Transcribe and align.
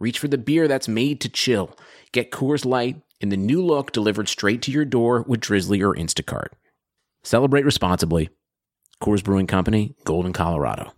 reach 0.00 0.18
for 0.18 0.26
the 0.26 0.38
beer 0.38 0.66
that's 0.66 0.88
made 0.88 1.20
to 1.20 1.28
chill. 1.28 1.78
Get 2.10 2.32
Coors 2.32 2.64
Light 2.64 3.00
in 3.20 3.28
the 3.28 3.36
new 3.36 3.64
look 3.64 3.92
delivered 3.92 4.28
straight 4.28 4.62
to 4.62 4.72
your 4.72 4.84
door 4.84 5.24
with 5.28 5.40
Drizly 5.40 5.80
or 5.86 5.94
Instacart. 5.94 6.48
Celebrate 7.22 7.64
responsibly. 7.64 8.30
Coors 9.02 9.22
Brewing 9.22 9.46
Company, 9.46 9.94
Golden, 10.04 10.32
Colorado. 10.32 10.92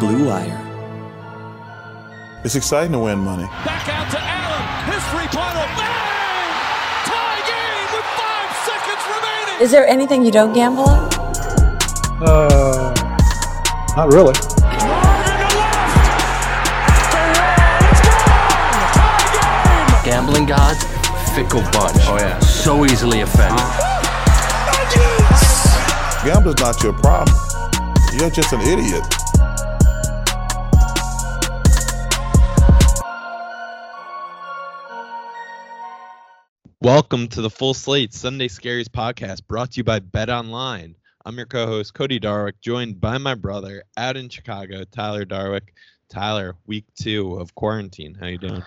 Blue 0.00 0.28
Wire. 0.28 0.60
It's 2.44 2.54
exciting 2.54 2.92
to 2.92 2.98
win 2.98 3.18
money. 3.18 3.44
Back 3.64 3.88
out 3.88 4.10
to 4.10 4.18
Allen. 4.20 4.92
His 4.92 5.02
three-pointer. 5.10 5.66
Bang! 5.76 6.52
Tie 7.06 7.42
game 7.48 7.88
with 7.94 8.04
five 8.18 8.50
seconds 8.66 9.02
remaining. 9.16 9.62
Is 9.62 9.70
there 9.70 9.86
anything 9.86 10.24
you 10.24 10.30
don't 10.30 10.52
gamble 10.52 10.84
on? 10.84 11.08
Uh, 12.22 12.94
not 13.96 14.12
really. 14.12 14.34
Gambling 20.34 20.56
gods, 20.56 20.82
fickle 21.36 21.62
bunch. 21.70 21.96
Oh 22.08 22.16
yeah. 22.18 22.40
So 22.40 22.84
easily 22.84 23.20
offended. 23.20 23.60
Gambler's 26.24 26.58
not 26.58 26.82
your 26.82 26.92
problem. 26.94 27.36
You're 28.18 28.30
just 28.30 28.52
an 28.52 28.60
idiot. 28.62 29.04
Welcome 36.80 37.28
to 37.28 37.40
the 37.40 37.50
Full 37.50 37.72
Slate 37.72 38.12
Sunday 38.12 38.48
Scaries 38.48 38.88
podcast 38.88 39.46
brought 39.46 39.70
to 39.72 39.76
you 39.76 39.84
by 39.84 40.00
Bet 40.00 40.30
Online. 40.30 40.96
I'm 41.24 41.36
your 41.36 41.46
co-host 41.46 41.94
Cody 41.94 42.18
Darwick, 42.18 42.54
joined 42.60 43.00
by 43.00 43.18
my 43.18 43.36
brother 43.36 43.84
out 43.96 44.16
in 44.16 44.28
Chicago, 44.28 44.82
Tyler 44.82 45.24
Darwick. 45.24 45.68
Tyler, 46.08 46.56
week 46.66 46.86
two 47.00 47.36
of 47.36 47.54
quarantine. 47.54 48.16
How 48.20 48.26
you 48.26 48.38
doing? 48.38 48.64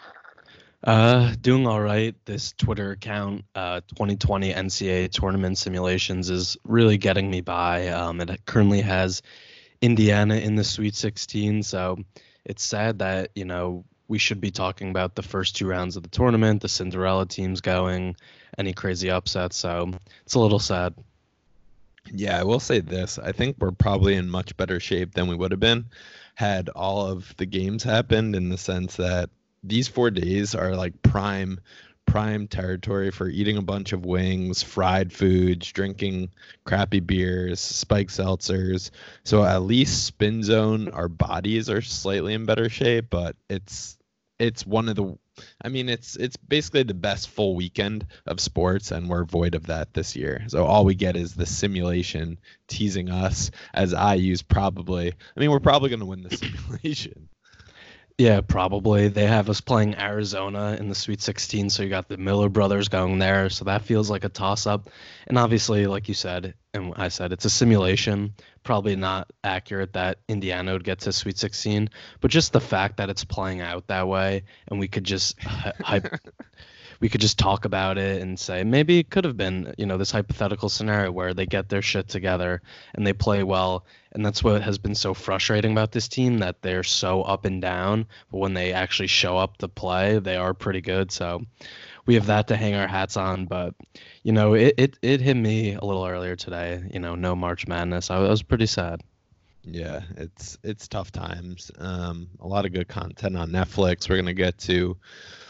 Uh, 0.87 1.35
doing 1.41 1.67
all 1.67 1.81
right. 1.81 2.15
This 2.23 2.53
Twitter 2.53 2.91
account, 2.91 3.43
uh, 3.55 3.81
2020 3.89 4.53
NCAA 4.53 5.11
tournament 5.11 5.57
simulations, 5.57 6.29
is 6.29 6.55
really 6.63 6.97
getting 6.97 7.29
me 7.29 7.41
by. 7.41 7.89
Um, 7.89 8.21
it 8.21 8.45
currently 8.45 8.79
has 8.79 9.21
Indiana 9.81 10.37
in 10.37 10.55
the 10.55 10.63
Sweet 10.63 10.95
16, 10.95 11.63
so 11.63 11.97
it's 12.45 12.63
sad 12.63 12.99
that 12.99 13.31
you 13.35 13.43
know 13.43 13.83
we 14.07 14.17
should 14.17 14.39
be 14.39 14.49
talking 14.49 14.89
about 14.89 15.13
the 15.13 15.23
first 15.23 15.57
two 15.57 15.67
rounds 15.67 15.97
of 15.97 16.03
the 16.03 16.09
tournament, 16.09 16.61
the 16.61 16.69
Cinderella 16.69 17.25
teams 17.25 17.59
going, 17.59 18.15
any 18.57 18.71
crazy 18.71 19.11
upsets. 19.11 19.57
So 19.57 19.91
it's 20.23 20.35
a 20.35 20.39
little 20.39 20.57
sad. 20.57 20.93
Yeah, 22.13 22.39
I 22.39 22.45
will 22.45 22.61
say 22.61 22.79
this. 22.79 23.19
I 23.19 23.33
think 23.33 23.57
we're 23.59 23.71
probably 23.71 24.15
in 24.15 24.29
much 24.29 24.55
better 24.55 24.79
shape 24.79 25.15
than 25.15 25.27
we 25.27 25.35
would 25.35 25.51
have 25.51 25.59
been 25.59 25.87
had 26.35 26.69
all 26.69 27.07
of 27.07 27.35
the 27.35 27.45
games 27.45 27.83
happened 27.83 28.37
in 28.37 28.47
the 28.47 28.57
sense 28.57 28.95
that 28.95 29.29
these 29.63 29.87
four 29.87 30.11
days 30.11 30.55
are 30.55 30.75
like 30.75 31.01
prime 31.01 31.59
prime 32.07 32.47
territory 32.47 33.11
for 33.11 33.27
eating 33.27 33.57
a 33.57 33.61
bunch 33.61 33.93
of 33.93 34.05
wings, 34.05 34.63
fried 34.63 35.11
foods, 35.13 35.71
drinking 35.71 36.29
crappy 36.65 37.01
beers, 37.01 37.59
spike 37.59 38.07
seltzers. 38.07 38.89
So 39.23 39.43
at 39.43 39.61
least 39.61 40.05
spin 40.05 40.41
zone, 40.41 40.89
our 40.89 41.09
bodies 41.09 41.69
are 41.69 41.81
slightly 41.81 42.33
in 42.33 42.45
better 42.45 42.69
shape, 42.69 43.07
but 43.09 43.35
it's 43.49 43.97
it's 44.39 44.65
one 44.65 44.87
of 44.87 44.95
the 44.95 45.17
I 45.63 45.69
mean 45.69 45.89
it's 45.89 46.15
it's 46.15 46.37
basically 46.37 46.83
the 46.83 46.93
best 46.93 47.29
full 47.29 47.55
weekend 47.55 48.07
of 48.25 48.39
sports 48.39 48.91
and 48.91 49.09
we're 49.09 49.25
void 49.25 49.53
of 49.53 49.67
that 49.67 49.93
this 49.93 50.15
year. 50.15 50.43
So 50.47 50.65
all 50.65 50.85
we 50.85 50.95
get 50.95 51.15
is 51.15 51.33
the 51.33 51.45
simulation 51.45 52.39
teasing 52.67 53.09
us 53.09 53.51
as 53.73 53.93
I 53.93 54.15
use 54.15 54.41
probably 54.41 55.11
I 55.11 55.39
mean 55.39 55.51
we're 55.51 55.59
probably 55.59 55.89
going 55.89 55.99
to 55.99 56.05
win 56.05 56.23
the 56.23 56.37
simulation. 56.37 57.29
Yeah, 58.17 58.41
probably. 58.41 59.09
They 59.09 59.27
have 59.27 59.47
us 59.47 59.61
playing 59.61 59.95
Arizona 59.95 60.75
in 60.79 60.89
the 60.89 60.95
Sweet 60.95 61.21
16, 61.21 61.69
so 61.69 61.83
you 61.83 61.89
got 61.89 62.09
the 62.09 62.17
Miller 62.17 62.49
brothers 62.49 62.87
going 62.89 63.19
there, 63.19 63.47
so 63.51 63.65
that 63.65 63.83
feels 63.83 64.09
like 64.09 64.23
a 64.23 64.29
toss 64.29 64.65
up. 64.65 64.89
And 65.27 65.37
obviously, 65.37 65.85
like 65.85 66.07
you 66.07 66.15
said, 66.15 66.55
and 66.73 66.95
I 66.97 67.09
said, 67.09 67.31
it's 67.31 67.45
a 67.45 67.49
simulation. 67.49 68.33
Probably 68.63 68.95
not 68.95 69.31
accurate 69.43 69.93
that 69.93 70.17
Indiana 70.27 70.73
would 70.73 70.83
get 70.83 71.01
to 71.01 71.13
Sweet 71.13 71.37
16, 71.37 71.91
but 72.19 72.31
just 72.31 72.53
the 72.53 72.59
fact 72.59 72.97
that 72.97 73.11
it's 73.11 73.23
playing 73.23 73.61
out 73.61 73.85
that 73.85 74.07
way, 74.07 74.45
and 74.67 74.79
we 74.79 74.87
could 74.87 75.03
just 75.03 75.39
hype. 75.39 76.07
We 76.99 77.09
could 77.09 77.21
just 77.21 77.37
talk 77.37 77.65
about 77.65 77.97
it 77.97 78.21
and 78.21 78.39
say 78.39 78.63
maybe 78.63 78.99
it 78.99 79.09
could 79.09 79.23
have 79.23 79.37
been, 79.37 79.73
you 79.77 79.85
know, 79.85 79.97
this 79.97 80.11
hypothetical 80.11 80.69
scenario 80.69 81.11
where 81.11 81.33
they 81.33 81.45
get 81.45 81.69
their 81.69 81.81
shit 81.81 82.07
together 82.07 82.61
and 82.93 83.05
they 83.05 83.13
play 83.13 83.43
well. 83.43 83.85
And 84.13 84.25
that's 84.25 84.43
what 84.43 84.61
has 84.63 84.77
been 84.77 84.95
so 84.95 85.13
frustrating 85.13 85.71
about 85.71 85.91
this 85.91 86.07
team 86.07 86.39
that 86.39 86.61
they're 86.61 86.83
so 86.83 87.21
up 87.21 87.45
and 87.45 87.61
down. 87.61 88.07
But 88.31 88.39
when 88.39 88.53
they 88.53 88.73
actually 88.73 89.07
show 89.07 89.37
up 89.37 89.57
to 89.57 89.67
play, 89.67 90.19
they 90.19 90.37
are 90.37 90.53
pretty 90.53 90.81
good. 90.81 91.11
So 91.11 91.43
we 92.05 92.15
have 92.15 92.25
that 92.27 92.47
to 92.47 92.55
hang 92.55 92.73
our 92.73 92.87
hats 92.87 93.17
on. 93.17 93.45
But, 93.45 93.75
you 94.23 94.31
know, 94.31 94.53
it, 94.53 94.73
it, 94.77 94.97
it 95.01 95.21
hit 95.21 95.37
me 95.37 95.73
a 95.73 95.83
little 95.83 96.05
earlier 96.05 96.35
today, 96.35 96.83
you 96.91 96.99
know, 96.99 97.15
no 97.15 97.35
March 97.35 97.67
Madness. 97.67 98.09
I, 98.09 98.19
was 98.19 98.41
pretty 98.41 98.65
sad. 98.65 99.03
Yeah, 99.69 100.01
it's 100.15 100.57
it's 100.63 100.87
tough 100.87 101.11
times. 101.11 101.71
Um, 101.77 102.29
a 102.39 102.47
lot 102.47 102.65
of 102.65 102.71
good 102.71 102.87
content 102.87 103.35
on 103.35 103.49
Netflix. 103.49 104.09
We're 104.09 104.15
gonna 104.15 104.33
get 104.33 104.57
to 104.59 104.95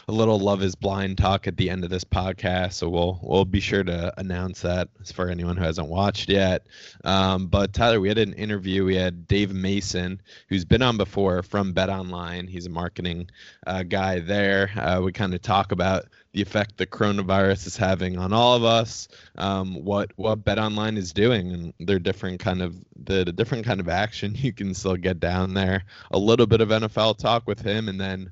a 0.09 0.13
little 0.13 0.39
Love 0.39 0.63
Is 0.63 0.73
Blind 0.73 1.17
talk 1.17 1.47
at 1.47 1.57
the 1.57 1.69
end 1.69 1.83
of 1.83 1.89
this 1.89 2.05
podcast, 2.05 2.73
so 2.73 2.87
we'll 2.87 3.19
we'll 3.21 3.43
be 3.43 3.59
sure 3.59 3.83
to 3.83 4.13
announce 4.17 4.61
that 4.61 4.87
for 5.13 5.29
anyone 5.29 5.57
who 5.57 5.65
hasn't 5.65 5.89
watched 5.89 6.29
yet. 6.29 6.65
Um, 7.03 7.47
but 7.47 7.73
Tyler, 7.73 7.99
we 7.99 8.07
had 8.07 8.17
an 8.17 8.31
interview. 8.33 8.85
We 8.85 8.95
had 8.95 9.27
Dave 9.27 9.53
Mason, 9.53 10.21
who's 10.47 10.63
been 10.63 10.81
on 10.81 10.95
before 10.95 11.43
from 11.43 11.73
Bet 11.73 11.89
Online. 11.89 12.47
He's 12.47 12.67
a 12.67 12.69
marketing 12.69 13.29
uh, 13.65 13.83
guy 13.83 14.19
there. 14.19 14.71
Uh, 14.77 15.01
we 15.01 15.11
kind 15.11 15.33
of 15.33 15.41
talk 15.41 15.73
about 15.73 16.05
the 16.31 16.41
effect 16.41 16.77
the 16.77 16.87
coronavirus 16.87 17.67
is 17.67 17.75
having 17.75 18.17
on 18.17 18.31
all 18.31 18.55
of 18.55 18.63
us, 18.63 19.09
um, 19.37 19.83
what 19.83 20.11
what 20.15 20.45
Bet 20.45 20.57
Online 20.57 20.95
is 20.95 21.11
doing, 21.11 21.51
and 21.51 21.73
their 21.81 21.99
different 21.99 22.39
kind 22.39 22.61
of 22.61 22.77
the, 22.95 23.25
the 23.25 23.33
different 23.33 23.65
kind 23.65 23.81
of 23.81 23.89
action 23.89 24.35
you 24.37 24.53
can 24.53 24.73
still 24.73 24.95
get 24.95 25.19
down 25.19 25.53
there. 25.53 25.83
A 26.11 26.17
little 26.17 26.47
bit 26.47 26.61
of 26.61 26.69
NFL 26.69 27.17
talk 27.17 27.45
with 27.45 27.59
him, 27.59 27.89
and 27.89 27.99
then 27.99 28.31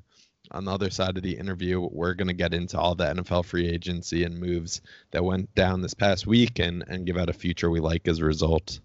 on 0.56 0.64
the 0.64 0.72
other 0.72 0.88
side 0.88 1.18
of 1.18 1.22
the 1.22 1.36
interview, 1.36 1.86
we're 1.92 2.14
going 2.14 2.28
to 2.28 2.34
get 2.34 2.54
into 2.54 2.78
all 2.78 2.94
the 2.94 3.04
NFL 3.04 3.44
free 3.44 3.68
agency 3.68 4.24
and 4.24 4.40
moves 4.40 4.80
that 5.10 5.22
went 5.22 5.54
down 5.54 5.82
this 5.82 5.92
past 5.92 6.26
week 6.26 6.58
and, 6.58 6.82
and 6.88 7.04
give 7.04 7.18
out 7.18 7.28
a 7.28 7.34
future 7.34 7.68
we 7.68 7.78
like 7.78 8.08
as 8.08 8.20
a 8.20 8.24
result. 8.24 8.80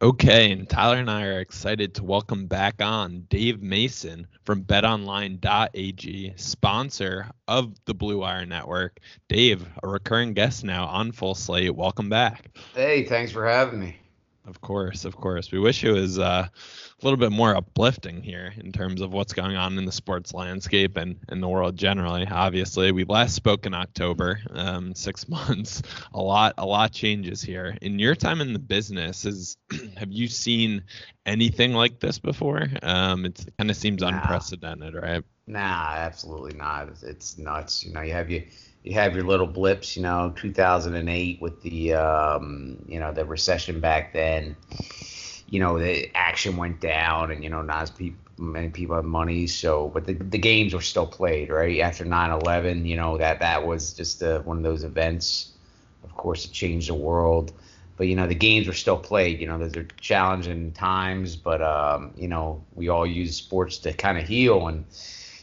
Okay, 0.00 0.52
and 0.52 0.68
Tyler 0.68 0.98
and 0.98 1.10
I 1.10 1.24
are 1.24 1.40
excited 1.40 1.94
to 1.94 2.04
welcome 2.04 2.46
back 2.46 2.80
on 2.80 3.26
Dave 3.28 3.60
Mason 3.60 4.28
from 4.44 4.62
betonline.ag, 4.62 6.32
sponsor 6.36 7.28
of 7.48 7.74
the 7.86 7.94
Blue 7.94 8.18
Wire 8.20 8.46
Network. 8.46 9.00
Dave, 9.28 9.66
a 9.82 9.88
recurring 9.88 10.32
guest 10.32 10.62
now 10.62 10.86
on 10.86 11.10
Full 11.10 11.34
Slate. 11.34 11.74
Welcome 11.74 12.08
back. 12.08 12.56
Hey, 12.72 13.04
thanks 13.04 13.32
for 13.32 13.46
having 13.46 13.80
me. 13.80 13.96
Of 14.46 14.60
course, 14.60 15.04
of 15.04 15.16
course. 15.16 15.52
We 15.52 15.58
wish 15.58 15.84
it 15.84 15.92
was 15.92 16.18
uh, 16.18 16.48
a 17.00 17.06
little 17.06 17.18
bit 17.18 17.32
more 17.32 17.56
uplifting 17.56 18.22
here 18.22 18.52
in 18.58 18.72
terms 18.72 19.00
of 19.00 19.12
what's 19.12 19.32
going 19.32 19.56
on 19.56 19.78
in 19.78 19.84
the 19.84 19.92
sports 19.92 20.34
landscape 20.34 20.96
and 20.96 21.16
in 21.30 21.40
the 21.40 21.48
world 21.48 21.76
generally. 21.76 22.26
Obviously, 22.26 22.92
we 22.92 23.04
last 23.04 23.34
spoke 23.34 23.64
in 23.64 23.74
October, 23.74 24.40
um, 24.50 24.94
six 24.94 25.28
months. 25.28 25.82
A 26.12 26.20
lot, 26.20 26.54
a 26.58 26.66
lot 26.66 26.92
changes 26.92 27.40
here. 27.40 27.76
In 27.80 27.98
your 27.98 28.14
time 28.14 28.40
in 28.40 28.52
the 28.52 28.58
business, 28.58 29.24
is 29.24 29.56
have 29.96 30.12
you 30.12 30.28
seen 30.28 30.82
anything 31.24 31.72
like 31.72 32.00
this 32.00 32.18
before? 32.18 32.66
Um, 32.82 33.24
it 33.24 33.46
kind 33.58 33.70
of 33.70 33.76
seems 33.76 34.02
nah. 34.02 34.08
unprecedented, 34.08 34.94
right? 34.94 35.24
Nah, 35.46 35.94
absolutely 35.96 36.54
not. 36.54 36.90
It's 37.02 37.38
nuts. 37.38 37.84
You 37.84 37.92
know, 37.92 38.02
you 38.02 38.12
have 38.12 38.30
you 38.30 38.44
you 38.84 38.94
have 38.94 39.14
your 39.14 39.24
little 39.24 39.46
blips. 39.46 39.96
You 39.96 40.02
know, 40.02 40.32
2008 40.36 41.40
with 41.40 41.62
the 41.62 41.94
um, 41.94 42.84
you 42.86 43.00
know 43.00 43.12
the 43.12 43.24
recession 43.24 43.80
back 43.80 44.12
then 44.12 44.54
you 45.50 45.60
know 45.60 45.78
the 45.78 46.10
action 46.16 46.56
went 46.56 46.80
down 46.80 47.30
and 47.30 47.44
you 47.44 47.50
know 47.50 47.62
not 47.62 47.82
as 47.82 47.90
people 47.90 48.18
many 48.38 48.70
people 48.70 48.96
have 48.96 49.04
money 49.04 49.46
so 49.46 49.88
but 49.88 50.06
the, 50.06 50.14
the 50.14 50.38
games 50.38 50.72
were 50.72 50.80
still 50.80 51.06
played 51.06 51.50
right? 51.50 51.80
After 51.80 52.06
9-11 52.06 52.86
you 52.86 52.96
know 52.96 53.18
that 53.18 53.40
that 53.40 53.66
was 53.66 53.92
just 53.92 54.22
uh, 54.22 54.40
one 54.40 54.56
of 54.56 54.62
those 54.62 54.82
events. 54.82 55.52
Of 56.02 56.16
course 56.16 56.46
it 56.46 56.52
changed 56.52 56.88
the 56.88 56.94
world 56.94 57.52
but 58.00 58.06
you 58.06 58.16
know 58.16 58.26
the 58.26 58.34
games 58.34 58.66
were 58.66 58.72
still 58.72 58.96
played 58.96 59.40
you 59.40 59.46
know 59.46 59.58
those 59.58 59.76
are 59.76 59.86
challenging 60.00 60.72
times 60.72 61.36
but 61.36 61.60
um, 61.60 62.12
you 62.16 62.28
know 62.28 62.64
we 62.74 62.88
all 62.88 63.04
use 63.04 63.36
sports 63.36 63.76
to 63.76 63.92
kind 63.92 64.16
of 64.16 64.26
heal 64.26 64.68
and 64.68 64.86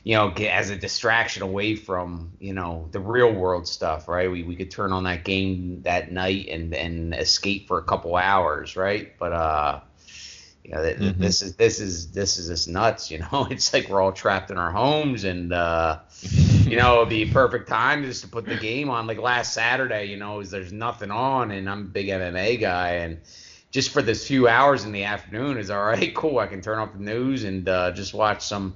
you 0.04 0.16
know 0.16 0.32
as 0.32 0.72
a 0.72 0.76
distraction 0.76 1.44
away 1.44 1.76
from 1.76 2.32
you 2.40 2.54
know 2.54 2.88
the 2.94 3.00
real 3.00 3.32
world 3.32 3.68
stuff 3.68 4.08
right? 4.08 4.32
We, 4.32 4.42
we 4.42 4.56
could 4.56 4.72
turn 4.72 4.92
on 4.92 5.04
that 5.04 5.24
game 5.24 5.84
that 5.84 6.12
night 6.12 6.48
and 6.48 6.74
and 6.74 7.14
escape 7.14 7.68
for 7.68 7.78
a 7.78 7.84
couple 7.84 8.16
hours 8.16 8.76
right? 8.76 9.14
But 9.20 9.34
uh 9.34 9.82
you 10.68 10.74
know, 10.74 10.82
mm-hmm. 10.82 11.22
this 11.22 11.42
is 11.42 11.56
this 11.56 11.80
is 11.80 12.12
this 12.12 12.38
is 12.38 12.50
just 12.50 12.68
nuts. 12.68 13.10
You 13.10 13.20
know, 13.20 13.48
it's 13.52 13.72
like 13.72 13.88
we're 13.88 14.02
all 14.02 14.12
trapped 14.12 14.52
in 14.52 14.58
our 14.58 14.72
homes, 14.72 15.24
and 15.24 15.54
uh, 15.54 16.00
you 16.22 16.76
know, 16.76 16.98
it'd 16.98 17.10
be 17.10 17.26
perfect 17.26 17.70
time 17.70 18.04
just 18.04 18.22
to 18.24 18.28
put 18.28 18.46
the 18.46 18.58
game 18.58 18.90
on. 18.90 19.08
Like 19.08 19.18
last 19.18 19.54
Saturday, 19.54 20.06
you 20.06 20.18
know, 20.18 20.42
is 20.42 20.52
there's 20.52 20.74
nothing 20.74 21.10
on, 21.10 21.52
and 21.52 21.70
I'm 21.70 21.82
a 21.82 21.86
big 21.86 22.08
MMA 22.08 22.60
guy, 22.60 22.90
and 22.96 23.20
just 23.72 23.92
for 23.92 24.02
this 24.02 24.28
few 24.28 24.50
hours 24.50 24.84
in 24.84 24.92
the 24.92 25.06
afternoon 25.06 25.58
is 25.58 25.70
all 25.70 25.86
right. 25.86 26.14
Cool, 26.16 26.40
I 26.40 26.48
can 26.48 26.62
turn 26.62 26.80
off 26.80 26.92
the 26.92 27.00
news 27.00 27.46
and 27.46 27.68
uh, 27.70 27.92
just 27.92 28.14
watch 28.14 28.46
some 28.46 28.76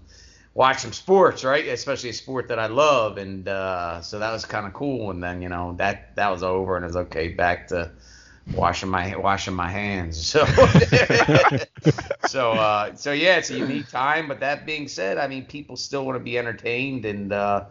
watch 0.54 0.80
some 0.80 0.94
sports, 0.94 1.44
right? 1.44 1.68
Especially 1.68 2.12
a 2.12 2.14
sport 2.14 2.48
that 2.48 2.60
I 2.60 2.68
love, 2.68 3.18
and 3.18 3.46
uh, 3.50 4.02
so 4.02 4.20
that 4.20 4.32
was 4.32 4.46
kind 4.46 4.66
of 4.66 4.72
cool. 4.72 5.12
And 5.12 5.22
then 5.22 5.42
you 5.42 5.50
know 5.50 5.76
that 5.78 6.16
that 6.16 6.32
was 6.32 6.42
over, 6.42 6.78
and 6.78 6.86
it 6.86 6.88
was 6.88 6.96
okay 6.96 7.28
back 7.28 7.68
to 7.68 7.92
washing 8.54 8.90
my 8.90 9.16
washing 9.16 9.54
my 9.54 9.70
hands. 9.70 10.36
So 10.42 10.46
so 12.28 12.52
uh, 12.52 12.96
so 12.96 13.12
yeah, 13.12 13.38
it's 13.38 13.50
a 13.50 13.58
unique 13.58 13.90
time. 13.90 14.28
But 14.28 14.40
that 14.40 14.66
being 14.66 14.88
said, 14.88 15.18
I 15.18 15.28
mean, 15.28 15.46
people 15.46 15.76
still 15.76 16.06
want 16.06 16.16
to 16.16 16.24
be 16.24 16.38
entertained, 16.38 17.06
and 17.06 17.34
uh, 17.34 17.66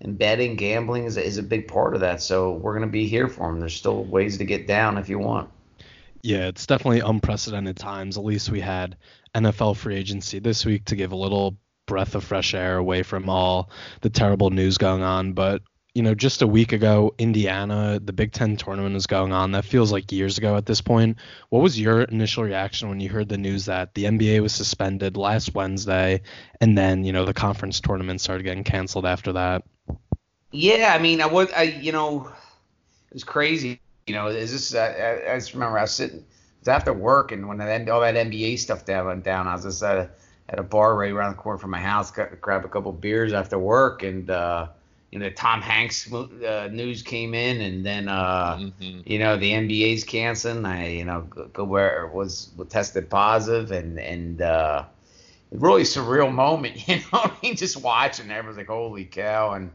and 0.00 0.18
betting, 0.18 0.56
gambling 0.56 1.04
is, 1.04 1.16
is 1.16 1.38
a 1.38 1.42
big 1.42 1.68
part 1.68 1.94
of 1.94 2.00
that. 2.00 2.20
So 2.20 2.52
we're 2.52 2.74
gonna 2.74 2.86
be 2.86 3.06
here 3.06 3.28
for 3.28 3.48
them. 3.48 3.60
There's 3.60 3.74
still 3.74 4.04
ways 4.04 4.38
to 4.38 4.44
get 4.44 4.66
down 4.66 4.98
if 4.98 5.08
you 5.08 5.18
want. 5.18 5.50
Yeah, 6.22 6.46
it's 6.46 6.66
definitely 6.66 7.00
unprecedented 7.00 7.76
times. 7.76 8.16
At 8.16 8.24
least 8.24 8.50
we 8.50 8.60
had 8.60 8.96
NFL 9.34 9.76
free 9.76 9.96
agency 9.96 10.38
this 10.38 10.64
week 10.64 10.86
to 10.86 10.96
give 10.96 11.12
a 11.12 11.16
little 11.16 11.56
breath 11.86 12.14
of 12.14 12.24
fresh 12.24 12.54
air 12.54 12.78
away 12.78 13.02
from 13.02 13.28
all 13.28 13.70
the 14.00 14.10
terrible 14.10 14.50
news 14.50 14.78
going 14.78 15.02
on. 15.02 15.32
But 15.32 15.62
you 15.94 16.02
know, 16.02 16.14
just 16.14 16.42
a 16.42 16.46
week 16.46 16.72
ago, 16.72 17.14
Indiana, 17.18 18.00
the 18.02 18.12
Big 18.12 18.32
Ten 18.32 18.56
tournament 18.56 18.96
is 18.96 19.06
going 19.06 19.32
on. 19.32 19.52
That 19.52 19.64
feels 19.64 19.92
like 19.92 20.10
years 20.10 20.38
ago 20.38 20.56
at 20.56 20.66
this 20.66 20.80
point. 20.80 21.18
What 21.50 21.62
was 21.62 21.80
your 21.80 22.02
initial 22.02 22.42
reaction 22.42 22.88
when 22.88 22.98
you 22.98 23.08
heard 23.08 23.28
the 23.28 23.38
news 23.38 23.66
that 23.66 23.94
the 23.94 24.04
NBA 24.04 24.40
was 24.40 24.52
suspended 24.52 25.16
last 25.16 25.54
Wednesday, 25.54 26.22
and 26.60 26.76
then 26.76 27.04
you 27.04 27.12
know 27.12 27.24
the 27.24 27.32
conference 27.32 27.80
tournament 27.80 28.20
started 28.20 28.42
getting 28.42 28.64
canceled 28.64 29.06
after 29.06 29.34
that? 29.34 29.62
Yeah, 30.50 30.92
I 30.96 31.00
mean, 31.00 31.20
I 31.20 31.26
was, 31.26 31.48
I 31.52 31.62
you 31.62 31.92
know, 31.92 32.26
it 32.26 33.14
was 33.14 33.24
crazy. 33.24 33.80
You 34.08 34.14
know, 34.14 34.26
is 34.26 34.50
this? 34.50 34.74
I, 34.74 35.20
I 35.30 35.34
just 35.36 35.54
remember 35.54 35.78
I 35.78 35.82
was 35.82 35.92
sitting, 35.92 36.24
after 36.66 36.92
work, 36.92 37.30
and 37.30 37.46
when 37.46 37.58
that, 37.58 37.88
all 37.88 38.00
that 38.00 38.16
NBA 38.16 38.58
stuff 38.58 38.84
down 38.84 39.06
went 39.06 39.22
down, 39.22 39.46
I 39.46 39.54
was 39.54 39.62
just 39.62 39.82
at 39.84 39.96
a, 39.96 40.10
at 40.48 40.58
a 40.58 40.64
bar 40.64 40.96
right 40.96 41.12
around 41.12 41.36
the 41.36 41.38
corner 41.40 41.58
from 41.58 41.70
my 41.70 41.80
house, 41.80 42.10
got, 42.10 42.40
grab 42.40 42.64
a 42.64 42.68
couple 42.68 42.90
beers 42.90 43.32
after 43.32 43.60
work, 43.60 44.02
and. 44.02 44.28
uh 44.28 44.66
you 45.14 45.20
know 45.20 45.30
Tom 45.30 45.62
Hanks 45.62 46.12
uh, 46.12 46.68
news 46.72 47.02
came 47.02 47.34
in, 47.34 47.60
and 47.60 47.86
then 47.86 48.08
uh, 48.08 48.56
mm-hmm. 48.56 49.00
you 49.06 49.20
know 49.20 49.36
the 49.36 49.52
NBA's 49.52 50.02
canceling. 50.02 50.66
I 50.66 50.88
you 50.88 51.04
know 51.04 51.20
go 51.20 51.62
where 51.62 52.08
was 52.08 52.50
tested 52.68 53.08
positive, 53.08 53.70
and 53.70 54.00
and 54.00 54.42
uh, 54.42 54.84
really 55.52 55.84
surreal 55.84 56.34
moment. 56.34 56.76
You 56.88 56.96
know, 56.96 57.02
I 57.12 57.32
mean, 57.42 57.54
just 57.54 57.76
watching 57.76 58.28
everyone's 58.32 58.58
like, 58.58 58.66
holy 58.66 59.04
cow! 59.04 59.52
And 59.52 59.70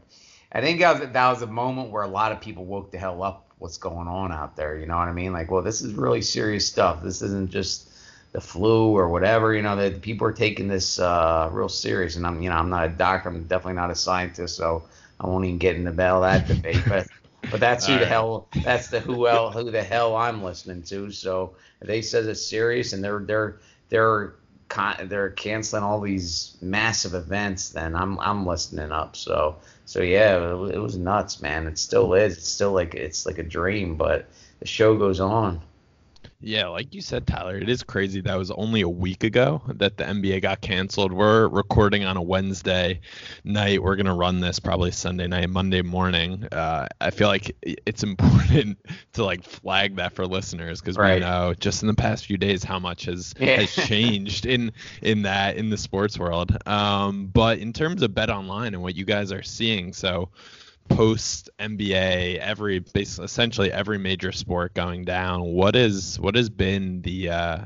I 0.52 0.60
think 0.60 0.80
that 0.80 1.00
was, 1.00 1.08
that 1.10 1.30
was 1.30 1.40
a 1.40 1.46
moment 1.46 1.90
where 1.90 2.02
a 2.02 2.08
lot 2.08 2.32
of 2.32 2.42
people 2.42 2.66
woke 2.66 2.92
the 2.92 2.98
hell 2.98 3.22
up. 3.22 3.46
What's 3.56 3.78
going 3.78 4.08
on 4.08 4.32
out 4.32 4.56
there? 4.56 4.76
You 4.76 4.84
know 4.84 4.98
what 4.98 5.08
I 5.08 5.12
mean? 5.12 5.32
Like, 5.32 5.50
well, 5.50 5.62
this 5.62 5.80
is 5.80 5.94
really 5.94 6.20
serious 6.20 6.66
stuff. 6.66 7.02
This 7.02 7.22
isn't 7.22 7.50
just 7.50 7.90
the 8.32 8.42
flu 8.42 8.90
or 8.90 9.08
whatever. 9.08 9.54
You 9.54 9.62
know, 9.62 9.76
that 9.76 10.02
people 10.02 10.26
are 10.26 10.32
taking 10.32 10.68
this 10.68 10.98
uh, 10.98 11.48
real 11.50 11.70
serious. 11.70 12.16
And 12.16 12.26
I'm, 12.26 12.42
you 12.42 12.50
know, 12.50 12.56
I'm 12.56 12.68
not 12.68 12.84
a 12.84 12.90
doctor. 12.90 13.30
I'm 13.30 13.44
definitely 13.44 13.74
not 13.74 13.90
a 13.90 13.94
scientist. 13.94 14.56
So 14.56 14.84
I 15.20 15.26
won't 15.26 15.44
even 15.44 15.58
get 15.58 15.76
into 15.76 15.90
all 16.10 16.22
that 16.22 16.46
debate, 16.46 16.82
but 16.88 17.06
but 17.50 17.60
that's 17.60 17.86
who 17.86 17.98
the 17.98 18.06
hell 18.06 18.48
that's 18.64 18.88
the 18.88 19.00
who 19.00 19.26
el, 19.26 19.50
who 19.50 19.70
the 19.70 19.82
hell 19.82 20.16
I'm 20.16 20.42
listening 20.42 20.82
to. 20.84 21.10
So 21.10 21.54
if 21.80 21.88
they 21.88 22.02
says 22.02 22.26
it's 22.26 22.44
serious 22.44 22.92
and 22.92 23.04
they're 23.04 23.20
they're 23.20 23.60
they're 23.88 24.34
con- 24.68 25.08
they're 25.08 25.30
canceling 25.30 25.82
all 25.82 26.00
these 26.00 26.56
massive 26.62 27.14
events, 27.14 27.70
then 27.70 27.94
I'm 27.94 28.18
I'm 28.20 28.46
listening 28.46 28.92
up. 28.92 29.16
So 29.16 29.56
so 29.84 30.00
yeah, 30.00 30.36
it, 30.36 30.74
it 30.74 30.78
was 30.78 30.96
nuts, 30.96 31.42
man. 31.42 31.66
It 31.66 31.78
still 31.78 32.14
is. 32.14 32.38
It's 32.38 32.48
still 32.48 32.72
like 32.72 32.94
it's 32.94 33.26
like 33.26 33.38
a 33.38 33.42
dream, 33.42 33.96
but 33.96 34.26
the 34.60 34.66
show 34.66 34.96
goes 34.96 35.20
on. 35.20 35.60
Yeah, 36.42 36.68
like 36.68 36.94
you 36.94 37.02
said, 37.02 37.26
Tyler, 37.26 37.58
it 37.58 37.68
is 37.68 37.82
crazy. 37.82 38.22
That 38.22 38.36
was 38.36 38.50
only 38.52 38.80
a 38.80 38.88
week 38.88 39.24
ago 39.24 39.60
that 39.74 39.98
the 39.98 40.04
NBA 40.04 40.40
got 40.40 40.62
canceled. 40.62 41.12
We're 41.12 41.48
recording 41.48 42.04
on 42.04 42.16
a 42.16 42.22
Wednesday 42.22 43.00
night. 43.44 43.82
We're 43.82 43.96
gonna 43.96 44.14
run 44.14 44.40
this 44.40 44.58
probably 44.58 44.90
Sunday 44.90 45.26
night, 45.26 45.50
Monday 45.50 45.82
morning. 45.82 46.48
Uh, 46.50 46.86
I 46.98 47.10
feel 47.10 47.28
like 47.28 47.54
it's 47.62 48.02
important 48.10 48.78
to 49.12 49.24
like 49.24 49.44
flag 49.44 49.96
that 49.96 50.14
for 50.14 50.26
listeners 50.26 50.80
because 50.80 50.96
right. 50.96 51.16
we 51.16 51.20
know 51.20 51.52
just 51.60 51.82
in 51.82 51.88
the 51.88 51.94
past 51.94 52.24
few 52.24 52.38
days 52.38 52.64
how 52.64 52.78
much 52.78 53.04
has 53.04 53.34
yeah. 53.38 53.56
has 53.56 53.74
changed 53.74 54.46
in 54.46 54.72
in 55.02 55.22
that 55.22 55.56
in 55.56 55.68
the 55.68 55.76
sports 55.76 56.18
world. 56.18 56.56
Um, 56.66 57.26
but 57.26 57.58
in 57.58 57.74
terms 57.74 58.00
of 58.00 58.14
Bet 58.14 58.30
Online 58.30 58.72
and 58.72 58.82
what 58.82 58.94
you 58.94 59.04
guys 59.04 59.30
are 59.30 59.42
seeing, 59.42 59.92
so 59.92 60.30
post 60.90 61.48
NBA, 61.58 62.38
every 62.38 62.80
basically 62.80 63.24
essentially 63.24 63.72
every 63.72 63.98
major 63.98 64.32
sport 64.32 64.74
going 64.74 65.04
down. 65.04 65.42
What 65.42 65.76
is 65.76 66.20
what 66.20 66.34
has 66.34 66.50
been 66.50 67.00
the 67.02 67.30
uh, 67.30 67.58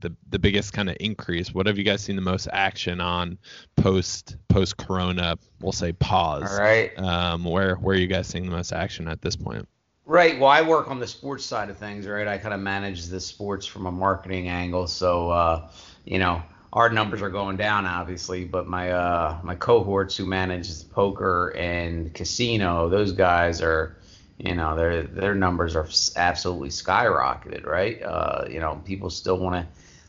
the 0.00 0.14
the 0.30 0.38
biggest 0.38 0.72
kind 0.72 0.88
of 0.88 0.96
increase? 1.00 1.52
What 1.52 1.66
have 1.66 1.76
you 1.76 1.84
guys 1.84 2.00
seen 2.00 2.16
the 2.16 2.22
most 2.22 2.48
action 2.52 3.00
on 3.00 3.38
post 3.76 4.36
post 4.48 4.76
Corona? 4.76 5.36
We'll 5.60 5.72
say 5.72 5.92
pause. 5.92 6.50
All 6.50 6.58
right. 6.58 6.98
Um, 6.98 7.44
where 7.44 7.76
where 7.76 7.96
are 7.96 7.98
you 7.98 8.06
guys 8.06 8.26
seeing 8.26 8.44
the 8.44 8.52
most 8.52 8.72
action 8.72 9.08
at 9.08 9.20
this 9.20 9.36
point? 9.36 9.68
Right. 10.04 10.38
Well, 10.38 10.48
I 10.48 10.62
work 10.62 10.90
on 10.90 11.00
the 11.00 11.06
sports 11.06 11.44
side 11.44 11.68
of 11.68 11.76
things, 11.76 12.06
right? 12.06 12.26
I 12.26 12.38
kind 12.38 12.54
of 12.54 12.60
manage 12.60 13.06
the 13.06 13.20
sports 13.20 13.66
from 13.66 13.84
a 13.84 13.92
marketing 13.92 14.48
angle. 14.48 14.86
So, 14.86 15.28
uh, 15.28 15.68
you 16.06 16.18
know, 16.18 16.42
our 16.72 16.90
numbers 16.90 17.22
are 17.22 17.30
going 17.30 17.56
down 17.56 17.86
obviously 17.86 18.44
but 18.44 18.66
my 18.66 18.90
uh 18.90 19.38
my 19.42 19.54
cohorts 19.54 20.16
who 20.16 20.26
manage 20.26 20.88
poker 20.90 21.48
and 21.56 22.12
casino 22.14 22.88
those 22.88 23.12
guys 23.12 23.62
are 23.62 23.96
you 24.38 24.54
know 24.54 24.76
their 24.76 25.02
their 25.02 25.34
numbers 25.34 25.74
are 25.74 25.88
absolutely 26.16 26.68
skyrocketed 26.68 27.66
right? 27.66 28.02
Uh 28.02 28.44
you 28.48 28.60
know 28.60 28.80
people 28.84 29.10
still 29.10 29.38
want 29.38 29.54
to 29.56 29.66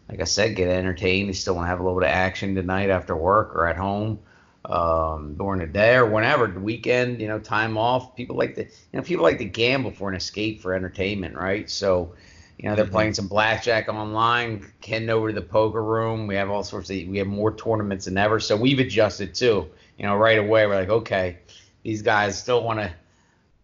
like 0.09 0.21
i 0.21 0.23
said 0.23 0.55
get 0.55 0.69
entertained. 0.69 1.29
They 1.29 1.33
still 1.33 1.55
want 1.55 1.65
to 1.65 1.69
have 1.69 1.79
a 1.79 1.83
little 1.83 1.99
bit 1.99 2.07
of 2.07 2.13
action 2.13 2.55
tonight 2.55 2.89
after 2.89 3.15
work 3.15 3.55
or 3.55 3.67
at 3.67 3.77
home 3.77 4.19
um 4.65 5.35
during 5.35 5.61
the 5.61 5.67
day 5.67 5.95
or 5.95 6.05
whenever 6.05 6.45
the 6.45 6.59
weekend 6.59 7.21
you 7.21 7.27
know 7.27 7.39
time 7.39 7.77
off. 7.77 8.15
People 8.15 8.35
like 8.35 8.55
to 8.55 8.63
you 8.63 8.69
know 8.93 9.01
people 9.01 9.23
like 9.23 9.37
to 9.39 9.45
gamble 9.45 9.91
for 9.91 10.09
an 10.09 10.15
escape 10.15 10.61
for 10.61 10.73
entertainment 10.73 11.35
right? 11.35 11.69
So 11.69 12.13
You 12.59 12.67
know, 12.67 12.75
they're 12.75 12.85
Mhm. 12.85 12.91
playing 12.91 13.13
some 13.13 13.27
blackjack 13.27 13.87
online, 13.87 14.65
heading 14.85 15.09
over 15.09 15.29
to 15.29 15.33
the 15.33 15.41
poker 15.41 15.81
room. 15.81 16.27
We 16.27 16.35
have 16.35 16.49
all 16.49 16.63
sorts 16.63 16.89
of, 16.89 16.97
we 17.07 17.17
have 17.17 17.27
more 17.27 17.53
tournaments 17.55 18.05
than 18.05 18.17
ever. 18.17 18.39
So 18.41 18.57
we've 18.57 18.79
adjusted 18.79 19.33
too. 19.33 19.69
You 19.97 20.05
know, 20.05 20.17
right 20.17 20.37
away, 20.37 20.67
we're 20.67 20.75
like, 20.75 20.89
okay, 20.89 21.37
these 21.83 22.01
guys 22.01 22.37
still 22.37 22.61
want 22.61 22.79
to 22.79 22.91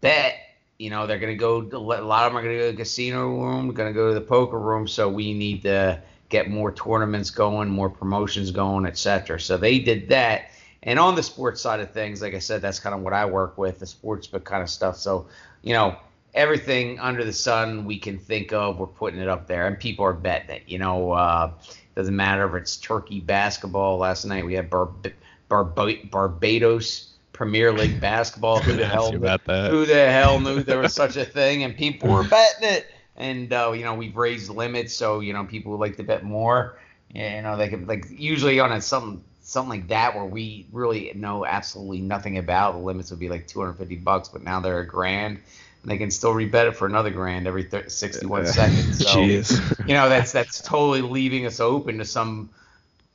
bet. 0.00 0.36
You 0.78 0.88
know, 0.88 1.06
they're 1.06 1.18
going 1.18 1.32
to 1.32 1.38
go, 1.38 1.58
a 1.60 1.78
lot 1.78 2.26
of 2.26 2.32
them 2.32 2.38
are 2.38 2.42
going 2.42 2.54
to 2.54 2.60
go 2.60 2.70
to 2.70 2.72
the 2.72 2.82
casino 2.82 3.28
room, 3.28 3.72
going 3.74 3.88
to 3.88 3.94
go 3.94 4.08
to 4.08 4.14
the 4.14 4.20
poker 4.20 4.58
room. 4.58 4.88
So 4.88 5.10
we 5.10 5.34
need 5.34 5.62
to 5.62 6.00
get 6.30 6.48
more 6.48 6.72
tournaments 6.72 7.30
going, 7.30 7.68
more 7.68 7.90
promotions 7.90 8.50
going, 8.50 8.86
etc. 8.86 9.38
So 9.40 9.58
they 9.58 9.78
did 9.78 10.08
that. 10.08 10.50
And 10.82 10.98
on 10.98 11.16
the 11.16 11.22
sports 11.22 11.60
side 11.60 11.80
of 11.80 11.90
things, 11.90 12.22
like 12.22 12.34
I 12.34 12.38
said, 12.38 12.62
that's 12.62 12.80
kind 12.80 12.94
of 12.94 13.02
what 13.02 13.12
I 13.12 13.26
work 13.26 13.58
with, 13.58 13.78
the 13.78 13.86
sports 13.86 14.26
book 14.26 14.44
kind 14.44 14.62
of 14.62 14.70
stuff. 14.70 14.96
So, 14.96 15.26
you 15.62 15.74
know, 15.74 15.96
everything 16.36 17.00
under 17.00 17.24
the 17.24 17.32
sun 17.32 17.84
we 17.84 17.98
can 17.98 18.18
think 18.18 18.52
of, 18.52 18.78
we're 18.78 18.86
putting 18.86 19.18
it 19.18 19.28
up 19.28 19.48
there, 19.48 19.66
and 19.66 19.78
people 19.78 20.04
are 20.04 20.12
betting 20.12 20.50
it. 20.50 20.62
You 20.66 20.78
know, 20.78 21.12
uh, 21.12 21.50
doesn't 21.96 22.14
matter 22.14 22.46
if 22.46 22.62
it's 22.62 22.76
Turkey 22.76 23.20
basketball. 23.20 23.98
Last 23.98 24.24
night 24.26 24.44
we 24.44 24.54
had 24.54 24.70
Bar- 24.70 24.90
Barba- 25.48 26.04
Barbados 26.10 27.14
Premier 27.32 27.72
League 27.72 28.00
basketball. 28.00 28.60
Who 28.60 28.74
the 28.74 28.86
hell? 28.86 29.10
Who 29.70 29.86
the 29.86 30.10
hell 30.10 30.38
knew 30.38 30.62
there 30.62 30.78
was 30.78 30.94
such 30.94 31.16
a 31.16 31.24
thing? 31.24 31.64
And 31.64 31.76
people 31.76 32.10
were 32.10 32.24
betting 32.28 32.68
it. 32.68 32.86
And 33.16 33.52
uh, 33.52 33.72
you 33.72 33.84
know, 33.84 33.94
we've 33.94 34.16
raised 34.16 34.50
limits, 34.50 34.92
so 34.94 35.20
you 35.20 35.32
know, 35.32 35.44
people 35.44 35.72
would 35.72 35.80
like 35.80 35.96
to 35.96 36.02
bet 36.02 36.22
more. 36.22 36.78
You 37.14 37.40
know, 37.42 37.56
they 37.56 37.68
could 37.68 37.88
like 37.88 38.04
usually 38.10 38.60
on 38.60 38.72
a 38.72 38.80
something 38.80 39.24
something 39.46 39.70
like 39.70 39.88
that 39.88 40.14
where 40.14 40.24
we 40.24 40.66
really 40.72 41.12
know 41.14 41.46
absolutely 41.46 42.00
nothing 42.00 42.36
about. 42.36 42.72
The 42.72 42.78
limits 42.78 43.10
would 43.10 43.20
be 43.20 43.28
like 43.28 43.46
250 43.46 43.96
bucks, 43.96 44.28
but 44.28 44.42
now 44.42 44.60
they're 44.60 44.80
a 44.80 44.86
grand, 44.86 45.40
and 45.86 45.92
they 45.92 45.98
can 45.98 46.10
still 46.10 46.34
rebet 46.34 46.66
it 46.66 46.72
for 46.76 46.86
another 46.86 47.10
grand 47.10 47.46
every 47.46 47.62
thir- 47.62 47.88
61 47.88 48.46
seconds. 48.46 48.98
So 49.06 49.20
Jeez. 49.20 49.88
you 49.88 49.94
know, 49.94 50.08
that's 50.08 50.32
that's 50.32 50.60
totally 50.60 51.00
leaving 51.00 51.46
us 51.46 51.60
open 51.60 51.98
to 51.98 52.04
some 52.04 52.50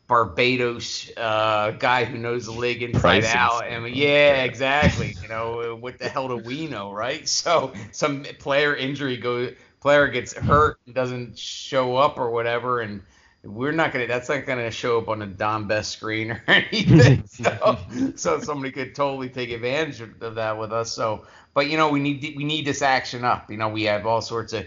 Barbados 0.08 1.12
uh, 1.18 1.72
guy 1.72 2.06
who 2.06 2.18
knows 2.18 2.46
the 2.46 2.54
league 2.54 2.82
inside 2.82 3.01
Pricing 3.01 3.38
out. 3.38 3.63
I 3.66 3.78
mean, 3.80 3.94
yeah, 3.94 4.44
exactly. 4.44 5.18
You 5.22 5.28
know, 5.28 5.75
what 5.75 6.00
the 6.00 6.08
hell 6.08 6.30
do 6.30 6.38
we 6.38 6.68
know, 6.68 6.94
right? 6.94 7.28
So 7.28 7.74
some 7.92 8.24
player 8.40 8.74
injury 8.74 9.18
go, 9.18 9.50
player 9.82 10.08
gets 10.08 10.34
hurt 10.34 10.78
and 10.86 10.96
doesn't 10.96 11.38
show 11.38 11.98
up 11.98 12.18
or 12.18 12.30
whatever, 12.30 12.80
and 12.80 13.01
we're 13.44 13.72
not 13.72 13.92
gonna. 13.92 14.08
That's 14.08 14.30
not 14.30 14.46
gonna 14.46 14.72
show 14.72 14.98
up 14.98 15.10
on 15.10 15.20
the 15.20 15.25
Don 15.25 15.68
Best 15.68 15.92
screen 15.92 16.32
or 16.32 16.44
anything. 16.48 17.24
so, 17.25 17.78
so 18.16 18.40
somebody 18.40 18.72
could 18.72 18.94
totally 18.94 19.30
take 19.30 19.50
advantage 19.50 20.00
of 20.01 20.22
of 20.22 20.36
that 20.36 20.58
with 20.58 20.72
us. 20.72 20.92
So, 20.92 21.25
but 21.53 21.70
you 21.70 21.77
know, 21.77 21.89
we 21.89 22.00
need 22.00 22.34
we 22.36 22.43
need 22.43 22.65
this 22.65 22.81
action 22.81 23.24
up. 23.24 23.50
You 23.50 23.58
know, 23.58 23.70
we 23.70 23.84
have 23.84 24.05
all 24.05 24.22
sorts 24.22 24.53
of 24.53 24.65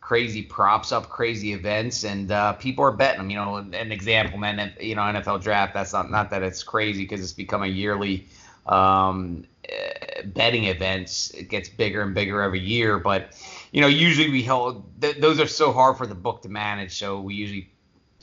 crazy 0.00 0.42
props 0.42 0.92
up, 0.92 1.08
crazy 1.08 1.52
events, 1.52 2.04
and 2.04 2.30
uh, 2.30 2.52
people 2.54 2.84
are 2.84 2.92
betting 2.92 3.18
them. 3.18 3.30
You 3.30 3.36
know, 3.36 3.56
an 3.56 3.92
example, 3.92 4.38
man, 4.38 4.72
you 4.80 4.94
know, 4.94 5.02
NFL 5.02 5.42
draft. 5.42 5.74
That's 5.74 5.92
not 5.92 6.10
not 6.10 6.30
that 6.30 6.42
it's 6.42 6.62
crazy 6.62 7.04
because 7.04 7.20
it's 7.20 7.32
become 7.32 7.62
a 7.62 7.68
yearly 7.68 8.26
um, 8.66 9.44
uh, 9.66 10.22
betting 10.26 10.64
events. 10.64 11.30
It 11.30 11.48
gets 11.48 11.68
bigger 11.68 12.02
and 12.02 12.14
bigger 12.14 12.42
every 12.42 12.60
year, 12.60 12.98
but 12.98 13.30
you 13.72 13.80
know, 13.80 13.86
usually 13.86 14.30
we 14.30 14.42
hold 14.42 14.84
th- 15.00 15.18
those 15.18 15.40
are 15.40 15.46
so 15.46 15.72
hard 15.72 15.96
for 15.96 16.06
the 16.06 16.14
book 16.14 16.42
to 16.42 16.48
manage, 16.48 16.98
so 16.98 17.20
we 17.20 17.34
usually 17.34 17.70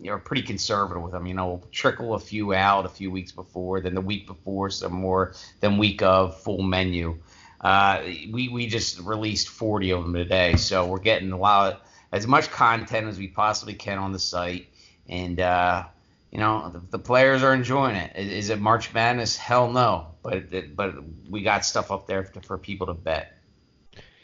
you 0.01 0.09
know, 0.09 0.17
pretty 0.17 0.41
conservative 0.41 1.03
with 1.03 1.11
them. 1.11 1.27
You 1.27 1.35
know, 1.35 1.47
we'll 1.47 1.63
trickle 1.71 2.15
a 2.15 2.19
few 2.19 2.53
out 2.53 2.85
a 2.85 2.89
few 2.89 3.11
weeks 3.11 3.31
before, 3.31 3.81
then 3.81 3.93
the 3.93 4.01
week 4.01 4.25
before 4.25 4.69
some 4.71 4.93
more, 4.93 5.33
then 5.59 5.77
week 5.77 6.01
of 6.01 6.39
full 6.41 6.63
menu. 6.63 7.17
Uh, 7.61 8.01
we 8.31 8.49
we 8.49 8.67
just 8.67 8.99
released 8.99 9.47
40 9.49 9.91
of 9.91 10.03
them 10.03 10.13
today, 10.13 10.55
so 10.55 10.87
we're 10.87 10.99
getting 10.99 11.31
a 11.31 11.37
lot 11.37 11.85
as 12.11 12.25
much 12.25 12.49
content 12.49 13.07
as 13.07 13.17
we 13.17 13.27
possibly 13.27 13.75
can 13.75 13.99
on 13.99 14.11
the 14.11 14.19
site, 14.19 14.67
and 15.07 15.39
uh, 15.39 15.83
you 16.31 16.39
know 16.39 16.71
the, 16.73 16.81
the 16.97 16.99
players 16.99 17.43
are 17.43 17.53
enjoying 17.53 17.95
it. 17.95 18.15
Is, 18.15 18.31
is 18.31 18.49
it 18.49 18.59
March 18.59 18.91
Madness? 18.93 19.37
Hell 19.37 19.71
no, 19.71 20.07
but 20.23 20.75
but 20.75 20.95
we 21.29 21.43
got 21.43 21.63
stuff 21.63 21.91
up 21.91 22.07
there 22.07 22.23
for 22.23 22.57
people 22.57 22.87
to 22.87 22.95
bet. 22.95 23.37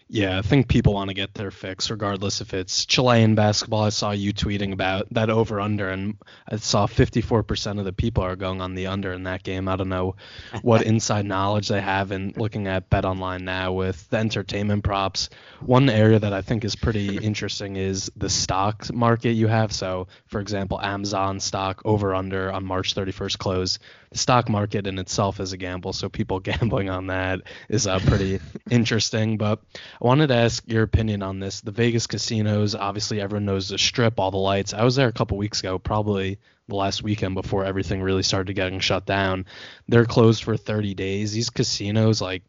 Yeah, 0.10 0.38
I 0.38 0.42
think 0.42 0.70
people 0.70 0.94
want 0.94 1.10
to 1.10 1.14
get 1.14 1.34
their 1.34 1.52
fix, 1.52 1.90
regardless 1.92 2.40
if 2.40 2.54
it's 2.54 2.86
Chilean 2.86 3.36
basketball. 3.36 3.84
I 3.84 3.90
saw 3.90 4.12
you 4.12 4.34
tweeting 4.34 4.72
about 4.72 5.08
that 5.12 5.30
over 5.30 5.60
under, 5.60 5.90
and 5.90 6.16
I 6.50 6.56
saw 6.56 6.88
54% 6.88 7.78
of 7.78 7.84
the 7.84 7.92
people 7.92 8.24
are 8.24 8.38
going 8.38 8.62
on 8.62 8.74
the 8.74 8.88
under 8.88 9.12
in 9.12 9.24
that 9.24 9.44
game. 9.44 9.68
I 9.68 9.76
don't 9.76 9.90
know 9.90 10.16
what 10.62 10.82
inside 10.86 11.26
knowledge 11.26 11.68
they 11.68 11.82
have 11.82 12.14
in 12.14 12.34
looking 12.38 12.68
at 12.68 12.90
Bet 12.90 13.04
Online 13.04 13.44
now 13.44 13.74
with 13.74 14.10
the 14.10 14.18
entertainment 14.18 14.86
props. 14.86 15.30
One 15.60 15.90
area 15.90 16.20
that 16.20 16.32
I 16.32 16.42
think 16.42 16.64
is 16.64 16.78
pretty 16.78 17.18
interesting 17.22 17.76
is 17.76 18.10
the 18.16 18.30
stock 18.30 18.94
market 18.94 19.32
you 19.32 19.48
have. 19.48 19.74
So, 19.74 20.08
for 20.28 20.40
example, 20.40 20.80
Amazon 20.82 21.42
stock 21.42 21.82
over 21.84 22.16
under 22.16 22.50
on 22.50 22.64
March 22.64 22.96
31st 22.96 23.38
close. 23.40 23.80
The 24.12 24.18
stock 24.18 24.50
market 24.50 24.88
in 24.88 25.00
itself 25.00 25.40
is 25.40 25.54
a 25.54 25.58
gamble, 25.58 25.94
so 25.94 26.10
people 26.10 26.40
gambling 26.42 26.90
on 26.90 27.08
that 27.08 27.42
is 27.70 27.88
uh, 27.88 28.00
pretty 28.00 28.40
interesting. 28.70 29.38
But 29.38 29.62
I 30.02 30.06
wanted 30.06 30.28
to 30.28 30.36
ask 30.36 30.64
your 30.68 30.84
opinion 30.84 31.24
on 31.24 31.40
this. 31.40 31.62
The 31.62 31.72
Vegas 31.72 32.08
casinos, 32.08 32.76
obviously, 32.76 33.22
everyone 33.22 33.46
knows 33.46 33.70
the 33.70 33.78
strip, 33.78 34.20
all 34.20 34.32
the 34.32 34.38
lights. 34.38 34.74
I 34.74 34.84
was 34.84 34.96
there 34.96 35.08
a 35.08 35.14
couple 35.14 35.38
weeks 35.38 35.60
ago, 35.60 35.78
probably 35.78 36.40
the 36.68 36.76
last 36.76 37.02
weekend 37.02 37.36
before 37.36 37.66
everything 37.66 38.02
really 38.02 38.24
started 38.24 38.54
getting 38.54 38.80
shut 38.80 39.06
down. 39.06 39.46
They're 39.88 40.06
closed 40.06 40.44
for 40.44 40.58
30 40.58 40.94
days. 40.94 41.32
These 41.32 41.50
casinos, 41.50 42.22
like 42.22 42.44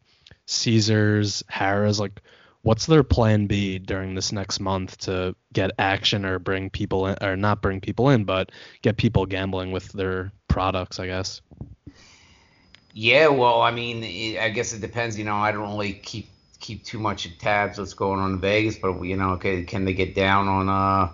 Caesars, 0.45 1.43
Harrah's, 1.51 1.99
like, 1.99 2.21
what's 2.61 2.85
their 2.85 3.03
plan 3.03 3.47
B 3.47 3.79
during 3.79 4.15
this 4.15 4.31
next 4.31 4.59
month 4.59 4.97
to 4.99 5.35
get 5.53 5.71
action 5.79 6.25
or 6.25 6.39
bring 6.39 6.69
people 6.69 7.07
in, 7.07 7.15
or 7.21 7.37
not 7.37 7.61
bring 7.61 7.79
people 7.79 8.09
in, 8.09 8.25
but 8.25 8.51
get 8.81 8.97
people 8.97 9.25
gambling 9.25 9.71
with 9.71 9.91
their 9.93 10.31
products, 10.49 10.99
I 10.99 11.07
guess? 11.07 11.41
Yeah, 12.93 13.27
well, 13.29 13.61
I 13.61 13.71
mean, 13.71 14.03
it- 14.03 14.39
I 14.39 14.49
guess 14.49 14.73
it 14.73 14.81
depends. 14.81 15.17
You 15.17 15.25
know, 15.25 15.37
I 15.37 15.51
don't 15.51 15.71
really 15.71 15.93
keep 15.93 16.29
keep 16.59 16.83
too 16.83 16.99
much 16.99 17.37
tabs 17.39 17.79
what's 17.79 17.93
going 17.93 18.19
on 18.19 18.33
in 18.33 18.39
Vegas, 18.41 18.77
but 18.77 19.01
you 19.03 19.15
know, 19.15 19.31
okay, 19.31 19.63
can 19.63 19.85
they 19.85 19.93
get 19.93 20.15
down 20.15 20.47
on 20.47 20.69
uh 20.69 21.09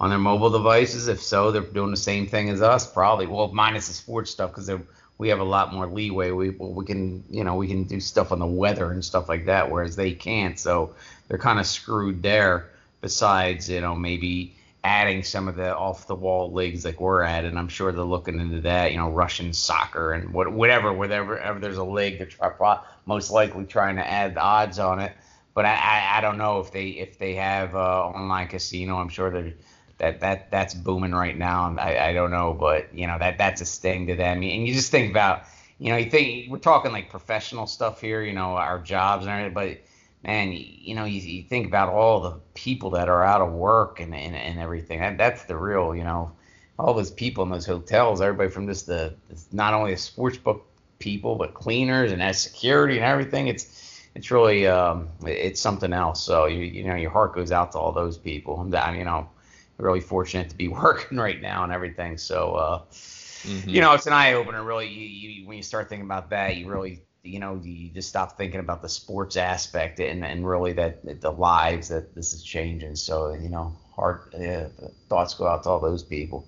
on 0.00 0.10
their 0.10 0.18
mobile 0.18 0.50
devices? 0.50 1.08
If 1.08 1.22
so, 1.22 1.52
they're 1.52 1.62
doing 1.62 1.90
the 1.92 1.96
same 1.96 2.26
thing 2.26 2.50
as 2.50 2.62
us, 2.62 2.90
probably. 2.90 3.26
Well, 3.26 3.48
minus 3.52 3.88
the 3.88 3.94
sports 3.94 4.30
stuff 4.30 4.50
because 4.50 4.70
we 5.18 5.28
have 5.28 5.40
a 5.40 5.44
lot 5.44 5.72
more 5.72 5.86
leeway. 5.86 6.30
We 6.32 6.50
we 6.50 6.84
can 6.84 7.24
you 7.30 7.44
know 7.44 7.56
we 7.56 7.68
can 7.68 7.84
do 7.84 8.00
stuff 8.00 8.32
on 8.32 8.40
the 8.40 8.46
weather 8.46 8.90
and 8.90 9.04
stuff 9.04 9.28
like 9.28 9.46
that, 9.46 9.70
whereas 9.70 9.96
they 9.96 10.12
can't. 10.12 10.58
So 10.58 10.94
they're 11.28 11.38
kind 11.38 11.60
of 11.60 11.66
screwed 11.66 12.22
there. 12.22 12.70
Besides, 13.00 13.70
you 13.70 13.80
know, 13.80 13.94
maybe 13.94 14.56
adding 14.84 15.22
some 15.22 15.48
of 15.48 15.56
the 15.56 15.76
off 15.76 16.06
the 16.06 16.14
wall 16.14 16.52
leagues 16.52 16.84
like 16.84 17.00
we're 17.00 17.22
at, 17.22 17.44
and 17.44 17.58
I'm 17.58 17.68
sure 17.68 17.92
they're 17.92 18.04
looking 18.04 18.40
into 18.40 18.60
that. 18.62 18.92
You 18.92 18.98
know, 18.98 19.10
Russian 19.10 19.52
soccer 19.52 20.12
and 20.12 20.32
what, 20.32 20.52
whatever, 20.52 20.92
whatever, 20.92 21.34
wherever 21.34 21.58
there's 21.58 21.78
a 21.78 21.84
league, 21.84 22.18
they're 22.18 22.80
most 23.06 23.30
likely 23.30 23.64
trying 23.64 23.96
to 23.96 24.06
add 24.06 24.34
the 24.34 24.40
odds 24.40 24.78
on 24.78 25.00
it. 25.00 25.12
But 25.54 25.64
I, 25.64 25.74
I, 25.74 26.18
I 26.18 26.20
don't 26.20 26.38
know 26.38 26.60
if 26.60 26.70
they 26.70 26.88
if 26.90 27.18
they 27.18 27.34
have 27.34 27.74
uh, 27.74 28.06
online 28.06 28.46
casino. 28.48 28.96
I'm 28.98 29.08
sure 29.08 29.30
that 29.30 29.54
that 29.98 30.20
that 30.20 30.50
that's 30.50 30.74
booming 30.74 31.12
right 31.12 31.36
now. 31.36 31.74
I, 31.78 32.10
I 32.10 32.12
don't 32.12 32.30
know, 32.30 32.54
but 32.54 32.94
you 32.94 33.06
know 33.06 33.18
that 33.18 33.38
that's 33.38 33.60
a 33.60 33.64
sting 33.64 34.06
to 34.06 34.14
them. 34.14 34.42
And 34.42 34.66
you 34.66 34.72
just 34.72 34.92
think 34.92 35.10
about, 35.10 35.42
you 35.78 35.90
know, 35.90 35.96
you 35.96 36.10
think 36.10 36.50
we're 36.50 36.58
talking 36.58 36.92
like 36.92 37.10
professional 37.10 37.66
stuff 37.66 38.00
here. 38.00 38.22
You 38.22 38.34
know, 38.34 38.52
our 38.54 38.78
jobs 38.78 39.26
and 39.26 39.32
everything, 39.32 39.54
but 39.54 39.87
man, 40.28 40.52
you, 40.52 40.62
you 40.68 40.94
know, 40.94 41.06
you, 41.06 41.20
you 41.22 41.42
think 41.42 41.66
about 41.66 41.88
all 41.88 42.20
the 42.20 42.32
people 42.52 42.90
that 42.90 43.08
are 43.08 43.24
out 43.24 43.40
of 43.40 43.50
work 43.50 43.98
and, 43.98 44.14
and, 44.14 44.36
and 44.36 44.60
everything. 44.60 45.00
That, 45.00 45.16
that's 45.16 45.44
the 45.44 45.56
real, 45.56 45.96
you 45.96 46.04
know, 46.04 46.30
all 46.78 46.92
those 46.92 47.10
people 47.10 47.44
in 47.44 47.50
those 47.50 47.64
hotels, 47.64 48.20
everybody 48.20 48.50
from 48.50 48.66
just 48.66 48.86
the, 48.86 49.14
not 49.52 49.72
only 49.72 49.92
the 49.92 49.96
sports 49.96 50.36
book 50.36 50.66
people, 50.98 51.36
but 51.36 51.54
cleaners 51.54 52.12
and 52.12 52.22
as 52.22 52.38
security 52.38 52.96
and 52.96 53.06
everything. 53.06 53.48
It's, 53.48 54.02
it's 54.14 54.30
really, 54.30 54.66
um, 54.66 55.08
it's 55.24 55.62
something 55.62 55.94
else. 55.94 56.22
So, 56.22 56.44
you, 56.44 56.58
you 56.58 56.84
know, 56.84 56.94
your 56.94 57.10
heart 57.10 57.34
goes 57.34 57.50
out 57.50 57.72
to 57.72 57.78
all 57.78 57.92
those 57.92 58.18
people. 58.18 58.60
I'm, 58.74 58.96
you 58.96 59.04
know, 59.04 59.30
really 59.78 60.02
fortunate 60.02 60.50
to 60.50 60.56
be 60.56 60.68
working 60.84 61.16
right 61.16 61.40
now 61.40 61.64
and 61.64 61.72
everything. 61.72 62.18
So, 62.18 62.54
uh, 62.54 62.78
mm-hmm. 62.90 63.66
you 63.66 63.80
know, 63.80 63.94
it's 63.94 64.06
an 64.06 64.12
eye 64.12 64.34
opener, 64.34 64.62
really. 64.62 64.88
You, 64.88 65.06
you, 65.06 65.48
when 65.48 65.56
you 65.56 65.62
start 65.62 65.88
thinking 65.88 66.04
about 66.04 66.28
that, 66.28 66.56
you 66.56 66.68
really, 66.68 67.00
you 67.28 67.38
know, 67.38 67.60
you 67.62 67.90
just 67.90 68.08
stop 68.08 68.36
thinking 68.36 68.60
about 68.60 68.82
the 68.82 68.88
sports 68.88 69.36
aspect 69.36 70.00
and, 70.00 70.24
and 70.24 70.46
really 70.48 70.72
that 70.72 71.20
the 71.20 71.30
lives 71.30 71.88
that 71.88 72.14
this 72.14 72.32
is 72.32 72.42
changing. 72.42 72.96
So, 72.96 73.34
you 73.34 73.48
know, 73.48 73.76
heart 73.94 74.32
yeah, 74.38 74.68
thoughts 75.08 75.34
go 75.34 75.46
out 75.46 75.64
to 75.64 75.70
all 75.70 75.80
those 75.80 76.02
people. 76.02 76.46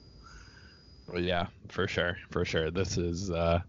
Yeah, 1.14 1.46
for 1.70 1.88
sure, 1.88 2.18
for 2.30 2.44
sure. 2.44 2.70
This 2.70 2.98
is 2.98 3.30
uh, 3.30 3.60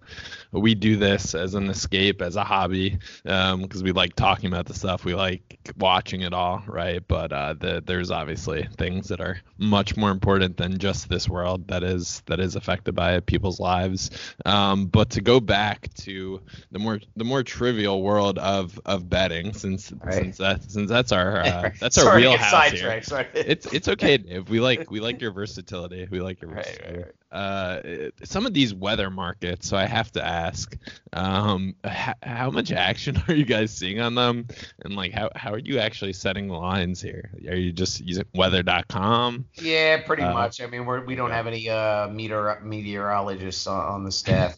we 0.52 0.76
do 0.76 0.98
this 0.98 1.36
as 1.36 1.54
an 1.54 1.70
escape, 1.70 2.22
as 2.22 2.36
a 2.36 2.44
hobby, 2.44 2.98
because 3.24 3.54
um, 3.54 3.84
we 3.84 3.92
like 3.92 4.16
talking 4.16 4.48
about 4.48 4.66
the 4.66 4.74
stuff. 4.74 5.06
We 5.06 5.16
like 5.16 5.60
watching 5.78 6.22
it 6.22 6.34
all, 6.34 6.64
right? 6.68 7.02
But 7.08 7.32
uh, 7.32 7.54
the, 7.54 7.84
there's 7.86 8.12
obviously 8.12 8.68
things 8.78 9.08
that 9.10 9.22
are 9.22 9.40
much 9.58 9.96
more 9.96 10.12
important 10.12 10.58
than 10.58 10.78
just 10.78 11.10
this 11.10 11.30
world 11.30 11.68
that 11.68 11.84
is 11.84 12.24
that 12.26 12.40
is 12.40 12.56
affected 12.56 12.96
by 12.96 13.20
people's 13.22 13.60
lives. 13.60 14.12
Um, 14.46 14.88
but 14.88 15.12
to 15.12 15.22
go 15.22 15.40
back 15.40 15.94
to 15.96 16.42
the 16.72 16.80
more 16.80 17.00
the 17.16 17.24
more 17.24 17.44
trivial 17.44 18.02
world 18.02 18.38
of 18.40 18.80
of 18.86 19.10
betting, 19.10 19.54
since 19.54 19.92
right. 20.04 20.16
since 20.16 20.38
that 20.38 20.70
since 20.70 20.90
that's 20.90 21.12
our 21.12 21.40
uh, 21.40 21.70
that's 21.80 21.98
our 21.98 22.16
real 22.16 22.38
house 22.38 22.72
here. 22.72 23.02
Sorry. 23.04 23.28
It's 23.34 23.66
it's 23.68 23.88
okay, 23.88 24.18
Dave. 24.18 24.50
We 24.50 24.60
like 24.60 24.90
we 24.90 25.00
like 25.00 25.22
your 25.22 25.32
versatility. 25.42 26.08
We 26.10 26.22
like 26.22 26.42
your 26.42 26.52
versatility. 26.52 26.84
Right, 26.84 26.98
right, 26.98 27.06
right 27.06 27.16
uh, 27.32 27.80
some 28.24 28.46
of 28.46 28.54
these 28.54 28.74
weather 28.74 29.10
markets. 29.10 29.68
So 29.68 29.78
I 29.78 29.86
have 29.86 30.12
to 30.14 30.26
ask, 30.26 30.78
um, 31.14 31.76
h- 31.86 32.16
how 32.24 32.50
much 32.52 32.72
action 32.72 33.22
are 33.28 33.34
you 33.34 33.46
guys 33.46 33.72
seeing 33.72 34.00
on 34.00 34.16
them, 34.16 34.48
and 34.84 34.96
like 34.96 35.12
how 35.12 35.30
how 35.36 35.54
are 35.54 35.60
you 35.60 35.80
actually 35.80 36.14
setting 36.14 36.50
lines 36.50 37.02
here? 37.02 37.32
Are 37.48 37.56
you 37.56 37.72
just 37.72 38.02
using 38.02 38.26
weather.com? 38.34 39.46
Yeah, 39.56 40.02
pretty 40.02 40.24
uh, 40.24 40.34
much. 40.34 40.62
I 40.62 40.68
mean, 40.68 40.86
we're, 40.86 41.06
we 41.06 41.16
don't 41.16 41.32
have 41.32 41.48
any 41.48 41.70
uh, 41.70 42.08
meteor 42.10 42.62
meteorologists 42.64 43.68
on, 43.68 43.86
on 43.86 44.04
the 44.04 44.12
staff. 44.12 44.58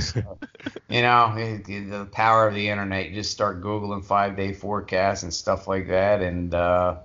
so, 0.00 0.38
you 0.88 1.02
know, 1.02 1.34
the 1.34 2.08
power 2.12 2.46
of 2.46 2.54
the 2.54 2.68
internet. 2.68 3.08
You 3.08 3.14
just 3.14 3.30
start 3.30 3.62
googling 3.62 4.04
five 4.04 4.36
day 4.36 4.52
forecasts 4.52 5.22
and 5.22 5.32
stuff 5.32 5.66
like 5.66 5.88
that, 5.88 6.22
and 6.22 6.54
uh, 6.54 6.98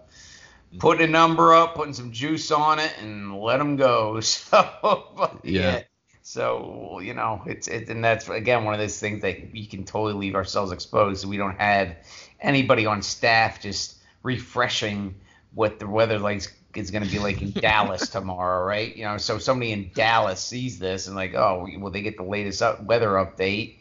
putting 0.79 1.07
a 1.07 1.11
number 1.11 1.53
up, 1.53 1.75
putting 1.75 1.93
some 1.93 2.11
juice 2.11 2.51
on 2.51 2.79
it, 2.79 2.93
and 3.01 3.37
let 3.39 3.57
them 3.57 3.75
go. 3.75 4.19
So 4.53 5.39
yeah. 5.43 5.61
yeah. 5.61 5.81
So 6.21 6.99
you 7.01 7.13
know, 7.13 7.43
it's 7.45 7.67
it, 7.67 7.89
and 7.89 8.03
that's 8.03 8.29
again 8.29 8.63
one 8.63 8.73
of 8.73 8.79
those 8.79 8.99
things 8.99 9.21
that 9.21 9.51
we 9.51 9.65
can 9.65 9.83
totally 9.83 10.13
leave 10.13 10.35
ourselves 10.35 10.71
exposed. 10.71 11.21
So 11.21 11.27
we 11.27 11.37
don't 11.37 11.59
have 11.59 11.95
anybody 12.39 12.85
on 12.85 13.01
staff 13.01 13.61
just 13.61 13.97
refreshing 14.23 15.15
what 15.53 15.79
the 15.79 15.87
weather 15.87 16.17
like 16.17 16.43
is 16.75 16.91
going 16.91 17.03
to 17.03 17.09
be 17.09 17.19
like 17.19 17.41
in 17.41 17.51
Dallas 17.61 18.07
tomorrow, 18.07 18.65
right? 18.65 18.95
You 18.95 19.03
know, 19.03 19.17
so 19.17 19.37
somebody 19.37 19.73
in 19.73 19.91
Dallas 19.93 20.39
sees 20.39 20.79
this 20.79 21.07
and 21.07 21.15
like, 21.15 21.35
oh, 21.35 21.67
well, 21.77 21.91
they 21.91 22.01
get 22.01 22.17
the 22.17 22.23
latest 22.23 22.61
up, 22.61 22.83
weather 22.83 23.09
update, 23.09 23.77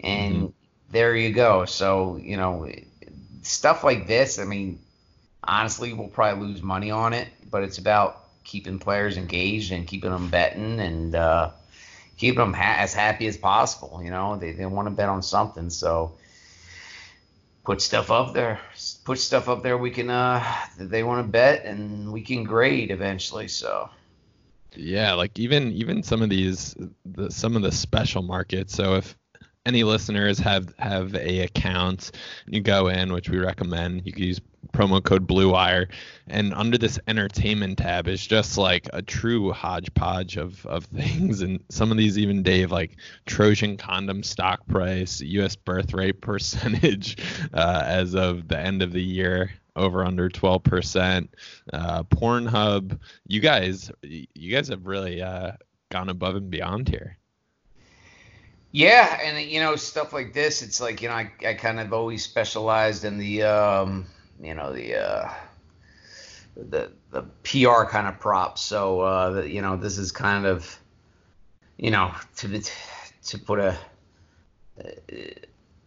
and 0.00 0.34
mm-hmm. 0.36 0.46
there 0.90 1.16
you 1.16 1.32
go. 1.32 1.64
So 1.64 2.16
you 2.22 2.36
know, 2.36 2.70
stuff 3.42 3.84
like 3.84 4.06
this. 4.06 4.38
I 4.38 4.44
mean, 4.44 4.78
honestly, 5.44 5.92
we'll 5.92 6.08
probably 6.08 6.46
lose 6.46 6.62
money 6.62 6.90
on 6.90 7.12
it, 7.12 7.28
but 7.50 7.62
it's 7.62 7.78
about 7.78 8.24
keeping 8.44 8.78
players 8.78 9.16
engaged 9.16 9.72
and 9.72 9.86
keeping 9.86 10.10
them 10.10 10.28
betting 10.28 10.80
and 10.80 11.14
uh, 11.14 11.50
keeping 12.16 12.38
them 12.38 12.52
ha- 12.52 12.76
as 12.78 12.94
happy 12.94 13.26
as 13.26 13.36
possible. 13.36 14.00
You 14.02 14.10
know, 14.10 14.36
they, 14.36 14.52
they 14.52 14.66
want 14.66 14.86
to 14.86 14.90
bet 14.90 15.08
on 15.08 15.22
something, 15.22 15.70
so 15.70 16.12
put 17.64 17.80
stuff 17.80 18.10
up 18.10 18.34
there. 18.34 18.60
Put 19.04 19.18
stuff 19.18 19.48
up 19.48 19.62
there 19.62 19.78
we 19.78 19.90
can 19.90 20.10
uh 20.10 20.44
they 20.78 21.02
want 21.02 21.24
to 21.24 21.30
bet 21.30 21.64
and 21.64 22.12
we 22.12 22.22
can 22.22 22.44
grade 22.44 22.90
eventually. 22.90 23.48
So 23.48 23.90
yeah, 24.76 25.14
like 25.14 25.38
even 25.38 25.72
even 25.72 26.02
some 26.02 26.22
of 26.22 26.30
these 26.30 26.76
the, 27.04 27.30
some 27.30 27.56
of 27.56 27.62
the 27.62 27.72
special 27.72 28.22
markets. 28.22 28.74
So 28.74 28.96
if 28.96 29.16
any 29.66 29.84
listeners 29.84 30.38
have 30.38 30.74
have 30.78 31.14
a 31.14 31.40
account, 31.40 32.12
you 32.46 32.60
go 32.60 32.88
in, 32.88 33.12
which 33.12 33.28
we 33.28 33.38
recommend. 33.38 34.06
You 34.06 34.12
can 34.12 34.22
use 34.22 34.40
promo 34.72 35.02
code 35.02 35.26
Blue 35.26 35.50
Wire, 35.50 35.88
and 36.28 36.54
under 36.54 36.78
this 36.78 36.98
entertainment 37.08 37.78
tab 37.78 38.08
is 38.08 38.26
just 38.26 38.56
like 38.56 38.88
a 38.92 39.02
true 39.02 39.52
hodgepodge 39.52 40.36
of 40.36 40.64
of 40.66 40.84
things, 40.96 41.42
and 41.42 41.62
some 41.68 41.90
of 41.90 41.98
these 41.98 42.18
even 42.18 42.42
Dave 42.42 42.70
like 42.70 42.96
Trojan 43.26 43.76
condom 43.76 44.22
stock 44.22 44.66
price, 44.66 45.20
U.S. 45.20 45.56
birth 45.56 45.92
rate 45.92 46.20
percentage 46.20 47.16
uh, 47.54 47.82
as 47.84 48.14
of 48.14 48.48
the 48.48 48.58
end 48.58 48.82
of 48.82 48.92
the 48.92 49.02
year 49.02 49.50
over 49.76 50.04
under 50.04 50.28
12% 50.28 51.28
uh, 51.72 52.02
pornhub 52.02 52.98
you 53.28 53.40
guys 53.40 53.90
you 54.02 54.52
guys 54.52 54.66
have 54.66 54.84
really 54.84 55.22
uh, 55.22 55.52
gone 55.90 56.08
above 56.08 56.34
and 56.34 56.50
beyond 56.50 56.88
here 56.88 57.16
yeah, 58.72 59.20
and 59.22 59.50
you 59.50 59.60
know 59.60 59.76
stuff 59.76 60.12
like 60.12 60.32
this. 60.32 60.62
It's 60.62 60.80
like 60.80 61.02
you 61.02 61.08
know 61.08 61.14
I, 61.14 61.32
I 61.46 61.54
kind 61.54 61.80
of 61.80 61.92
always 61.92 62.24
specialized 62.24 63.04
in 63.04 63.18
the 63.18 63.42
um, 63.42 64.06
you 64.40 64.54
know 64.54 64.72
the 64.72 64.96
uh, 64.96 65.30
the 66.56 66.92
the 67.10 67.22
PR 67.42 67.84
kind 67.84 68.06
of 68.06 68.20
props. 68.20 68.62
So 68.62 69.00
uh, 69.00 69.30
the, 69.30 69.50
you 69.50 69.60
know 69.60 69.76
this 69.76 69.98
is 69.98 70.12
kind 70.12 70.46
of 70.46 70.78
you 71.78 71.90
know 71.90 72.12
to 72.36 72.62
to 73.24 73.38
put 73.38 73.58
a 73.58 73.76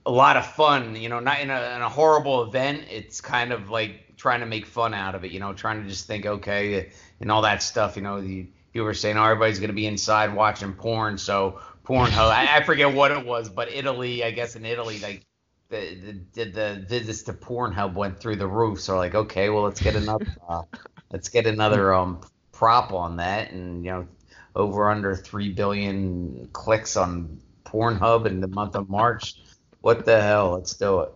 a 0.06 0.12
lot 0.12 0.38
of 0.38 0.46
fun. 0.46 0.96
You 0.96 1.10
know, 1.10 1.20
not 1.20 1.40
in 1.40 1.50
a, 1.50 1.76
in 1.76 1.82
a 1.82 1.90
horrible 1.90 2.44
event. 2.44 2.84
It's 2.90 3.22
kind 3.22 3.54
of 3.54 3.70
like 3.70 4.16
trying 4.18 4.42
to 4.42 4.46
make 4.46 4.66
fun 4.66 4.94
out 4.94 5.16
of 5.16 5.24
it. 5.24 5.32
You 5.32 5.40
know, 5.40 5.54
trying 5.54 5.82
to 5.82 5.90
just 5.90 6.08
think 6.08 6.26
okay 6.26 6.92
and 7.22 7.32
all 7.32 7.44
that 7.44 7.64
stuff. 7.64 7.96
You 7.96 8.02
know, 8.02 8.22
the, 8.22 8.48
you 8.74 8.84
were 8.84 8.94
saying 8.94 9.18
oh, 9.18 9.24
everybody's 9.24 9.60
gonna 9.60 9.74
be 9.74 9.88
inside 9.88 10.34
watching 10.34 10.74
porn, 10.74 11.18
so 11.18 11.62
Pornhub. 11.86 12.30
I, 12.30 12.58
I 12.58 12.64
forget 12.64 12.94
what 12.94 13.12
it 13.12 13.26
was, 13.26 13.50
but 13.50 13.72
Italy, 13.72 14.24
I 14.24 14.32
guess 14.32 14.56
in 14.56 14.66
Italy, 14.66 15.00
like 15.00 15.26
the 15.70 16.20
the, 16.34 16.46
the 16.46 16.86
visits 16.88 17.24
to 17.24 17.34
Pornhub 17.34 17.94
went 17.94 18.20
through 18.20 18.38
the 18.38 18.48
roof. 18.48 18.80
So 18.80 18.98
like, 18.98 19.16
okay, 19.16 19.50
well 19.50 19.64
let's 19.64 19.82
get 19.82 19.96
another 19.96 20.28
uh, 20.50 20.64
let's 21.12 21.30
get 21.30 21.46
another 21.46 21.94
um 21.94 22.22
prop 22.52 22.94
on 22.94 23.18
that, 23.18 23.52
and 23.52 23.84
you 23.84 23.92
know, 23.92 24.08
over 24.56 24.90
under 24.90 25.16
three 25.16 25.52
billion 25.52 26.50
clicks 26.54 26.96
on 26.96 27.40
Pornhub 27.66 28.26
in 28.26 28.40
the 28.40 28.48
month 28.48 28.76
of 28.76 28.90
March. 28.90 29.36
What 29.82 30.06
the 30.06 30.22
hell? 30.22 30.52
Let's 30.52 30.74
do 30.76 31.02
it. 31.02 31.12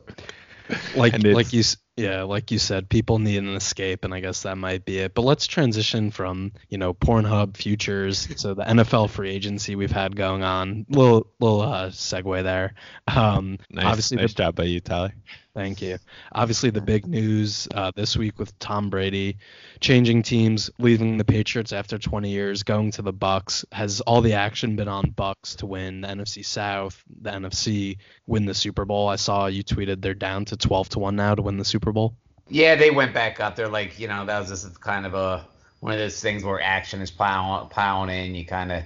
Like 0.96 1.24
like 1.24 1.54
you 1.54 1.64
yeah, 1.98 2.22
like 2.22 2.52
you 2.52 2.60
said, 2.60 2.90
people 2.90 3.18
need 3.18 3.38
an 3.38 3.56
escape, 3.56 4.06
and 4.06 4.14
I 4.14 4.20
guess 4.20 4.44
that 4.44 4.56
might 4.56 4.86
be 4.86 5.00
it. 5.00 5.16
But 5.16 5.24
let's 5.24 5.48
transition 5.48 6.12
from 6.12 6.52
you 6.70 6.78
know 6.78 6.94
Pornhub 6.94 7.58
futures 7.58 8.28
to 8.28 8.54
the 8.54 8.64
NFL 8.64 9.10
free 9.10 9.32
agency 9.32 9.76
we've 9.76 9.92
had 9.92 10.16
going 10.16 10.44
on. 10.44 10.86
Little 10.90 11.28
little 11.40 11.62
uh, 11.62 11.90
segue 11.90 12.44
there. 12.44 12.76
Um, 13.08 13.58
nice, 13.72 13.86
obviously 13.86 14.18
nice 14.18 14.34
the, 14.34 14.44
job 14.44 14.56
by 14.56 14.66
you, 14.66 14.80
Tyler. 14.80 15.14
Thank 15.58 15.82
you. 15.82 15.98
Obviously, 16.34 16.70
the 16.70 16.82
big 16.82 17.08
news 17.08 17.68
uh, 17.74 17.92
this 17.96 18.16
week 18.16 18.38
with 18.38 18.58
Tom 18.60 18.92
Brady 18.92 19.38
changing 19.80 20.22
teams, 20.22 20.70
leaving 20.78 21.18
the 21.18 21.26
Patriots 21.26 21.74
after 21.74 21.98
20 21.98 22.30
years, 22.30 22.62
going 22.62 22.92
to 22.92 23.02
the 23.02 23.12
Bucks. 23.12 23.66
Has 23.72 24.00
all 24.02 24.22
the 24.22 24.34
action 24.34 24.76
been 24.76 24.88
on 24.88 25.10
Bucks 25.10 25.56
to 25.56 25.66
win 25.66 26.02
the 26.02 26.10
NFC 26.10 26.46
South, 26.46 27.04
the 27.22 27.32
NFC, 27.32 27.98
win 28.28 28.46
the 28.46 28.54
Super 28.54 28.86
Bowl? 28.86 29.08
I 29.08 29.16
saw 29.16 29.48
you 29.48 29.64
tweeted 29.64 30.00
they're 30.00 30.14
down 30.14 30.46
to 30.46 30.58
12 30.58 30.90
to 30.90 31.00
one 31.00 31.16
now 31.16 31.34
to 31.34 31.42
win 31.42 31.58
the 31.58 31.66
Super 31.66 31.92
Bowl. 31.92 32.14
Yeah, 32.48 32.76
they 32.76 32.92
went 32.92 33.16
back 33.16 33.40
up. 33.40 33.56
They're 33.56 33.68
like, 33.68 33.98
you 33.98 34.08
know, 34.08 34.28
that 34.28 34.40
was 34.40 34.50
just 34.50 34.80
kind 34.80 35.08
of 35.08 35.16
a 35.16 35.44
one 35.80 35.92
of 35.92 35.98
those 35.98 36.22
things 36.22 36.44
where 36.44 36.62
action 36.62 37.02
is 37.02 37.10
piling, 37.10 37.70
piling 37.70 38.10
in. 38.12 38.36
You 38.36 38.46
kind 38.46 38.72
of 38.72 38.84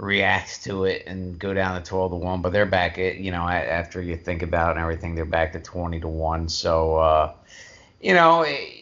react 0.00 0.64
to 0.64 0.84
it 0.84 1.02
and 1.06 1.38
go 1.38 1.52
down 1.52 1.80
to 1.80 1.86
12 1.86 2.12
to 2.12 2.16
1 2.16 2.40
but 2.40 2.52
they're 2.52 2.64
back 2.64 2.98
at 2.98 3.16
you 3.16 3.30
know 3.30 3.46
after 3.46 4.00
you 4.00 4.16
think 4.16 4.42
about 4.42 4.68
it 4.68 4.70
and 4.72 4.80
everything 4.80 5.14
they're 5.14 5.26
back 5.26 5.52
to 5.52 5.60
20 5.60 6.00
to 6.00 6.08
1 6.08 6.48
so 6.48 6.96
uh, 6.96 7.32
you 8.00 8.14
know 8.14 8.40
it, 8.42 8.52
eh, 8.52 8.80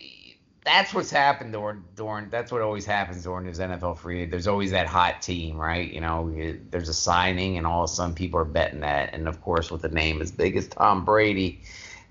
that's 0.64 0.92
what's 0.92 1.10
happened 1.10 1.52
during 1.52 1.82
during 1.96 2.28
that's 2.28 2.52
what 2.52 2.60
always 2.60 2.84
happens 2.84 3.24
during 3.24 3.46
this 3.46 3.58
NFL 3.58 3.98
free 3.98 4.26
there's 4.26 4.46
always 4.46 4.70
that 4.70 4.86
hot 4.86 5.22
team 5.22 5.56
right? 5.56 5.90
You 5.90 6.00
know 6.00 6.28
it, 6.28 6.70
there's 6.70 6.88
a 6.88 6.94
signing 6.94 7.56
and 7.56 7.66
all 7.66 7.84
of 7.84 7.90
a 7.90 7.92
sudden 7.92 8.14
people 8.14 8.38
are 8.38 8.44
betting 8.44 8.80
that. 8.80 9.14
And 9.14 9.26
of 9.26 9.40
course 9.40 9.70
with 9.70 9.82
a 9.84 9.88
name 9.88 10.20
as 10.20 10.30
big 10.30 10.56
as 10.56 10.68
Tom 10.68 11.04
Brady 11.04 11.62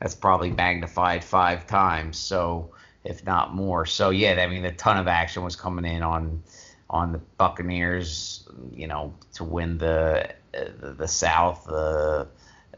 that's 0.01 0.15
probably 0.15 0.51
magnified 0.51 1.23
five 1.23 1.67
times 1.67 2.17
so 2.17 2.71
if 3.03 3.23
not 3.25 3.53
more. 3.53 3.85
So 3.85 4.09
yeah 4.09 4.41
I 4.41 4.47
mean 4.47 4.65
a 4.65 4.73
ton 4.73 4.97
of 4.97 5.07
action 5.07 5.43
was 5.43 5.55
coming 5.55 5.85
in 5.85 6.01
on 6.01 6.41
on 6.89 7.11
the 7.11 7.19
Buccaneers, 7.37 8.36
you 8.71 8.87
know, 8.87 9.13
to 9.33 9.43
win 9.43 9.77
the 9.77 10.29
the, 10.51 10.93
the 10.93 11.07
South, 11.07 11.65
the 11.65 12.27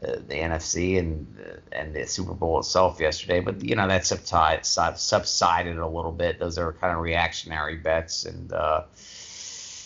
the 0.00 0.34
NFC, 0.34 0.98
and 0.98 1.26
and 1.72 1.94
the 1.94 2.06
Super 2.06 2.32
Bowl 2.32 2.58
itself 2.58 3.00
yesterday. 3.00 3.40
But 3.40 3.62
you 3.62 3.76
know 3.76 3.86
that 3.86 4.06
subsided 4.06 4.64
subsided 4.64 5.78
a 5.78 5.86
little 5.86 6.12
bit. 6.12 6.38
Those 6.38 6.58
are 6.58 6.72
kind 6.72 6.94
of 6.94 7.00
reactionary 7.00 7.76
bets, 7.76 8.24
and 8.24 8.52
uh, 8.52 8.84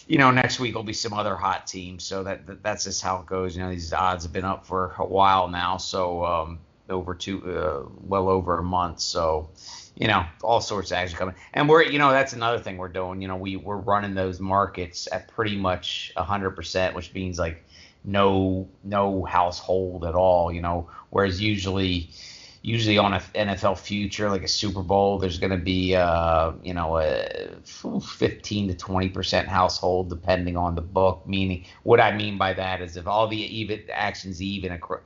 you 0.06 0.18
know 0.18 0.30
next 0.30 0.60
week 0.60 0.74
will 0.74 0.84
be 0.84 0.92
some 0.92 1.12
other 1.12 1.36
hot 1.36 1.66
teams. 1.66 2.04
So 2.04 2.22
that, 2.24 2.46
that, 2.46 2.62
that's 2.62 2.84
just 2.84 3.02
how 3.02 3.18
it 3.18 3.26
goes. 3.26 3.56
You 3.56 3.62
know 3.62 3.70
these 3.70 3.92
odds 3.92 4.24
have 4.24 4.32
been 4.32 4.44
up 4.44 4.66
for 4.66 4.94
a 4.98 5.04
while 5.04 5.48
now, 5.48 5.78
so 5.78 6.24
um, 6.24 6.60
over 6.88 7.14
two, 7.14 7.42
uh, 7.44 7.88
well 8.00 8.28
over 8.28 8.58
a 8.58 8.62
month. 8.62 9.00
So 9.00 9.50
you 9.96 10.08
know, 10.08 10.24
all 10.42 10.60
sorts 10.60 10.90
of 10.90 10.96
action 10.96 11.16
coming. 11.16 11.34
And 11.52 11.68
we're, 11.68 11.82
you 11.82 11.98
know, 11.98 12.10
that's 12.10 12.32
another 12.32 12.58
thing 12.58 12.76
we're 12.76 12.88
doing. 12.88 13.22
You 13.22 13.28
know, 13.28 13.36
we 13.36 13.56
we're 13.56 13.76
running 13.76 14.14
those 14.14 14.40
markets 14.40 15.08
at 15.12 15.28
pretty 15.28 15.56
much 15.56 16.12
hundred 16.16 16.50
percent, 16.52 16.94
which 16.94 17.12
means 17.14 17.38
like 17.38 17.64
no 18.04 18.68
no 18.82 19.24
household 19.24 20.04
at 20.04 20.14
all. 20.14 20.52
You 20.52 20.62
know, 20.62 20.90
whereas 21.10 21.40
usually, 21.40 22.10
usually 22.62 22.98
on 22.98 23.14
a 23.14 23.20
NFL 23.20 23.78
future 23.78 24.28
like 24.30 24.42
a 24.42 24.48
Super 24.48 24.82
Bowl, 24.82 25.18
there's 25.18 25.38
going 25.38 25.52
to 25.52 25.64
be 25.64 25.94
uh, 25.94 26.52
you 26.64 26.74
know 26.74 26.98
a 26.98 27.54
15 27.62 28.68
to 28.68 28.74
20 28.74 29.08
percent 29.10 29.46
household 29.46 30.08
depending 30.08 30.56
on 30.56 30.74
the 30.74 30.82
book. 30.82 31.24
Meaning, 31.24 31.66
what 31.84 32.00
I 32.00 32.16
mean 32.16 32.36
by 32.36 32.52
that 32.54 32.82
is 32.82 32.96
if 32.96 33.06
all 33.06 33.28
the 33.28 33.36
even 33.36 33.84
actions 33.92 34.42
even 34.42 34.72
across 34.72 35.02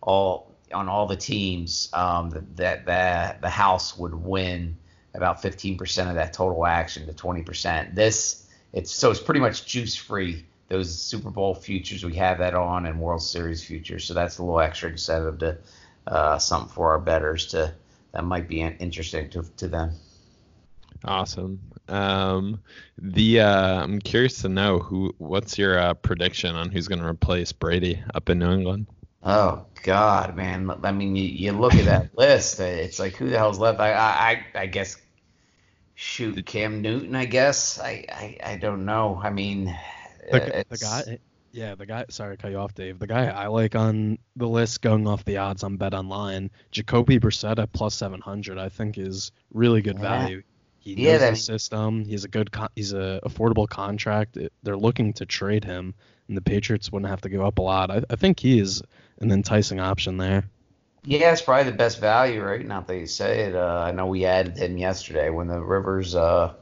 all 0.00 0.53
on 0.74 0.88
all 0.88 1.06
the 1.06 1.16
teams, 1.16 1.88
um, 1.92 2.30
that 2.56 2.86
that 2.86 3.40
the 3.40 3.48
house 3.48 3.96
would 3.96 4.14
win 4.14 4.76
about 5.14 5.40
15 5.40 5.78
percent 5.78 6.08
of 6.08 6.16
that 6.16 6.32
total 6.32 6.66
action 6.66 7.06
to 7.06 7.12
20 7.12 7.42
percent. 7.42 7.94
This 7.94 8.46
it's 8.72 8.90
so 8.90 9.10
it's 9.10 9.20
pretty 9.20 9.40
much 9.40 9.66
juice 9.66 9.96
free. 9.96 10.44
Those 10.68 10.96
Super 10.96 11.30
Bowl 11.30 11.54
futures 11.54 12.04
we 12.04 12.14
have 12.16 12.38
that 12.38 12.54
on 12.54 12.86
and 12.86 13.00
World 13.00 13.22
Series 13.22 13.62
futures, 13.62 14.04
so 14.04 14.14
that's 14.14 14.38
a 14.38 14.42
little 14.42 14.60
extra 14.60 14.90
incentive 14.90 15.38
to 15.38 15.58
uh, 16.06 16.38
something 16.38 16.72
for 16.72 16.90
our 16.90 16.98
betters 16.98 17.46
to 17.48 17.72
that 18.12 18.24
might 18.24 18.48
be 18.48 18.60
interesting 18.60 19.28
to, 19.30 19.42
to 19.56 19.68
them. 19.68 19.92
Awesome. 21.04 21.60
Um, 21.88 22.60
the 22.96 23.40
uh, 23.40 23.82
I'm 23.82 24.00
curious 24.00 24.40
to 24.42 24.48
know 24.48 24.78
who. 24.78 25.14
What's 25.18 25.58
your 25.58 25.78
uh, 25.78 25.94
prediction 25.94 26.54
on 26.54 26.70
who's 26.70 26.88
going 26.88 27.00
to 27.00 27.06
replace 27.06 27.52
Brady 27.52 28.02
up 28.14 28.30
in 28.30 28.38
New 28.38 28.52
England? 28.52 28.86
Oh 29.24 29.66
God, 29.82 30.36
man! 30.36 30.70
I 30.82 30.92
mean, 30.92 31.16
you, 31.16 31.24
you 31.24 31.52
look 31.52 31.74
at 31.74 31.86
that 31.86 32.10
list. 32.18 32.60
Uh, 32.60 32.64
it's 32.64 32.98
like 32.98 33.16
who 33.16 33.30
the 33.30 33.38
hell's 33.38 33.58
left? 33.58 33.80
I 33.80 33.92
I 33.92 34.44
I 34.54 34.66
guess 34.66 34.96
shoot 35.94 36.44
Cam 36.44 36.82
Newton. 36.82 37.16
I 37.16 37.24
guess 37.24 37.78
I 37.78 38.04
I, 38.08 38.38
I 38.52 38.56
don't 38.56 38.84
know. 38.84 39.20
I 39.22 39.30
mean, 39.30 39.74
the, 40.30 40.60
uh, 40.60 40.62
the 40.68 40.76
guy 40.76 41.18
yeah, 41.54 41.76
the 41.76 41.86
guy. 41.86 42.04
Sorry 42.08 42.36
to 42.36 42.42
cut 42.42 42.50
you 42.50 42.58
off, 42.58 42.74
Dave. 42.74 42.98
The 42.98 43.06
guy 43.06 43.26
I 43.26 43.46
like 43.46 43.76
on 43.76 44.18
the 44.34 44.48
list, 44.48 44.82
going 44.82 45.06
off 45.06 45.24
the 45.24 45.36
odds 45.36 45.62
on 45.62 45.76
Bet 45.76 45.94
Online, 45.94 46.50
Jacoby 46.72 47.20
Brissett 47.20 47.60
at 47.60 47.72
plus 47.72 47.94
seven 47.94 48.20
hundred, 48.20 48.58
I 48.58 48.68
think 48.68 48.98
is 48.98 49.30
really 49.52 49.80
good 49.80 49.98
value. 50.00 50.42
He 50.80 50.96
knows 50.96 51.04
yeah, 51.04 51.30
the 51.30 51.36
system. 51.36 52.04
He's 52.04 52.24
a 52.24 52.28
good. 52.28 52.50
Con- 52.50 52.70
he's 52.74 52.92
a 52.92 53.20
affordable 53.24 53.68
contract. 53.68 54.36
It, 54.36 54.52
they're 54.64 54.76
looking 54.76 55.12
to 55.14 55.26
trade 55.26 55.64
him, 55.64 55.94
and 56.26 56.36
the 56.36 56.42
Patriots 56.42 56.90
wouldn't 56.90 57.08
have 57.08 57.20
to 57.20 57.28
give 57.28 57.40
up 57.40 57.58
a 57.58 57.62
lot. 57.62 57.88
I, 57.88 58.02
I 58.10 58.16
think 58.16 58.40
he 58.40 58.58
is 58.58 58.82
an 59.20 59.30
enticing 59.30 59.80
option 59.80 60.16
there. 60.16 60.44
Yeah, 61.06 61.32
it's 61.32 61.42
probably 61.42 61.70
the 61.70 61.76
best 61.76 62.00
value, 62.00 62.42
right? 62.42 62.66
Not 62.66 62.86
that 62.86 62.98
you 62.98 63.06
say 63.06 63.40
it. 63.40 63.54
Uh, 63.54 63.84
I 63.86 63.92
know 63.92 64.06
we 64.06 64.24
added 64.24 64.56
him 64.56 64.78
yesterday 64.78 65.28
when 65.28 65.48
the 65.48 65.60
Rivers 65.60 66.14
uh, 66.14 66.54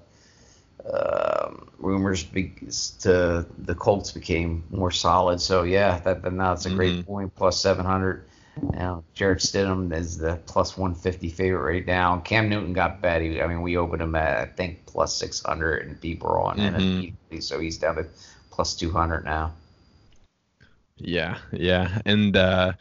um, 0.92 1.68
rumors 1.78 2.24
be- 2.24 2.54
to 3.00 3.46
the 3.58 3.74
Colts 3.74 4.10
became 4.10 4.64
more 4.70 4.90
solid. 4.90 5.40
So 5.40 5.62
yeah, 5.62 5.98
that, 6.00 6.22
that 6.22 6.32
now 6.32 6.52
it's 6.52 6.66
a 6.66 6.70
great 6.70 6.92
mm-hmm. 6.92 7.02
point. 7.02 7.34
Plus 7.36 7.60
700. 7.60 8.24
Now 8.60 9.04
Jarrett 9.14 9.38
Stidham 9.38 9.94
is 9.94 10.18
the 10.18 10.36
plus 10.46 10.76
150 10.76 11.30
favorite 11.30 11.72
right 11.72 11.86
now. 11.86 12.18
Cam 12.18 12.48
Newton 12.48 12.72
got 12.72 13.00
bet. 13.00 13.22
He, 13.22 13.40
I 13.40 13.46
mean, 13.46 13.62
we 13.62 13.76
opened 13.76 14.02
him 14.02 14.14
at 14.14 14.38
I 14.38 14.46
think 14.46 14.84
plus 14.86 15.16
600, 15.16 15.86
and 15.86 16.00
people 16.00 16.28
are 16.30 16.40
on 16.40 16.58
mm-hmm. 16.58 17.38
so 17.40 17.60
he's 17.60 17.78
down 17.78 17.96
to 17.96 18.06
plus 18.50 18.74
200 18.74 19.24
now. 19.24 19.52
Yeah, 20.96 21.38
yeah, 21.52 22.00
and 22.04 22.36
uh, 22.36 22.74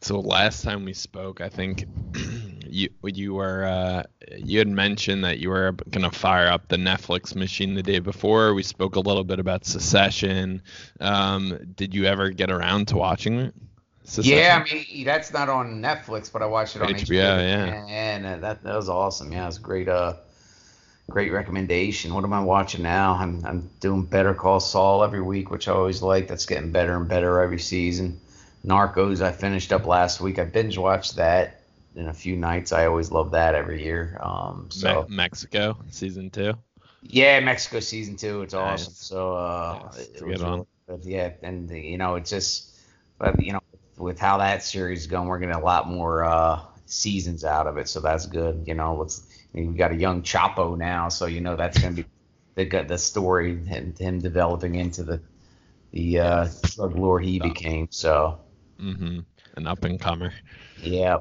so 0.00 0.18
last 0.20 0.64
time 0.64 0.84
we 0.84 0.94
spoke, 0.94 1.40
I 1.40 1.48
think 1.48 1.84
you 2.66 2.88
you 3.04 3.34
were 3.34 3.64
uh, 3.64 4.02
you 4.36 4.58
had 4.58 4.68
mentioned 4.68 5.24
that 5.24 5.38
you 5.38 5.50
were 5.50 5.72
gonna 5.90 6.10
fire 6.10 6.48
up 6.48 6.68
the 6.68 6.76
Netflix 6.76 7.34
machine 7.34 7.74
the 7.74 7.82
day 7.82 7.98
before. 7.98 8.54
We 8.54 8.62
spoke 8.62 8.96
a 8.96 9.00
little 9.00 9.24
bit 9.24 9.38
about 9.38 9.64
Secession. 9.64 10.62
Um, 11.00 11.58
did 11.76 11.94
you 11.94 12.06
ever 12.06 12.30
get 12.30 12.50
around 12.50 12.88
to 12.88 12.96
watching 12.96 13.38
it? 13.38 13.54
Succession? 14.02 14.38
Yeah, 14.38 14.64
I 14.66 14.74
mean 14.74 15.04
that's 15.04 15.32
not 15.32 15.48
on 15.48 15.82
Netflix, 15.82 16.32
but 16.32 16.42
I 16.42 16.46
watched 16.46 16.74
it 16.74 16.82
on 16.82 16.88
HBO. 16.88 17.04
HBO 17.04 17.12
yeah, 17.12 17.64
and, 17.64 18.26
and 18.26 18.42
that 18.42 18.64
that 18.64 18.74
was 18.74 18.88
awesome. 18.88 19.30
Yeah, 19.30 19.44
it 19.44 19.46
was 19.46 19.58
great. 19.58 19.88
Uh, 19.88 20.14
great 21.10 21.32
recommendation. 21.32 22.14
What 22.14 22.24
am 22.24 22.32
I 22.32 22.40
watching 22.40 22.82
now? 22.82 23.14
I'm 23.14 23.44
I'm 23.44 23.70
doing 23.80 24.04
Better 24.04 24.34
Call 24.34 24.60
Saul 24.60 25.02
every 25.02 25.22
week, 25.22 25.50
which 25.50 25.68
I 25.68 25.72
always 25.72 26.02
like. 26.02 26.28
That's 26.28 26.46
getting 26.46 26.70
better 26.70 26.96
and 26.96 27.08
better 27.08 27.40
every 27.40 27.58
season. 27.58 28.20
Narcos, 28.64 29.20
I 29.20 29.32
finished 29.32 29.72
up 29.72 29.86
last 29.86 30.20
week. 30.20 30.38
I 30.38 30.44
binge 30.44 30.76
watched 30.76 31.16
that 31.16 31.62
in 31.96 32.08
a 32.08 32.14
few 32.14 32.36
nights. 32.36 32.72
I 32.72 32.86
always 32.86 33.10
love 33.10 33.30
that 33.32 33.54
every 33.54 33.82
year. 33.82 34.18
Um, 34.20 34.66
so 34.70 35.06
Me- 35.08 35.16
Mexico 35.16 35.78
season 35.90 36.30
two. 36.30 36.54
Yeah, 37.02 37.40
Mexico 37.40 37.80
season 37.80 38.16
two. 38.16 38.42
It's 38.42 38.54
nice. 38.54 38.82
awesome. 38.82 38.94
So 38.94 39.34
uh, 39.34 39.92
it 40.14 40.24
was 40.24 40.42
really 40.42 40.66
good. 40.88 41.04
Yeah, 41.04 41.32
and 41.42 41.70
you 41.70 41.96
know 41.96 42.16
it's 42.16 42.30
just, 42.30 42.76
but 43.18 43.42
you 43.42 43.52
know 43.52 43.60
with 43.96 44.18
how 44.18 44.38
that 44.38 44.62
series 44.62 45.00
is 45.00 45.06
going, 45.06 45.26
we're 45.26 45.38
getting 45.38 45.54
a 45.54 45.60
lot 45.60 45.88
more 45.88 46.24
uh, 46.24 46.60
seasons 46.88 47.44
out 47.44 47.66
of 47.66 47.76
it. 47.78 47.88
So 47.88 48.00
that's 48.00 48.26
good. 48.26 48.64
You 48.66 48.74
know, 48.74 48.96
let's 48.96 49.26
we 49.52 49.66
got 49.66 49.92
a 49.92 49.96
young 49.96 50.22
Chapo 50.22 50.76
now, 50.76 51.08
so 51.08 51.26
you 51.26 51.40
know 51.40 51.56
that's 51.56 51.78
going 51.78 51.96
to 51.96 52.02
be 52.02 52.08
the 52.54 52.84
the 52.84 52.98
story 52.98 53.52
and 53.70 53.96
him 53.98 54.20
developing 54.20 54.74
into 54.74 55.02
the 55.04 55.20
the 55.92 56.18
uh, 56.18 56.48
drug 56.62 56.96
lord 56.96 57.24
he 57.24 57.38
became. 57.38 57.88
So. 57.90 58.40
Mm-hmm. 58.80 59.20
An 59.56 59.66
up 59.66 59.84
and 59.84 60.00
comer. 60.00 60.32
Yeah. 60.80 61.18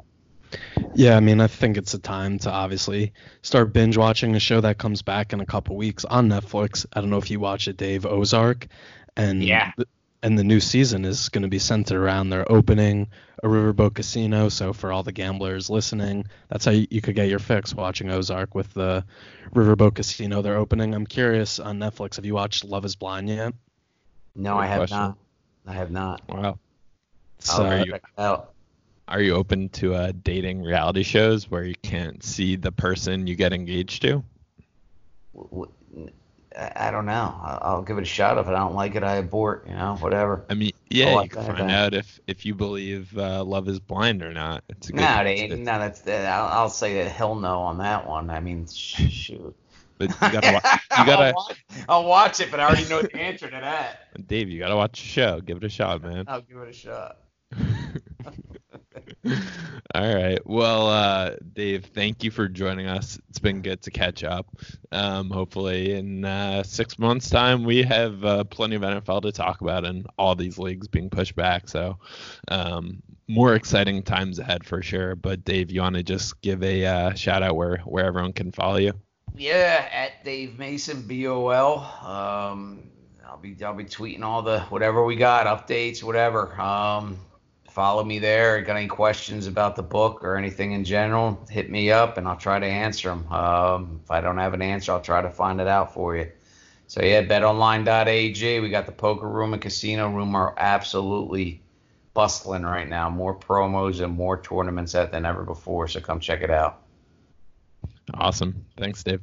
Yeah, 0.93 1.17
I 1.17 1.19
mean, 1.19 1.41
I 1.41 1.47
think 1.47 1.77
it's 1.77 1.93
a 1.93 1.99
time 1.99 2.39
to 2.39 2.51
obviously 2.51 3.13
start 3.41 3.73
binge 3.73 3.97
watching 3.97 4.35
a 4.35 4.39
show 4.39 4.61
that 4.61 4.77
comes 4.77 5.01
back 5.01 5.33
in 5.33 5.41
a 5.41 5.45
couple 5.45 5.75
weeks 5.75 6.05
on 6.05 6.29
Netflix. 6.29 6.85
I 6.93 7.01
don't 7.01 7.09
know 7.09 7.17
if 7.17 7.29
you 7.29 7.39
watch 7.39 7.67
it, 7.67 7.77
Dave 7.77 8.05
Ozark, 8.05 8.67
and 9.15 9.43
yeah, 9.43 9.71
and 10.23 10.37
the 10.37 10.43
new 10.43 10.59
season 10.59 11.05
is 11.05 11.29
going 11.29 11.43
to 11.43 11.47
be 11.47 11.59
centered 11.59 12.01
around 12.01 12.29
their 12.29 12.49
opening 12.51 13.07
a 13.43 13.47
riverboat 13.47 13.93
casino. 13.93 14.49
So 14.49 14.73
for 14.73 14.91
all 14.91 15.03
the 15.03 15.11
gamblers 15.11 15.69
listening, 15.69 16.25
that's 16.49 16.65
how 16.65 16.71
you, 16.71 16.87
you 16.89 17.01
could 17.01 17.15
get 17.15 17.29
your 17.29 17.39
fix 17.39 17.73
watching 17.73 18.09
Ozark 18.09 18.55
with 18.55 18.73
the 18.73 19.05
riverboat 19.53 19.95
casino 19.95 20.41
they're 20.41 20.57
opening. 20.57 20.93
I'm 20.93 21.05
curious 21.05 21.59
on 21.59 21.79
Netflix. 21.79 22.15
Have 22.15 22.25
you 22.25 22.33
watched 22.33 22.63
Love 22.65 22.85
Is 22.85 22.95
Blind 22.95 23.29
yet? 23.29 23.53
No, 24.35 24.53
Good 24.53 24.59
I 24.59 24.65
have 24.67 24.77
question. 24.79 24.97
not. 24.97 25.17
I 25.67 25.73
have 25.73 25.91
not. 25.91 26.21
Wow. 26.29 26.59
So, 27.39 27.65
are 27.65 27.85
you, 27.85 27.93
are 29.07 29.21
you 29.21 29.35
open 29.35 29.69
to 29.69 29.93
uh, 29.93 30.11
dating 30.23 30.63
reality 30.63 31.03
shows 31.03 31.49
where 31.49 31.63
you 31.63 31.75
can't 31.83 32.23
see 32.23 32.55
the 32.55 32.71
person 32.71 33.27
you 33.27 33.35
get 33.35 33.53
engaged 33.53 34.01
to? 34.01 34.23
I 36.57 36.89
don't 36.91 37.05
know. 37.05 37.35
I'll 37.61 37.83
give 37.83 37.97
it 37.97 38.01
a 38.01 38.05
shot. 38.05 38.37
If 38.37 38.47
I 38.47 38.51
don't 38.51 38.73
like 38.73 38.95
it, 38.95 39.03
I 39.03 39.15
abort. 39.15 39.65
You 39.67 39.75
know, 39.75 39.95
whatever. 39.99 40.43
I 40.49 40.55
mean, 40.55 40.71
yeah, 40.89 41.13
like 41.13 41.35
you 41.35 41.41
can 41.41 41.55
find 41.55 41.71
out 41.71 41.93
if 41.93 42.19
if 42.27 42.45
you 42.45 42.55
believe 42.55 43.15
uh, 43.17 43.43
love 43.43 43.67
is 43.67 43.79
blind 43.79 44.23
or 44.23 44.33
not. 44.33 44.63
It's 44.69 44.89
a 44.89 44.93
good, 44.93 45.01
no, 45.01 45.23
they, 45.23 45.47
no, 45.47 45.79
that's 45.79 46.07
I'll, 46.07 46.47
I'll 46.47 46.69
say 46.69 46.95
that 47.03 47.11
hell 47.11 47.35
no 47.35 47.59
on 47.59 47.77
that 47.79 48.07
one. 48.07 48.29
I 48.29 48.39
mean, 48.39 48.65
shoot. 48.67 49.55
But 49.97 50.09
you 50.09 50.15
gotta, 50.19 50.79
you 50.97 51.05
gotta. 51.05 51.27
I'll, 51.27 51.33
watch, 51.33 51.63
I'll 51.89 52.05
watch 52.05 52.39
it, 52.39 52.51
but 52.51 52.59
I 52.59 52.65
already 52.65 52.87
know 52.89 53.01
the 53.01 53.15
answer 53.15 53.47
to 53.49 53.59
that. 53.59 54.07
Dave, 54.27 54.49
you 54.49 54.59
gotta 54.59 54.75
watch 54.75 54.99
the 55.01 55.07
show. 55.07 55.41
Give 55.41 55.57
it 55.57 55.63
a 55.63 55.69
shot, 55.69 56.01
man. 56.01 56.25
I'll 56.27 56.41
give 56.41 56.57
it 56.57 56.69
a 56.69 56.73
shot. 56.73 57.17
All 59.95 60.13
right. 60.13 60.39
Well, 60.45 60.87
uh, 60.87 61.35
Dave, 61.53 61.85
thank 61.85 62.23
you 62.23 62.31
for 62.31 62.47
joining 62.47 62.87
us. 62.87 63.19
It's 63.29 63.39
been 63.39 63.61
good 63.61 63.81
to 63.83 63.91
catch 63.91 64.23
up. 64.23 64.47
Um, 64.91 65.29
hopefully, 65.29 65.93
in 65.93 66.25
uh, 66.25 66.63
six 66.63 66.99
months' 66.99 67.29
time, 67.29 67.63
we 67.63 67.83
have 67.83 68.23
uh, 68.23 68.43
plenty 68.43 68.75
of 68.75 68.81
NFL 68.81 69.21
to 69.23 69.31
talk 69.31 69.61
about 69.61 69.85
and 69.85 70.05
all 70.17 70.35
these 70.35 70.57
leagues 70.57 70.87
being 70.87 71.09
pushed 71.09 71.35
back. 71.35 71.69
So, 71.69 71.97
um, 72.49 73.01
more 73.27 73.55
exciting 73.55 74.03
times 74.03 74.39
ahead 74.39 74.65
for 74.65 74.81
sure. 74.81 75.15
But, 75.15 75.43
Dave, 75.43 75.71
you 75.71 75.81
want 75.81 75.95
to 75.95 76.03
just 76.03 76.39
give 76.41 76.63
a 76.63 76.85
uh, 76.85 77.13
shout 77.13 77.43
out 77.43 77.55
where, 77.55 77.77
where 77.79 78.05
everyone 78.05 78.33
can 78.33 78.51
follow 78.51 78.77
you? 78.77 78.93
Yeah, 79.35 79.87
at 79.91 80.23
Dave 80.23 80.57
Mason, 80.57 81.01
B 81.03 81.27
O 81.27 81.49
L. 81.49 81.79
Um, 82.03 82.89
I'll 83.25 83.37
be 83.37 83.55
I'll 83.63 83.73
be 83.73 83.83
tweeting 83.83 84.23
all 84.23 84.41
the 84.41 84.61
whatever 84.61 85.03
we 85.03 85.15
got 85.15 85.45
updates, 85.45 86.01
whatever. 86.01 86.59
Um, 86.59 87.19
follow 87.77 88.03
me 88.03 88.17
there. 88.17 88.59
Got 88.63 88.75
any 88.75 88.87
questions 88.87 89.45
about 89.45 89.75
the 89.75 89.83
book 89.83 90.23
or 90.23 90.35
anything 90.35 90.71
in 90.71 90.83
general, 90.83 91.39
hit 91.47 91.69
me 91.69 91.91
up 91.91 92.17
and 92.17 92.27
I'll 92.27 92.35
try 92.35 92.57
to 92.57 92.65
answer 92.65 93.09
them. 93.09 93.31
Um, 93.31 94.01
if 94.03 94.09
I 94.09 94.19
don't 94.19 94.39
have 94.39 94.55
an 94.55 94.63
answer, 94.63 94.93
I'll 94.93 94.99
try 94.99 95.21
to 95.21 95.29
find 95.29 95.61
it 95.61 95.67
out 95.67 95.93
for 95.93 96.17
you. 96.17 96.27
So 96.87 97.03
yeah, 97.03 97.21
betonline.ag. 97.21 98.61
We 98.61 98.69
got 98.69 98.87
the 98.87 98.91
poker 98.91 99.29
room 99.29 99.53
and 99.53 99.61
casino 99.61 100.09
room 100.09 100.33
are 100.33 100.55
absolutely 100.57 101.61
bustling 102.15 102.63
right 102.63 102.89
now. 102.89 103.11
More 103.11 103.37
promos 103.37 104.03
and 104.03 104.11
more 104.11 104.41
tournaments 104.41 104.95
at 104.95 105.11
than 105.11 105.23
ever 105.23 105.43
before. 105.43 105.87
So 105.87 105.99
come 105.99 106.19
check 106.19 106.41
it 106.41 106.49
out. 106.49 106.81
Awesome. 108.15 108.65
Thanks, 108.77 109.03
Dave. 109.03 109.21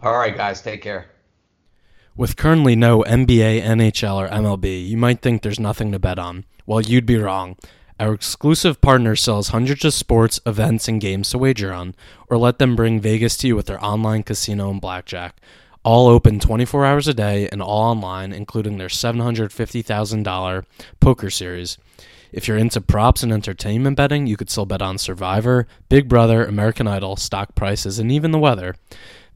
All 0.00 0.16
right, 0.16 0.36
guys. 0.36 0.62
Take 0.62 0.80
care. 0.80 1.10
With 2.16 2.36
currently 2.36 2.76
no 2.76 3.02
NBA, 3.02 3.62
NHL, 3.62 4.14
or 4.14 4.28
MLB, 4.28 4.86
you 4.88 4.96
might 4.96 5.22
think 5.22 5.42
there's 5.42 5.58
nothing 5.58 5.90
to 5.90 5.98
bet 5.98 6.20
on. 6.20 6.44
Well, 6.66 6.82
you'd 6.82 7.06
be 7.06 7.16
wrong. 7.16 7.56
Our 8.00 8.14
exclusive 8.14 8.80
partner 8.80 9.14
sells 9.14 9.48
hundreds 9.48 9.84
of 9.84 9.92
sports, 9.92 10.40
events, 10.46 10.88
and 10.88 11.02
games 11.02 11.28
to 11.30 11.38
wager 11.38 11.70
on, 11.70 11.94
or 12.30 12.38
let 12.38 12.58
them 12.58 12.74
bring 12.74 12.98
Vegas 12.98 13.36
to 13.36 13.46
you 13.46 13.54
with 13.54 13.66
their 13.66 13.84
online 13.84 14.22
casino 14.22 14.70
and 14.70 14.80
blackjack. 14.80 15.36
All 15.82 16.08
open 16.08 16.40
24 16.40 16.86
hours 16.86 17.08
a 17.08 17.12
day 17.12 17.46
and 17.52 17.60
all 17.60 17.90
online, 17.90 18.32
including 18.32 18.78
their 18.78 18.88
$750,000 18.88 20.64
poker 20.98 21.28
series. 21.28 21.76
If 22.32 22.48
you're 22.48 22.56
into 22.56 22.80
props 22.80 23.22
and 23.22 23.34
entertainment 23.34 23.98
betting, 23.98 24.26
you 24.26 24.38
could 24.38 24.48
still 24.48 24.64
bet 24.64 24.80
on 24.80 24.96
Survivor, 24.96 25.66
Big 25.90 26.08
Brother, 26.08 26.46
American 26.46 26.88
Idol, 26.88 27.16
stock 27.16 27.54
prices, 27.54 27.98
and 27.98 28.10
even 28.10 28.30
the 28.30 28.38
weather. 28.38 28.76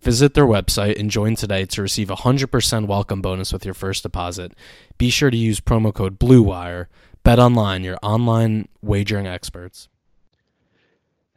Visit 0.01 0.33
their 0.33 0.47
website 0.47 0.99
and 0.99 1.11
join 1.11 1.35
today 1.35 1.67
to 1.67 1.83
receive 1.83 2.11
a 2.11 2.17
100% 2.17 2.87
welcome 2.87 3.21
bonus 3.21 3.53
with 3.53 3.67
your 3.67 3.75
first 3.75 4.05
deposit. 4.05 4.55
Be 4.97 5.11
sure 5.11 5.31
to 5.31 5.37
use 5.37 5.61
promo 5.61 5.93
code 5.93 6.19
BLUEWIRE. 6.19 6.87
Bet 7.25 7.39
online, 7.39 7.85
your 7.85 7.97
online 8.03 8.69
wagering 8.83 9.27
experts. 9.27 9.89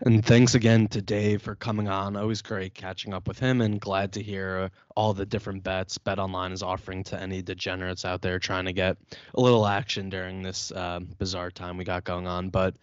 And 0.01 0.23
thanks 0.23 0.53
again 0.53 0.89
to 0.89 1.01
Dave 1.01 1.41
for 1.41 1.55
coming 1.55 1.87
on. 1.87 2.17
Always 2.17 2.41
great 2.41 2.73
catching 2.73 3.13
up 3.13 3.25
with 3.25 3.39
him 3.39 3.61
and 3.61 3.79
glad 3.79 4.11
to 4.11 4.21
hear 4.21 4.69
all 4.97 5.13
the 5.13 5.25
different 5.25 5.63
bets 5.63 5.97
Bet 5.97 6.19
Online 6.19 6.51
is 6.51 6.61
offering 6.61 7.05
to 7.05 7.19
any 7.19 7.41
degenerates 7.41 8.03
out 8.03 8.21
there 8.21 8.37
trying 8.37 8.65
to 8.65 8.73
get 8.73 8.97
a 9.33 9.39
little 9.39 9.65
action 9.65 10.09
during 10.09 10.43
this 10.43 10.73
uh, 10.73 10.99
bizarre 11.19 11.51
time 11.51 11.77
we 11.77 11.85
got 11.85 12.03
going 12.03 12.27
on. 12.27 12.49
But 12.49 12.75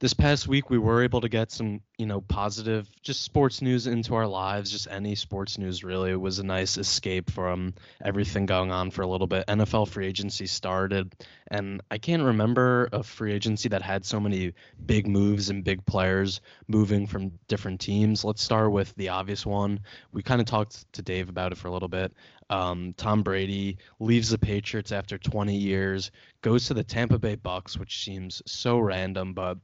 this 0.00 0.14
past 0.14 0.48
week 0.48 0.70
we 0.70 0.78
were 0.78 1.02
able 1.02 1.20
to 1.20 1.28
get 1.28 1.52
some 1.52 1.82
you 1.98 2.06
know 2.06 2.22
positive 2.22 2.88
just 3.02 3.22
sports 3.22 3.60
news 3.60 3.86
into 3.86 4.14
our 4.14 4.26
lives 4.26 4.70
just 4.70 4.88
any 4.90 5.14
sports 5.14 5.58
news 5.58 5.84
really. 5.84 6.10
It 6.10 6.20
was 6.20 6.38
a 6.38 6.42
nice 6.42 6.78
escape 6.78 7.30
from 7.30 7.74
everything 8.02 8.46
going 8.46 8.72
on 8.72 8.90
for 8.90 9.02
a 9.02 9.06
little 9.06 9.26
bit. 9.26 9.46
Nfl 9.46 9.86
free 9.86 10.06
agency 10.06 10.46
started 10.46 11.14
and 11.50 11.82
i 11.90 11.98
can't 11.98 12.22
remember 12.22 12.88
a 12.92 13.02
free 13.02 13.32
agency 13.32 13.68
that 13.68 13.82
had 13.82 14.04
so 14.04 14.18
many 14.18 14.54
big 14.84 15.06
moves 15.06 15.50
and 15.50 15.64
big 15.64 15.84
players 15.84 16.40
moving 16.66 17.06
from 17.06 17.32
different 17.46 17.80
teams. 17.80 18.24
Let's 18.24 18.42
start 18.42 18.72
with 18.72 18.94
the 18.96 19.10
obvious 19.10 19.44
one. 19.44 19.80
We 20.12 20.22
kind 20.22 20.40
of 20.40 20.46
talked 20.46 20.90
to 20.94 21.02
dave 21.02 21.28
about 21.28 21.52
it 21.52 21.58
for 21.58 21.68
a 21.68 21.72
little 21.72 21.88
bit 21.88 22.12
um, 22.50 22.94
Tom 22.96 23.22
Brady 23.22 23.78
leaves 24.00 24.30
the 24.30 24.38
Patriots 24.38 24.90
after 24.90 25.16
20 25.16 25.56
years, 25.56 26.10
goes 26.42 26.66
to 26.66 26.74
the 26.74 26.82
Tampa 26.82 27.18
Bay 27.18 27.36
Bucks, 27.36 27.78
which 27.78 28.04
seems 28.04 28.42
so 28.44 28.78
random, 28.78 29.32
but 29.32 29.56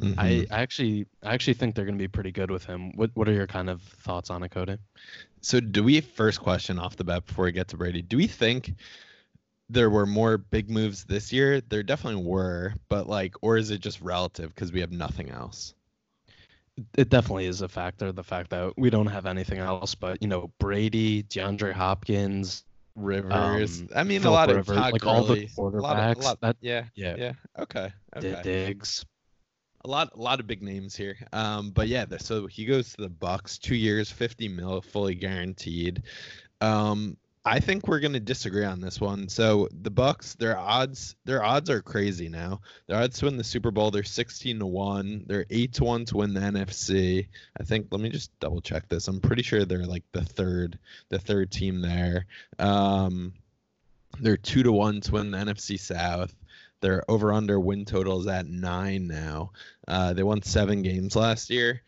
mm-hmm. 0.00 0.18
I, 0.18 0.46
I, 0.50 0.62
actually 0.62 1.06
I 1.22 1.34
actually 1.34 1.54
think 1.54 1.74
they're 1.74 1.84
going 1.84 1.98
to 1.98 2.02
be 2.02 2.08
pretty 2.08 2.32
good 2.32 2.50
with 2.50 2.64
him. 2.64 2.96
What 2.96 3.10
what 3.14 3.28
are 3.28 3.32
your 3.32 3.46
kind 3.46 3.68
of 3.68 3.82
thoughts 3.82 4.30
on 4.30 4.42
it, 4.42 4.50
Cody? 4.50 4.78
So, 5.42 5.60
do 5.60 5.84
we 5.84 6.00
first 6.00 6.40
question 6.40 6.78
off 6.78 6.96
the 6.96 7.04
bat 7.04 7.26
before 7.26 7.44
we 7.44 7.52
get 7.52 7.68
to 7.68 7.76
Brady? 7.76 8.02
Do 8.02 8.16
we 8.16 8.26
think 8.26 8.74
there 9.68 9.90
were 9.90 10.06
more 10.06 10.38
big 10.38 10.70
moves 10.70 11.04
this 11.04 11.32
year? 11.32 11.60
There 11.60 11.82
definitely 11.82 12.24
were, 12.24 12.74
but 12.88 13.06
like, 13.06 13.34
or 13.42 13.58
is 13.58 13.70
it 13.70 13.80
just 13.80 14.00
relative 14.00 14.54
because 14.54 14.72
we 14.72 14.80
have 14.80 14.92
nothing 14.92 15.30
else? 15.30 15.74
It 16.96 17.08
definitely 17.08 17.46
is 17.46 17.62
a 17.62 17.68
factor. 17.68 18.12
The 18.12 18.24
fact 18.24 18.50
that 18.50 18.74
we 18.76 18.90
don't 18.90 19.06
have 19.06 19.26
anything 19.26 19.58
else, 19.58 19.94
but 19.94 20.20
you 20.20 20.28
know, 20.28 20.50
Brady, 20.58 21.22
DeAndre 21.24 21.72
Hopkins, 21.72 22.64
Rivers. 22.94 23.80
Um, 23.80 23.88
I 23.94 24.04
mean, 24.04 24.24
a 24.24 24.30
lot 24.30 24.48
Rivers, 24.48 24.68
of 24.68 24.76
like 24.76 25.06
all 25.06 25.24
the 25.24 25.46
quarterbacks. 25.46 25.78
A 25.78 25.82
lot, 25.82 26.16
a 26.16 26.20
lot, 26.20 26.40
that, 26.40 26.56
yeah, 26.60 26.84
yeah, 26.94 27.16
yeah. 27.16 27.32
Okay, 27.58 27.92
okay. 28.16 28.40
Diggs. 28.42 29.04
A 29.82 29.88
lot, 29.88 30.10
a 30.14 30.20
lot 30.20 30.40
of 30.40 30.46
big 30.46 30.62
names 30.62 30.94
here. 30.94 31.16
Um, 31.32 31.70
but 31.70 31.88
yeah, 31.88 32.04
so 32.18 32.46
he 32.46 32.66
goes 32.66 32.92
to 32.94 33.02
the 33.02 33.08
Bucks, 33.08 33.56
two 33.56 33.74
years, 33.74 34.10
fifty 34.10 34.46
mil, 34.46 34.82
fully 34.82 35.14
guaranteed. 35.14 36.02
Um, 36.60 37.16
I 37.44 37.60
think 37.60 37.88
we're 37.88 38.00
going 38.00 38.12
to 38.12 38.20
disagree 38.20 38.66
on 38.66 38.80
this 38.80 39.00
one. 39.00 39.28
So 39.28 39.68
the 39.72 39.90
Bucks, 39.90 40.34
their 40.34 40.58
odds, 40.58 41.16
their 41.24 41.42
odds 41.42 41.70
are 41.70 41.80
crazy 41.80 42.28
now. 42.28 42.60
Their 42.86 42.98
odds 42.98 43.18
to 43.18 43.24
win 43.24 43.38
the 43.38 43.44
Super 43.44 43.70
Bowl, 43.70 43.90
they're 43.90 44.04
16 44.04 44.58
to 44.58 44.66
1. 44.66 45.24
They're 45.26 45.46
8 45.48 45.72
to 45.74 45.84
1 45.84 46.04
to 46.06 46.16
win 46.18 46.34
the 46.34 46.40
NFC. 46.40 47.28
I 47.58 47.64
think 47.64 47.86
let 47.90 48.00
me 48.00 48.10
just 48.10 48.38
double 48.40 48.60
check 48.60 48.88
this. 48.88 49.08
I'm 49.08 49.20
pretty 49.20 49.42
sure 49.42 49.64
they're 49.64 49.86
like 49.86 50.04
the 50.12 50.22
third 50.22 50.78
the 51.08 51.18
third 51.18 51.50
team 51.50 51.80
there. 51.80 52.26
Um 52.58 53.32
they're 54.20 54.36
2 54.36 54.64
to 54.64 54.72
1 54.72 55.00
to 55.02 55.12
win 55.12 55.30
the 55.30 55.38
NFC 55.38 55.80
South. 55.80 56.34
Their 56.82 57.10
over 57.10 57.32
under 57.32 57.58
win 57.58 57.86
total 57.86 58.20
is 58.20 58.26
at 58.26 58.46
9 58.46 59.06
now. 59.06 59.52
Uh 59.88 60.12
they 60.12 60.22
won 60.22 60.42
7 60.42 60.82
games 60.82 61.16
last 61.16 61.48
year. 61.48 61.80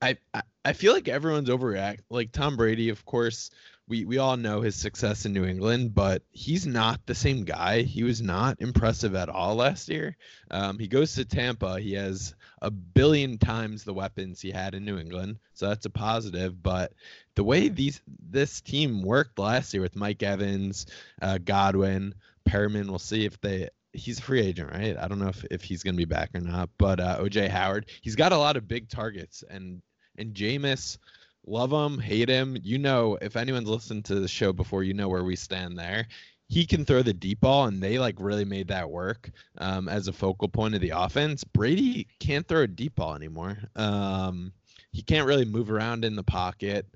I, 0.00 0.16
I 0.32 0.42
I 0.64 0.72
feel 0.72 0.92
like 0.92 1.08
everyone's 1.08 1.48
overreact. 1.48 2.00
Like 2.10 2.32
Tom 2.32 2.56
Brady, 2.56 2.88
of 2.88 3.04
course, 3.04 3.50
we 3.88 4.04
we 4.04 4.18
all 4.18 4.36
know 4.36 4.60
his 4.60 4.74
success 4.74 5.26
in 5.26 5.32
New 5.32 5.44
England, 5.44 5.94
but 5.94 6.22
he's 6.30 6.66
not 6.66 7.00
the 7.06 7.14
same 7.14 7.44
guy. 7.44 7.82
He 7.82 8.02
was 8.02 8.20
not 8.20 8.60
impressive 8.60 9.14
at 9.14 9.28
all 9.28 9.54
last 9.56 9.88
year. 9.88 10.16
Um, 10.50 10.78
he 10.78 10.88
goes 10.88 11.14
to 11.14 11.24
Tampa. 11.24 11.78
He 11.78 11.92
has 11.94 12.34
a 12.60 12.70
billion 12.70 13.38
times 13.38 13.84
the 13.84 13.94
weapons 13.94 14.40
he 14.40 14.50
had 14.50 14.74
in 14.74 14.84
New 14.84 14.98
England, 14.98 15.38
so 15.54 15.68
that's 15.68 15.86
a 15.86 15.90
positive. 15.90 16.60
But 16.62 16.94
the 17.36 17.44
way 17.44 17.68
these 17.68 18.00
this 18.28 18.60
team 18.60 19.02
worked 19.02 19.38
last 19.38 19.72
year 19.72 19.82
with 19.82 19.96
Mike 19.96 20.22
Evans, 20.22 20.86
uh, 21.22 21.38
Godwin, 21.38 22.14
Perriman, 22.48 22.88
we'll 22.88 22.98
see 22.98 23.24
if 23.24 23.40
they 23.40 23.68
he's 23.92 24.18
a 24.18 24.22
free 24.22 24.40
agent, 24.40 24.70
right? 24.70 24.96
I 24.96 25.08
don't 25.08 25.18
know 25.18 25.28
if, 25.28 25.44
if 25.50 25.62
he's 25.62 25.82
going 25.82 25.94
to 25.94 25.98
be 25.98 26.04
back 26.04 26.30
or 26.34 26.40
not, 26.40 26.70
but 26.76 27.00
uh, 27.00 27.18
OJ 27.20 27.48
Howard, 27.48 27.86
he's 28.02 28.16
got 28.16 28.32
a 28.32 28.38
lot 28.38 28.56
of 28.56 28.68
big 28.68 28.88
targets, 28.88 29.44
and 29.48 29.80
and 30.18 30.34
Jameis 30.34 30.98
love 31.46 31.72
him, 31.72 31.98
hate 31.98 32.28
him. 32.28 32.56
You 32.62 32.78
know, 32.78 33.18
if 33.20 33.36
anyone's 33.36 33.68
listened 33.68 34.04
to 34.06 34.16
the 34.16 34.28
show 34.28 34.52
before, 34.52 34.82
you 34.82 34.94
know 34.94 35.08
where 35.08 35.24
we 35.24 35.36
stand 35.36 35.78
there. 35.78 36.06
He 36.48 36.64
can 36.64 36.84
throw 36.84 37.02
the 37.02 37.12
deep 37.12 37.40
ball, 37.40 37.66
and 37.66 37.82
they 37.82 37.98
like 37.98 38.16
really 38.18 38.44
made 38.44 38.68
that 38.68 38.90
work 38.90 39.30
um, 39.58 39.88
as 39.88 40.06
a 40.06 40.12
focal 40.12 40.48
point 40.48 40.74
of 40.74 40.80
the 40.80 40.90
offense. 40.90 41.42
Brady 41.42 42.06
can't 42.20 42.46
throw 42.46 42.62
a 42.62 42.68
deep 42.68 42.94
ball 42.96 43.14
anymore. 43.14 43.58
Um, 43.74 44.52
he 44.92 45.02
can't 45.02 45.26
really 45.26 45.44
move 45.44 45.70
around 45.70 46.04
in 46.04 46.14
the 46.14 46.22
pocket. 46.22 46.86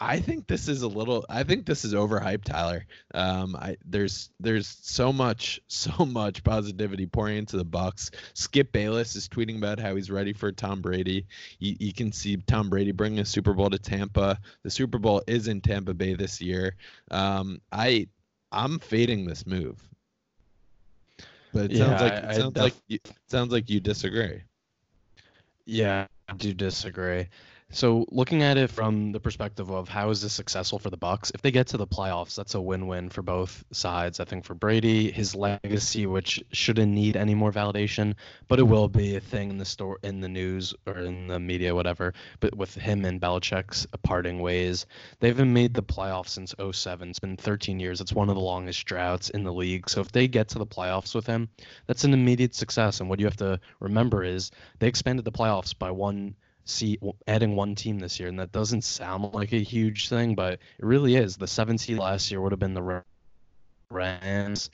I 0.00 0.20
think 0.20 0.46
this 0.46 0.68
is 0.68 0.82
a 0.82 0.88
little. 0.88 1.26
I 1.28 1.42
think 1.42 1.66
this 1.66 1.84
is 1.84 1.92
overhyped, 1.92 2.44
Tyler. 2.44 2.86
Um, 3.14 3.56
I 3.56 3.76
there's 3.84 4.30
there's 4.38 4.78
so 4.80 5.12
much 5.12 5.60
so 5.66 6.06
much 6.06 6.44
positivity 6.44 7.06
pouring 7.06 7.38
into 7.38 7.56
the 7.56 7.64
Bucks. 7.64 8.12
Skip 8.34 8.70
Bayless 8.70 9.16
is 9.16 9.28
tweeting 9.28 9.56
about 9.58 9.80
how 9.80 9.96
he's 9.96 10.10
ready 10.10 10.32
for 10.32 10.52
Tom 10.52 10.80
Brady. 10.80 11.26
You, 11.58 11.76
you 11.80 11.92
can 11.92 12.12
see 12.12 12.36
Tom 12.36 12.70
Brady 12.70 12.92
bringing 12.92 13.18
a 13.18 13.24
Super 13.24 13.54
Bowl 13.54 13.70
to 13.70 13.78
Tampa. 13.78 14.38
The 14.62 14.70
Super 14.70 14.98
Bowl 14.98 15.22
is 15.26 15.48
in 15.48 15.60
Tampa 15.60 15.94
Bay 15.94 16.14
this 16.14 16.40
year. 16.40 16.76
Um, 17.10 17.60
I 17.72 18.06
I'm 18.52 18.78
fading 18.78 19.26
this 19.26 19.46
move, 19.46 19.82
but 21.52 21.66
it 21.66 21.72
yeah, 21.72 21.86
sounds 21.86 22.02
like 22.02 22.12
it 22.12 22.34
sounds 22.36 22.54
def- 22.54 22.62
like 22.62 22.74
you, 22.86 22.98
sounds 23.26 23.52
like 23.52 23.68
you 23.68 23.80
disagree. 23.80 24.42
Yeah, 25.66 26.06
I 26.28 26.34
do 26.34 26.54
disagree. 26.54 27.26
So 27.70 28.06
looking 28.10 28.42
at 28.42 28.56
it 28.56 28.70
from 28.70 29.12
the 29.12 29.20
perspective 29.20 29.70
of 29.70 29.90
how 29.90 30.08
is 30.08 30.22
this 30.22 30.32
successful 30.32 30.78
for 30.78 30.88
the 30.88 30.96
Bucks, 30.96 31.30
if 31.34 31.42
they 31.42 31.50
get 31.50 31.66
to 31.68 31.76
the 31.76 31.86
playoffs, 31.86 32.34
that's 32.34 32.54
a 32.54 32.60
win-win 32.60 33.10
for 33.10 33.20
both 33.20 33.62
sides. 33.72 34.20
I 34.20 34.24
think 34.24 34.46
for 34.46 34.54
Brady, 34.54 35.10
his 35.10 35.34
legacy, 35.34 36.06
which 36.06 36.42
shouldn't 36.50 36.90
need 36.90 37.14
any 37.14 37.34
more 37.34 37.52
validation, 37.52 38.14
but 38.48 38.58
it 38.58 38.62
will 38.62 38.88
be 38.88 39.16
a 39.16 39.20
thing 39.20 39.50
in 39.50 39.58
the 39.58 39.66
store, 39.66 39.98
in 40.02 40.20
the 40.20 40.30
news 40.30 40.74
or 40.86 41.00
in 41.00 41.26
the 41.26 41.38
media, 41.38 41.74
whatever. 41.74 42.14
But 42.40 42.56
with 42.56 42.74
him 42.74 43.04
and 43.04 43.20
Belichick's 43.20 43.86
parting 44.02 44.40
ways, 44.40 44.86
they 45.20 45.28
haven't 45.28 45.52
made 45.52 45.74
the 45.74 45.82
playoffs 45.82 46.30
since 46.30 46.54
07. 46.72 47.10
It's 47.10 47.18
been 47.18 47.36
13 47.36 47.78
years. 47.78 48.00
It's 48.00 48.14
one 48.14 48.30
of 48.30 48.34
the 48.34 48.40
longest 48.40 48.86
droughts 48.86 49.28
in 49.28 49.44
the 49.44 49.52
league. 49.52 49.90
So 49.90 50.00
if 50.00 50.10
they 50.10 50.26
get 50.26 50.48
to 50.48 50.58
the 50.58 50.66
playoffs 50.66 51.14
with 51.14 51.26
him, 51.26 51.50
that's 51.86 52.04
an 52.04 52.14
immediate 52.14 52.54
success. 52.54 53.00
And 53.00 53.10
what 53.10 53.20
you 53.20 53.26
have 53.26 53.36
to 53.36 53.60
remember 53.78 54.24
is 54.24 54.50
they 54.78 54.88
expanded 54.88 55.26
the 55.26 55.32
playoffs 55.32 55.78
by 55.78 55.90
one 55.90 56.34
see 56.68 56.98
adding 57.26 57.56
one 57.56 57.74
team 57.74 57.98
this 57.98 58.18
year, 58.20 58.28
and 58.28 58.38
that 58.38 58.52
doesn't 58.52 58.82
sound 58.82 59.34
like 59.34 59.52
a 59.52 59.62
huge 59.62 60.08
thing, 60.08 60.34
but 60.34 60.54
it 60.54 60.60
really 60.78 61.16
is. 61.16 61.36
The 61.36 61.46
seven 61.46 61.78
seed 61.78 61.98
last 61.98 62.30
year 62.30 62.40
would 62.40 62.52
have 62.52 62.58
been 62.58 62.74
the 62.74 63.02
Rams. 63.90 64.70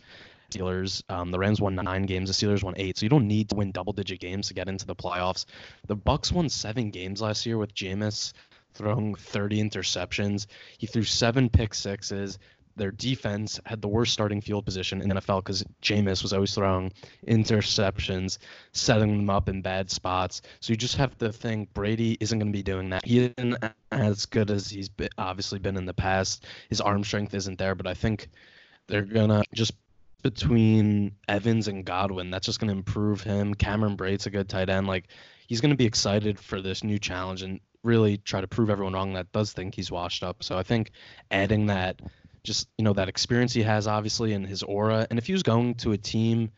Steelers. 0.51 1.03
Um, 1.09 1.31
the 1.31 1.39
Rams 1.39 1.61
won 1.61 1.75
nine 1.75 2.03
games. 2.03 2.29
The 2.29 2.47
Steelers 2.47 2.63
won 2.63 2.75
eight. 2.77 2.99
So 2.99 3.05
you 3.05 3.11
don't 3.11 3.27
need 3.27 3.49
to 3.51 3.57
win 3.57 3.73
double-digit 3.73 4.21
games 4.21 4.49
to 4.49 4.55
get 4.55 4.69
into 4.69 4.87
the 4.87 4.95
playoffs. 4.95 5.47
The 5.87 5.97
Bucks 5.97 6.31
won 6.31 6.49
seven 6.49 6.91
games 6.91 7.21
last 7.21 7.47
year 7.47 7.59
with 7.59 7.75
Jameis 7.75 8.33
throwing 8.75 9.15
30 9.15 9.63
interceptions. 9.63 10.47
He 10.79 10.87
threw 10.87 11.05
seven 11.05 11.49
pick 11.49 11.75
sixes 11.75 12.39
their 12.77 12.91
defense 12.91 13.61
had 13.67 13.81
the 13.81 13.89
worst 13.89 14.13
starting 14.13 14.41
field 14.41 14.65
position 14.65 15.01
in 15.01 15.11
NFL 15.11 15.45
because 15.45 15.65
Jameis 15.83 16.23
was 16.23 16.33
always 16.33 16.55
throwing 16.55 16.93
interceptions, 17.27 18.39
setting 18.73 19.17
them 19.17 19.31
up 19.31 19.49
in 19.49 19.63
bad 19.63 19.91
spots. 19.91 20.43
So 20.61 20.73
you 20.73 20.77
just 20.77 20.97
have 20.97 21.17
to 21.19 21.33
think 21.33 21.73
Brady 21.73 22.17
isn't 22.21 22.39
going 22.39 22.53
to 22.53 22.57
be 22.57 22.63
doing 22.63 22.91
that. 22.91 23.05
He 23.05 23.33
isn't 23.37 23.57
as 23.93 24.27
good 24.27 24.51
as 24.51 24.69
he's 24.69 24.89
been, 24.89 25.11
obviously 25.19 25.59
been 25.59 25.77
in 25.77 25.87
the 25.87 25.95
past. 25.95 26.47
His 26.69 26.81
arm 26.81 27.05
strength 27.05 27.35
isn't 27.35 27.59
there, 27.59 27.75
but 27.75 27.87
I 27.87 27.95
think 27.95 28.29
they're 28.87 29.03
gonna 29.03 29.43
just 29.55 29.73
between 30.23 31.15
Evans 31.29 31.69
and 31.69 31.85
Godwin, 31.85 32.31
that's 32.31 32.47
just 32.47 32.61
gonna 32.61 32.73
improve 32.73 33.23
him. 33.23 33.55
Cameron 33.55 33.97
Brate's 33.97 34.27
a 34.27 34.31
good 34.31 34.49
tight 34.49 34.69
end. 34.71 34.87
Like 34.87 35.09
he's 35.47 35.61
gonna 35.61 35.77
be 35.77 35.87
excited 35.87 36.39
for 36.39 36.61
this 36.61 36.83
new 36.83 36.99
challenge 36.99 37.43
and 37.43 37.61
really 37.83 38.17
try 38.19 38.41
to 38.41 38.49
prove 38.49 38.71
everyone 38.71 38.95
wrong 38.95 39.13
that 39.13 39.31
does 39.33 39.53
think 39.53 39.75
he's 39.75 39.91
washed 39.91 40.23
up. 40.23 40.43
So 40.43 40.57
I 40.57 40.63
think 40.63 40.93
adding 41.31 41.67
that 41.67 42.01
just 42.45 42.69
you 42.79 42.85
know 42.85 42.93
that 42.93 43.09
experience 43.09 43.53
he 43.53 43.63
has 43.63 43.87
obviously 43.89 44.35
and 44.35 44.47
his 44.47 44.63
aura 44.63 45.07
and 45.11 45.19
if 45.19 45.27
he 45.27 45.33
was 45.33 45.43
going 45.43 45.75
to 45.75 45.93
a 45.93 45.99
team 45.99 46.51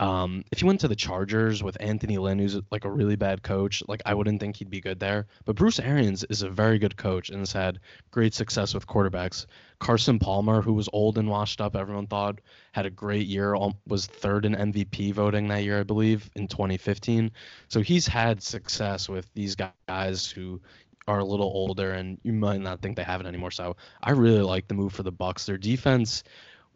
Um, 0.00 0.42
if 0.50 0.58
he 0.58 0.64
went 0.64 0.80
to 0.80 0.88
the 0.88 0.96
Chargers 0.96 1.62
with 1.62 1.76
Anthony 1.80 2.18
Lynn, 2.18 2.40
who's 2.40 2.58
like 2.72 2.84
a 2.84 2.90
really 2.90 3.14
bad 3.14 3.42
coach, 3.42 3.84
like 3.86 4.02
I 4.04 4.14
wouldn't 4.14 4.40
think 4.40 4.56
he'd 4.56 4.70
be 4.70 4.80
good 4.80 4.98
there. 4.98 5.26
But 5.44 5.54
Bruce 5.54 5.78
Arians 5.78 6.24
is 6.24 6.42
a 6.42 6.50
very 6.50 6.78
good 6.80 6.96
coach 6.96 7.30
and 7.30 7.38
has 7.38 7.52
had 7.52 7.78
great 8.10 8.34
success 8.34 8.74
with 8.74 8.86
quarterbacks. 8.88 9.46
Carson 9.78 10.18
Palmer, 10.18 10.60
who 10.60 10.72
was 10.72 10.88
old 10.92 11.18
and 11.18 11.28
washed 11.28 11.60
up, 11.60 11.76
everyone 11.76 12.08
thought 12.08 12.40
had 12.72 12.86
a 12.86 12.90
great 12.90 13.28
year, 13.28 13.54
was 13.86 14.06
third 14.06 14.44
in 14.44 14.54
MVP 14.56 15.12
voting 15.12 15.46
that 15.48 15.62
year, 15.62 15.78
I 15.78 15.84
believe, 15.84 16.28
in 16.34 16.48
2015. 16.48 17.30
So 17.68 17.80
he's 17.80 18.06
had 18.08 18.42
success 18.42 19.08
with 19.08 19.32
these 19.34 19.54
guys 19.54 20.28
who 20.28 20.60
are 21.08 21.18
a 21.18 21.24
little 21.24 21.46
older 21.46 21.92
and 21.92 22.18
you 22.22 22.32
might 22.32 22.60
not 22.60 22.80
think 22.80 22.96
they 22.96 23.02
have 23.02 23.20
it 23.20 23.26
anymore. 23.26 23.50
So 23.50 23.76
I 24.02 24.12
really 24.12 24.42
like 24.42 24.68
the 24.68 24.74
move 24.74 24.92
for 24.92 25.02
the 25.02 25.12
Bucks. 25.12 25.46
Their 25.46 25.58
defense 25.58 26.22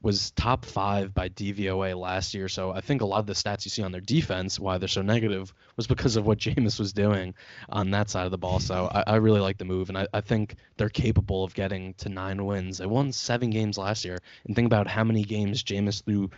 was 0.03 0.31
top 0.33 0.65
five 0.65 1.15
by 1.15 1.29
DVOA 1.29 1.99
last 1.99 2.35
year. 2.35 2.49
So 2.49 2.71
I 2.71 2.81
think 2.81 3.01
a 3.01 3.07
lot 3.07 3.19
of 3.19 3.27
the 3.27 3.33
stats 3.33 3.65
you 3.65 3.71
see 3.71 3.83
on 3.83 3.93
their 3.93 4.01
defense, 4.01 4.61
why 4.61 4.79
they're 4.79 4.89
so 4.89 5.03
negative, 5.03 5.53
was 5.77 5.87
because 5.87 6.17
of 6.17 6.27
what 6.27 6.39
Jameis 6.47 6.79
was 6.79 6.93
doing 6.93 7.35
on 7.71 7.91
that 7.91 8.11
side 8.11 8.25
of 8.25 8.31
the 8.31 8.39
ball. 8.39 8.61
So 8.61 8.89
I, 8.93 9.05
I 9.07 9.17
really 9.17 9.41
like 9.41 9.59
the 9.59 9.65
move, 9.65 9.89
and 9.89 9.99
I, 9.99 10.07
I 10.13 10.21
think 10.21 10.57
they're 10.77 10.89
capable 10.89 11.45
of 11.45 11.55
getting 11.55 11.95
to 11.95 12.09
nine 12.09 12.45
wins. 12.45 12.79
They 12.79 12.87
won 12.87 13.11
seven 13.13 13.51
games 13.51 13.79
last 13.79 14.05
year, 14.05 14.19
and 14.47 14.55
think 14.55 14.67
about 14.67 14.87
how 14.87 15.03
many 15.03 15.25
games 15.25 15.63
Jameis 15.65 16.05
threw 16.05 16.31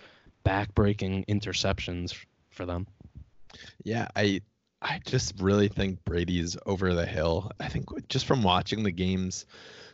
back-breaking 0.44 1.24
interceptions 1.28 2.14
for 2.50 2.64
them. 2.64 2.86
Yeah, 3.82 4.08
I 4.14 4.40
I 4.80 5.00
just 5.04 5.40
really 5.40 5.68
think 5.68 6.04
Brady's 6.04 6.56
over 6.66 6.94
the 6.94 7.06
hill. 7.06 7.50
I 7.58 7.68
think 7.68 7.86
just 8.08 8.26
from 8.26 8.42
watching 8.42 8.82
the 8.82 8.92
games 8.92 9.46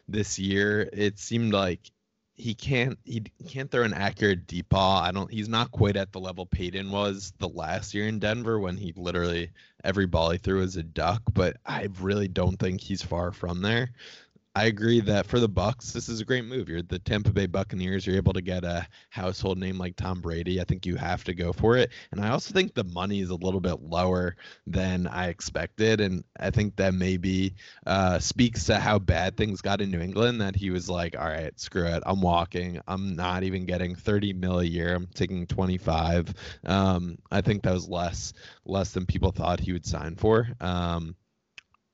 this 0.08 0.38
year, 0.38 0.88
it 0.92 1.18
seemed 1.18 1.52
like 1.52 1.90
he 2.36 2.54
can't 2.54 2.98
he 3.04 3.22
can't 3.48 3.70
throw 3.70 3.84
an 3.84 3.94
accurate 3.94 4.46
deep 4.46 4.68
ball. 4.68 4.98
I 4.98 5.12
don't 5.12 5.30
he's 5.30 5.48
not 5.48 5.70
quite 5.70 5.96
at 5.96 6.12
the 6.12 6.20
level 6.20 6.46
Peyton 6.46 6.90
was 6.90 7.32
the 7.38 7.48
last 7.48 7.94
year 7.94 8.08
in 8.08 8.18
Denver 8.18 8.58
when 8.58 8.76
he 8.76 8.92
literally 8.96 9.52
every 9.84 10.06
ball 10.06 10.30
he 10.30 10.38
threw 10.38 10.60
was 10.60 10.76
a 10.76 10.82
duck, 10.82 11.22
but 11.32 11.56
I 11.64 11.88
really 12.00 12.28
don't 12.28 12.58
think 12.58 12.80
he's 12.80 13.02
far 13.02 13.30
from 13.30 13.62
there. 13.62 13.90
I 14.56 14.66
agree 14.66 15.00
that 15.00 15.26
for 15.26 15.40
the 15.40 15.48
Bucks, 15.48 15.90
this 15.90 16.08
is 16.08 16.20
a 16.20 16.24
great 16.24 16.44
move. 16.44 16.68
You're 16.68 16.80
the 16.82 17.00
Tampa 17.00 17.32
Bay 17.32 17.46
Buccaneers. 17.46 18.06
You're 18.06 18.14
able 18.14 18.34
to 18.34 18.40
get 18.40 18.62
a 18.62 18.86
household 19.10 19.58
name 19.58 19.78
like 19.78 19.96
Tom 19.96 20.20
Brady. 20.20 20.60
I 20.60 20.64
think 20.64 20.86
you 20.86 20.94
have 20.94 21.24
to 21.24 21.34
go 21.34 21.52
for 21.52 21.76
it. 21.76 21.90
And 22.12 22.20
I 22.20 22.28
also 22.30 22.54
think 22.54 22.72
the 22.72 22.84
money 22.84 23.20
is 23.20 23.30
a 23.30 23.34
little 23.34 23.60
bit 23.60 23.82
lower 23.82 24.36
than 24.68 25.08
I 25.08 25.26
expected. 25.26 26.00
And 26.00 26.22
I 26.38 26.50
think 26.50 26.76
that 26.76 26.94
maybe 26.94 27.56
uh, 27.84 28.20
speaks 28.20 28.66
to 28.66 28.78
how 28.78 29.00
bad 29.00 29.36
things 29.36 29.60
got 29.60 29.80
in 29.80 29.90
New 29.90 30.00
England. 30.00 30.40
That 30.40 30.54
he 30.54 30.70
was 30.70 30.88
like, 30.88 31.18
"All 31.18 31.26
right, 31.26 31.58
screw 31.58 31.86
it. 31.86 32.04
I'm 32.06 32.20
walking. 32.20 32.80
I'm 32.86 33.16
not 33.16 33.42
even 33.42 33.66
getting 33.66 33.96
30 33.96 34.34
mil 34.34 34.60
a 34.60 34.64
year. 34.64 34.94
I'm 34.94 35.08
taking 35.14 35.48
25." 35.48 36.32
Um, 36.64 37.18
I 37.28 37.40
think 37.40 37.64
that 37.64 37.72
was 37.72 37.88
less 37.88 38.32
less 38.64 38.92
than 38.92 39.04
people 39.06 39.32
thought 39.32 39.58
he 39.58 39.72
would 39.72 39.86
sign 39.86 40.14
for. 40.14 40.48
Um, 40.60 41.16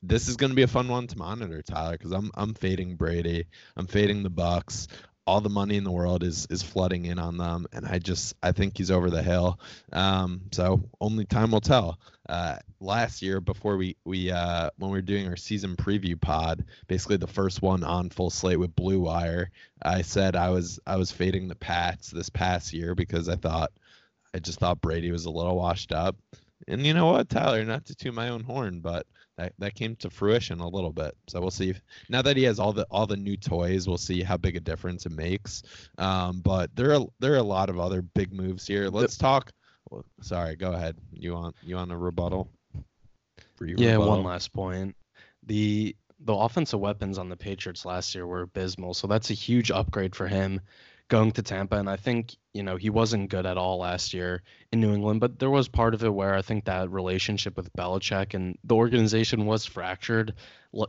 this 0.03 0.27
is 0.27 0.37
going 0.37 0.49
to 0.49 0.55
be 0.55 0.63
a 0.63 0.67
fun 0.67 0.87
one 0.87 1.07
to 1.07 1.17
monitor, 1.17 1.61
Tyler, 1.61 1.93
because 1.93 2.11
I'm 2.11 2.31
I'm 2.35 2.53
fading 2.53 2.95
Brady. 2.95 3.45
I'm 3.75 3.87
fading 3.87 4.23
the 4.23 4.29
Bucks. 4.29 4.87
All 5.27 5.39
the 5.39 5.49
money 5.49 5.77
in 5.77 5.83
the 5.83 5.91
world 5.91 6.23
is 6.23 6.47
is 6.49 6.63
flooding 6.63 7.05
in 7.05 7.19
on 7.19 7.37
them, 7.37 7.67
and 7.71 7.85
I 7.85 7.99
just 7.99 8.33
I 8.41 8.51
think 8.51 8.77
he's 8.77 8.89
over 8.89 9.09
the 9.09 9.21
hill. 9.21 9.59
Um, 9.93 10.41
so 10.51 10.83
only 10.99 11.25
time 11.25 11.51
will 11.51 11.61
tell. 11.61 11.99
Uh, 12.27 12.57
last 12.79 13.21
year, 13.21 13.39
before 13.39 13.77
we 13.77 13.95
we 14.03 14.31
uh, 14.31 14.71
when 14.77 14.89
we 14.89 14.97
were 14.97 15.03
doing 15.03 15.27
our 15.27 15.37
season 15.37 15.75
preview 15.75 16.19
pod, 16.19 16.65
basically 16.87 17.17
the 17.17 17.27
first 17.27 17.61
one 17.61 17.83
on 17.83 18.09
full 18.09 18.31
slate 18.31 18.59
with 18.59 18.75
Blue 18.75 19.01
Wire, 19.01 19.51
I 19.81 20.01
said 20.01 20.35
I 20.35 20.49
was 20.49 20.79
I 20.87 20.95
was 20.95 21.11
fading 21.11 21.47
the 21.47 21.55
Pats 21.55 22.09
this 22.09 22.29
past 22.29 22.73
year 22.73 22.95
because 22.95 23.29
I 23.29 23.35
thought 23.35 23.71
I 24.33 24.39
just 24.39 24.59
thought 24.59 24.81
Brady 24.81 25.11
was 25.11 25.25
a 25.25 25.31
little 25.31 25.57
washed 25.57 25.91
up. 25.91 26.15
And 26.67 26.85
you 26.85 26.93
know 26.93 27.07
what, 27.07 27.29
Tyler? 27.29 27.63
Not 27.65 27.85
to 27.85 27.95
toot 27.95 28.13
my 28.13 28.29
own 28.29 28.43
horn, 28.43 28.79
but 28.79 29.05
that, 29.37 29.53
that 29.59 29.75
came 29.75 29.95
to 29.97 30.09
fruition 30.09 30.59
a 30.59 30.67
little 30.67 30.91
bit. 30.91 31.15
So 31.27 31.41
we'll 31.41 31.51
see. 31.51 31.69
If, 31.71 31.81
now 32.09 32.21
that 32.21 32.37
he 32.37 32.43
has 32.43 32.59
all 32.59 32.73
the 32.73 32.85
all 32.91 33.07
the 33.07 33.17
new 33.17 33.37
toys, 33.37 33.87
we'll 33.87 33.97
see 33.97 34.21
how 34.21 34.37
big 34.37 34.55
a 34.55 34.59
difference 34.59 35.05
it 35.05 35.13
makes. 35.13 35.63
Um, 35.97 36.41
but 36.41 36.75
there 36.75 36.93
are 36.93 37.05
there 37.19 37.33
are 37.33 37.37
a 37.37 37.43
lot 37.43 37.69
of 37.69 37.79
other 37.79 38.01
big 38.01 38.33
moves 38.33 38.67
here. 38.67 38.89
Let's 38.89 39.17
talk. 39.17 39.51
Well, 39.89 40.05
sorry, 40.21 40.55
go 40.55 40.73
ahead. 40.73 40.97
You 41.11 41.33
want 41.33 41.55
you 41.61 41.75
want 41.75 41.91
a 41.91 41.97
rebuttal? 41.97 42.49
Yeah, 43.61 43.97
one 43.97 44.23
last 44.23 44.53
point. 44.53 44.95
The 45.45 45.95
the 46.19 46.33
offensive 46.33 46.79
weapons 46.79 47.17
on 47.17 47.29
the 47.29 47.35
Patriots 47.35 47.83
last 47.83 48.13
year 48.13 48.27
were 48.27 48.41
abysmal, 48.41 48.93
so 48.93 49.07
that's 49.07 49.31
a 49.31 49.35
huge 49.35 49.71
upgrade 49.71 50.15
for 50.15 50.27
him 50.27 50.61
going 51.11 51.33
to 51.33 51.43
Tampa. 51.43 51.75
And 51.75 51.89
I 51.89 51.97
think, 51.97 52.37
you 52.53 52.63
know, 52.63 52.77
he 52.77 52.89
wasn't 52.89 53.29
good 53.29 53.45
at 53.45 53.57
all 53.57 53.79
last 53.79 54.13
year 54.13 54.41
in 54.71 54.79
New 54.79 54.93
England, 54.93 55.19
but 55.19 55.37
there 55.39 55.49
was 55.49 55.67
part 55.67 55.93
of 55.93 56.05
it 56.05 56.13
where 56.13 56.33
I 56.33 56.41
think 56.41 56.63
that 56.65 56.89
relationship 56.89 57.57
with 57.57 57.73
Belichick 57.73 58.33
and 58.33 58.57
the 58.63 58.75
organization 58.75 59.45
was 59.45 59.65
fractured 59.65 60.35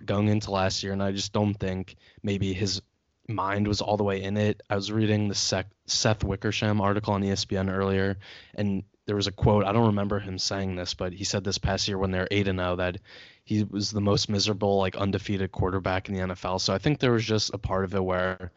going 0.05 0.29
into 0.29 0.53
last 0.53 0.85
year. 0.85 0.93
And 0.93 1.03
I 1.03 1.11
just 1.11 1.33
don't 1.33 1.55
think 1.55 1.97
maybe 2.23 2.53
his 2.53 2.81
mind 3.29 3.67
was 3.67 3.81
all 3.81 3.97
the 3.97 4.05
way 4.05 4.23
in 4.23 4.37
it. 4.37 4.63
I 4.71 4.77
was 4.77 4.93
reading 4.93 5.27
the 5.27 5.67
Seth 5.87 6.23
Wickersham 6.23 6.81
article 6.81 7.15
on 7.15 7.23
ESPN 7.23 7.69
earlier, 7.69 8.17
and 8.55 8.85
there 9.07 9.17
was 9.17 9.27
a 9.27 9.33
quote. 9.33 9.65
I 9.65 9.73
don't 9.73 9.87
remember 9.87 10.21
him 10.21 10.39
saying 10.39 10.77
this, 10.77 10.95
but 10.95 11.13
he 11.13 11.25
said 11.25 11.43
this 11.43 11.59
past 11.59 11.89
year 11.89 11.99
when 11.99 12.13
they're 12.13 12.29
eight 12.31 12.47
and 12.47 12.61
zero 12.61 12.73
oh 12.73 12.77
that 12.77 12.99
he 13.45 13.65
was 13.65 13.91
the 13.91 14.01
most 14.01 14.29
miserable, 14.29 14.79
like 14.79 14.95
undefeated 14.95 15.51
quarterback 15.51 16.09
in 16.09 16.15
the 16.15 16.21
NFL. 16.21 16.61
So 16.61 16.73
I 16.73 16.79
think 16.79 17.01
there 17.01 17.11
was 17.11 17.25
just 17.25 17.53
a 17.53 17.59
part 17.59 17.85
of 17.85 17.95
it 17.95 18.05
where 18.05 18.53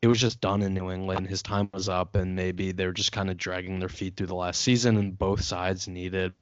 it 0.00 0.06
was 0.06 0.20
just 0.20 0.40
done 0.40 0.62
in 0.62 0.74
New 0.74 0.90
England. 0.90 1.26
His 1.28 1.42
time 1.42 1.70
was 1.72 1.88
up, 1.88 2.14
and 2.14 2.36
maybe 2.36 2.72
they 2.72 2.86
were 2.86 2.92
just 2.92 3.12
kind 3.12 3.30
of 3.30 3.36
dragging 3.36 3.80
their 3.80 3.88
feet 3.88 4.16
through 4.16 4.28
the 4.28 4.34
last 4.34 4.60
season, 4.60 4.96
and 4.96 5.18
both 5.18 5.42
sides 5.42 5.88
needed 5.88 6.32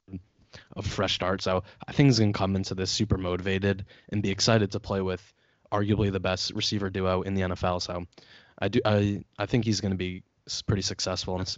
a 0.75 0.81
fresh 0.81 1.15
start. 1.15 1.41
So 1.41 1.63
I 1.87 1.91
think 1.91 2.07
he's 2.07 2.19
going 2.19 2.33
to 2.33 2.37
come 2.37 2.55
into 2.55 2.75
this 2.75 2.91
super 2.91 3.17
motivated 3.17 3.85
and 4.09 4.21
be 4.21 4.29
excited 4.29 4.71
to 4.71 4.79
play 4.79 5.01
with 5.01 5.21
arguably 5.71 6.11
the 6.11 6.19
best 6.19 6.53
receiver 6.53 6.89
duo 6.89 7.23
in 7.23 7.33
the 7.33 7.41
NFL. 7.41 7.81
So 7.81 8.05
I 8.59 8.67
do 8.69 8.79
I 8.85 9.23
I 9.37 9.45
think 9.45 9.65
he's 9.65 9.81
going 9.81 9.91
to 9.91 9.97
be 9.97 10.23
pretty 10.65 10.81
successful 10.81 11.35
in 11.35 11.41
this. 11.41 11.57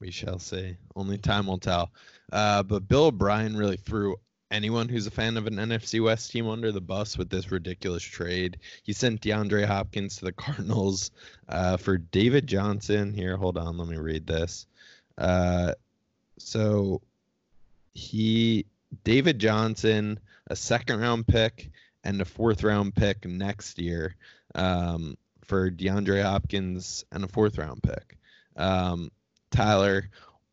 We 0.00 0.10
shall 0.10 0.38
see. 0.38 0.76
Only 0.96 1.18
time 1.18 1.46
will 1.46 1.58
tell. 1.58 1.92
Uh, 2.32 2.62
but 2.62 2.88
Bill 2.88 3.06
O'Brien 3.06 3.56
really 3.56 3.76
threw 3.76 4.16
anyone 4.52 4.88
who's 4.88 5.06
a 5.06 5.10
fan 5.10 5.36
of 5.36 5.46
an 5.46 5.56
NFC 5.56 6.02
West 6.02 6.30
team 6.30 6.48
under 6.48 6.70
the 6.70 6.80
bus 6.80 7.16
with 7.16 7.30
this 7.30 7.50
ridiculous 7.50 8.02
trade. 8.02 8.58
He 8.82 8.92
sent 8.92 9.22
DeAndre 9.22 9.64
Hopkins 9.64 10.16
to 10.16 10.26
the 10.26 10.32
Cardinals 10.32 11.10
uh, 11.48 11.78
for 11.78 11.96
David 11.96 12.46
Johnson. 12.46 13.12
Here, 13.12 13.36
hold 13.36 13.58
on, 13.58 13.78
let 13.78 13.88
me 13.88 13.96
read 13.96 14.26
this. 14.26 14.66
Uh, 15.16 15.72
so 16.38 17.00
he, 17.94 18.66
David 19.04 19.38
Johnson, 19.38 20.20
a 20.48 20.56
second 20.56 21.00
round 21.00 21.26
pick 21.26 21.70
and 22.04 22.20
a 22.20 22.24
fourth 22.24 22.62
round 22.62 22.94
pick 22.94 23.24
next 23.24 23.78
year 23.78 24.16
um, 24.54 25.16
for 25.44 25.70
DeAndre 25.70 26.22
Hopkins 26.22 27.04
and 27.10 27.24
a 27.24 27.28
fourth 27.28 27.58
round 27.58 27.82
pick. 27.82 28.18
Um, 28.56 29.10
Tyler, 29.50 30.10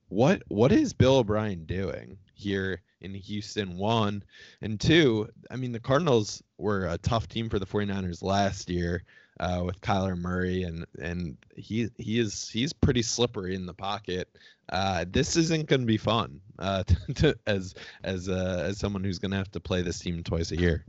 what 0.09 0.43
what 0.47 0.71
is 0.71 0.93
Bill 0.93 1.17
O'Brien 1.17 1.65
doing 1.65 2.17
here? 2.33 2.81
in 3.01 3.13
Houston, 3.13 3.77
one. 3.77 4.23
And 4.61 4.79
two, 4.79 5.29
I 5.49 5.55
mean, 5.55 5.71
the 5.71 5.79
Cardinals 5.79 6.43
were 6.57 6.85
a 6.85 6.97
tough 6.97 7.27
team 7.27 7.49
for 7.49 7.59
the 7.59 7.65
49ers 7.65 8.21
last 8.23 8.69
year 8.69 9.03
uh, 9.39 9.61
with 9.65 9.79
Kyler 9.81 10.17
Murray, 10.17 10.63
and 10.63 10.85
and 11.01 11.37
he 11.55 11.89
he 11.97 12.19
is 12.19 12.49
he's 12.49 12.73
pretty 12.73 13.01
slippery 13.01 13.55
in 13.55 13.65
the 13.65 13.73
pocket. 13.73 14.29
Uh, 14.69 15.05
this 15.09 15.35
isn't 15.35 15.67
going 15.67 15.81
to 15.81 15.87
be 15.87 15.97
fun 15.97 16.41
uh, 16.59 16.83
to, 17.07 17.13
to, 17.13 17.35
as 17.47 17.73
as 18.03 18.27
uh, 18.27 18.63
as 18.67 18.77
someone 18.77 19.03
who's 19.03 19.19
going 19.19 19.31
to 19.31 19.37
have 19.37 19.51
to 19.51 19.59
play 19.59 19.81
this 19.81 19.99
team 19.99 20.23
twice 20.23 20.51
a 20.51 20.57
year 20.57 20.85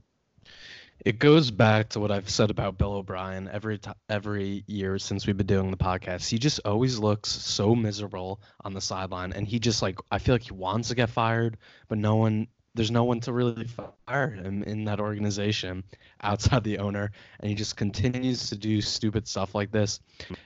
it 1.04 1.18
goes 1.18 1.50
back 1.50 1.90
to 1.90 2.00
what 2.00 2.10
I've 2.10 2.28
said 2.28 2.50
about 2.50 2.78
Bill 2.78 2.92
O'Brien 2.92 3.48
every 3.52 3.78
t- 3.78 3.90
every 4.08 4.64
year 4.66 4.98
since 4.98 5.26
we've 5.26 5.36
been 5.36 5.46
doing 5.46 5.70
the 5.70 5.76
podcast. 5.76 6.28
He 6.28 6.38
just 6.38 6.60
always 6.64 6.98
looks 6.98 7.28
so 7.30 7.74
miserable 7.74 8.40
on 8.64 8.74
the 8.74 8.80
sideline, 8.80 9.32
and 9.32 9.46
he 9.46 9.58
just 9.58 9.82
like 9.82 9.98
I 10.10 10.18
feel 10.18 10.34
like 10.34 10.42
he 10.42 10.52
wants 10.52 10.88
to 10.88 10.94
get 10.94 11.10
fired, 11.10 11.56
but 11.88 11.98
no 11.98 12.16
one 12.16 12.48
there's 12.74 12.90
no 12.90 13.04
one 13.04 13.20
to 13.20 13.32
really 13.32 13.66
fire 14.06 14.30
him 14.30 14.62
in 14.62 14.84
that 14.84 15.00
organization 15.00 15.82
outside 16.22 16.64
the 16.64 16.78
owner, 16.78 17.10
and 17.40 17.48
he 17.48 17.54
just 17.54 17.76
continues 17.76 18.50
to 18.50 18.56
do 18.56 18.80
stupid 18.80 19.26
stuff 19.26 19.54
like 19.54 19.72
this. 19.72 20.00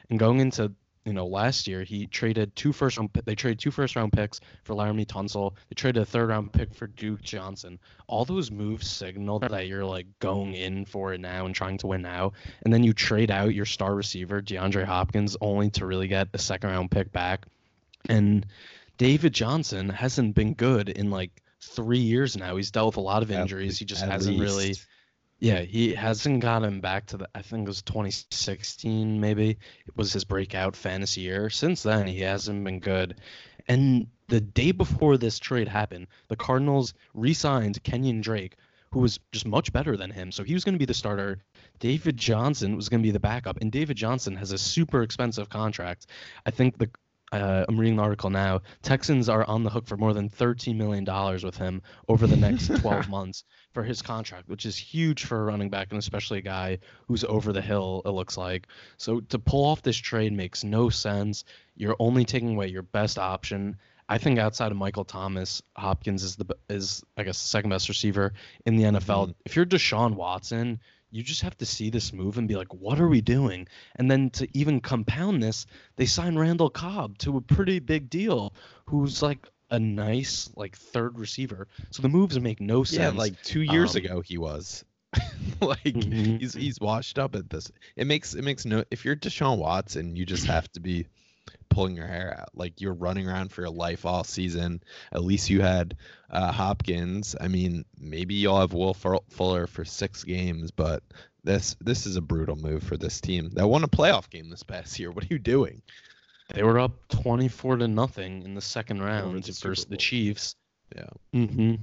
And 0.08 0.18
going 0.18 0.40
into 0.40 0.72
you 1.04 1.12
know, 1.12 1.26
last 1.26 1.66
year 1.66 1.82
he 1.82 2.06
traded 2.06 2.56
two 2.56 2.72
first 2.72 2.96
round. 2.96 3.10
They 3.24 3.34
traded 3.34 3.58
two 3.58 3.70
first 3.70 3.94
round 3.94 4.12
picks 4.12 4.40
for 4.62 4.74
Laremy 4.74 5.06
Tunsil. 5.06 5.52
They 5.68 5.74
traded 5.74 6.02
a 6.02 6.06
third 6.06 6.30
round 6.30 6.52
pick 6.52 6.74
for 6.74 6.86
Duke 6.86 7.22
Johnson. 7.22 7.78
All 8.06 8.24
those 8.24 8.50
moves 8.50 8.90
signal 8.90 9.38
that 9.40 9.66
you're 9.66 9.84
like 9.84 10.06
going 10.18 10.54
in 10.54 10.86
for 10.86 11.12
it 11.12 11.20
now 11.20 11.44
and 11.44 11.54
trying 11.54 11.78
to 11.78 11.88
win 11.88 12.02
now. 12.02 12.32
And 12.64 12.72
then 12.72 12.82
you 12.82 12.94
trade 12.94 13.30
out 13.30 13.54
your 13.54 13.66
star 13.66 13.94
receiver 13.94 14.40
DeAndre 14.40 14.84
Hopkins 14.84 15.36
only 15.40 15.70
to 15.70 15.86
really 15.86 16.08
get 16.08 16.28
a 16.32 16.38
second 16.38 16.70
round 16.70 16.90
pick 16.90 17.12
back. 17.12 17.46
And 18.08 18.46
David 18.96 19.34
Johnson 19.34 19.90
hasn't 19.90 20.34
been 20.34 20.54
good 20.54 20.88
in 20.88 21.10
like 21.10 21.42
three 21.60 21.98
years 21.98 22.36
now. 22.36 22.56
He's 22.56 22.70
dealt 22.70 22.88
with 22.88 22.96
a 22.96 23.00
lot 23.00 23.22
of 23.22 23.30
injuries. 23.30 23.78
He 23.78 23.84
just 23.84 24.04
hasn't 24.04 24.38
least. 24.38 24.54
really 24.54 24.74
Yeah, 25.44 25.60
he 25.60 25.92
hasn't 25.92 26.40
gotten 26.40 26.80
back 26.80 27.04
to 27.08 27.18
the. 27.18 27.28
I 27.34 27.42
think 27.42 27.66
it 27.66 27.68
was 27.68 27.82
2016, 27.82 29.20
maybe 29.20 29.50
it 29.50 29.94
was 29.94 30.10
his 30.10 30.24
breakout 30.24 30.74
fantasy 30.74 31.20
year. 31.20 31.50
Since 31.50 31.82
then, 31.82 32.06
he 32.06 32.20
hasn't 32.20 32.64
been 32.64 32.80
good. 32.80 33.20
And 33.68 34.06
the 34.28 34.40
day 34.40 34.72
before 34.72 35.18
this 35.18 35.38
trade 35.38 35.68
happened, 35.68 36.06
the 36.28 36.36
Cardinals 36.36 36.94
re-signed 37.12 37.84
Kenyan 37.84 38.22
Drake, 38.22 38.56
who 38.90 39.00
was 39.00 39.20
just 39.32 39.46
much 39.46 39.70
better 39.70 39.98
than 39.98 40.10
him. 40.10 40.32
So 40.32 40.44
he 40.44 40.54
was 40.54 40.64
going 40.64 40.76
to 40.76 40.78
be 40.78 40.86
the 40.86 40.94
starter. 40.94 41.42
David 41.78 42.16
Johnson 42.16 42.74
was 42.74 42.88
going 42.88 43.02
to 43.02 43.06
be 43.06 43.12
the 43.12 43.20
backup, 43.20 43.60
and 43.60 43.70
David 43.70 43.98
Johnson 43.98 44.36
has 44.36 44.52
a 44.52 44.56
super 44.56 45.02
expensive 45.02 45.50
contract. 45.50 46.06
I 46.46 46.52
think 46.52 46.78
the 46.78 46.88
uh, 47.32 47.64
I'm 47.68 47.78
reading 47.78 47.96
the 47.96 48.02
article 48.02 48.30
now. 48.30 48.62
Texans 48.82 49.28
are 49.28 49.44
on 49.44 49.64
the 49.64 49.70
hook 49.70 49.86
for 49.86 49.96
more 49.96 50.12
than 50.12 50.28
$13 50.28 50.76
million 50.76 51.04
with 51.44 51.56
him 51.56 51.82
over 52.08 52.26
the 52.26 52.36
next 52.36 52.68
12 52.80 53.08
months 53.08 53.44
for 53.72 53.82
his 53.82 54.02
contract, 54.02 54.48
which 54.48 54.66
is 54.66 54.76
huge 54.76 55.24
for 55.24 55.40
a 55.40 55.44
running 55.44 55.70
back 55.70 55.88
and 55.90 55.98
especially 55.98 56.38
a 56.38 56.42
guy 56.42 56.78
who's 57.08 57.24
over 57.24 57.52
the 57.52 57.60
hill, 57.60 58.02
it 58.04 58.10
looks 58.10 58.36
like. 58.36 58.68
So 58.98 59.20
to 59.20 59.38
pull 59.38 59.64
off 59.64 59.82
this 59.82 59.96
trade 59.96 60.32
makes 60.32 60.64
no 60.64 60.90
sense. 60.90 61.44
You're 61.76 61.96
only 61.98 62.24
taking 62.24 62.54
away 62.54 62.68
your 62.68 62.82
best 62.82 63.18
option. 63.18 63.76
I 64.08 64.18
think 64.18 64.38
outside 64.38 64.70
of 64.70 64.76
Michael 64.76 65.04
Thomas, 65.04 65.62
Hopkins 65.76 66.22
is 66.22 66.36
the 66.36 66.46
is 66.68 67.02
I 67.16 67.22
guess 67.22 67.40
the 67.40 67.48
second 67.48 67.70
best 67.70 67.88
receiver 67.88 68.34
in 68.66 68.76
the 68.76 68.84
NFL. 68.84 69.00
Mm-hmm. 69.00 69.32
If 69.46 69.56
you're 69.56 69.66
Deshaun 69.66 70.14
Watson, 70.14 70.78
you 71.14 71.22
just 71.22 71.42
have 71.42 71.56
to 71.58 71.66
see 71.66 71.90
this 71.90 72.12
move 72.12 72.38
and 72.38 72.48
be 72.48 72.56
like, 72.56 72.74
what 72.74 72.98
are 72.98 73.06
we 73.06 73.20
doing? 73.20 73.68
And 73.94 74.10
then 74.10 74.30
to 74.30 74.48
even 74.52 74.80
compound 74.80 75.40
this, 75.40 75.64
they 75.94 76.06
sign 76.06 76.36
Randall 76.36 76.70
Cobb 76.70 77.18
to 77.18 77.36
a 77.36 77.40
pretty 77.40 77.78
big 77.78 78.10
deal, 78.10 78.52
who's 78.86 79.22
like 79.22 79.46
a 79.70 79.78
nice 79.78 80.50
like 80.56 80.76
third 80.76 81.20
receiver. 81.20 81.68
So 81.90 82.02
the 82.02 82.08
moves 82.08 82.40
make 82.40 82.60
no 82.60 82.82
sense. 82.82 83.14
Yeah, 83.14 83.18
like 83.18 83.40
two 83.42 83.62
years 83.62 83.94
um, 83.94 84.04
ago 84.04 84.20
he 84.22 84.38
was. 84.38 84.84
like 85.60 85.84
mm-hmm. 85.84 86.38
he's 86.38 86.54
he's 86.54 86.80
washed 86.80 87.20
up 87.20 87.36
at 87.36 87.48
this. 87.48 87.70
It 87.94 88.08
makes 88.08 88.34
it 88.34 88.42
makes 88.42 88.64
no 88.64 88.82
if 88.90 89.04
you're 89.04 89.14
Deshaun 89.14 89.58
Watson, 89.58 90.16
you 90.16 90.26
just 90.26 90.46
have 90.46 90.70
to 90.72 90.80
be 90.80 91.06
pulling 91.74 91.96
your 91.96 92.06
hair 92.06 92.36
out. 92.40 92.50
Like 92.54 92.80
you're 92.80 92.94
running 92.94 93.28
around 93.28 93.50
for 93.50 93.62
your 93.62 93.70
life 93.70 94.06
all 94.06 94.24
season. 94.24 94.82
At 95.12 95.24
least 95.24 95.50
you 95.50 95.60
had 95.60 95.96
uh, 96.30 96.52
Hopkins. 96.52 97.34
I 97.40 97.48
mean, 97.48 97.84
maybe 97.98 98.34
you'll 98.34 98.60
have 98.60 98.72
Will 98.72 98.94
Fuller 98.94 99.66
for 99.66 99.84
six 99.84 100.22
games, 100.24 100.70
but 100.70 101.02
this 101.42 101.76
this 101.80 102.06
is 102.06 102.16
a 102.16 102.22
brutal 102.22 102.56
move 102.56 102.84
for 102.84 102.96
this 102.96 103.20
team 103.20 103.50
that 103.54 103.66
won 103.66 103.84
a 103.84 103.88
playoff 103.88 104.30
game 104.30 104.48
this 104.48 104.62
past 104.62 104.98
year. 104.98 105.10
What 105.10 105.24
are 105.24 105.28
you 105.30 105.38
doing? 105.38 105.82
They 106.52 106.62
were 106.62 106.78
up 106.78 107.08
24 107.08 107.78
to 107.78 107.88
nothing 107.88 108.42
in 108.42 108.54
the 108.54 108.60
second 108.60 109.02
round 109.02 109.44
versus 109.44 109.86
the 109.86 109.96
Chiefs. 109.96 110.54
Yeah. 110.94 111.08
Mm-hmm 111.34 111.74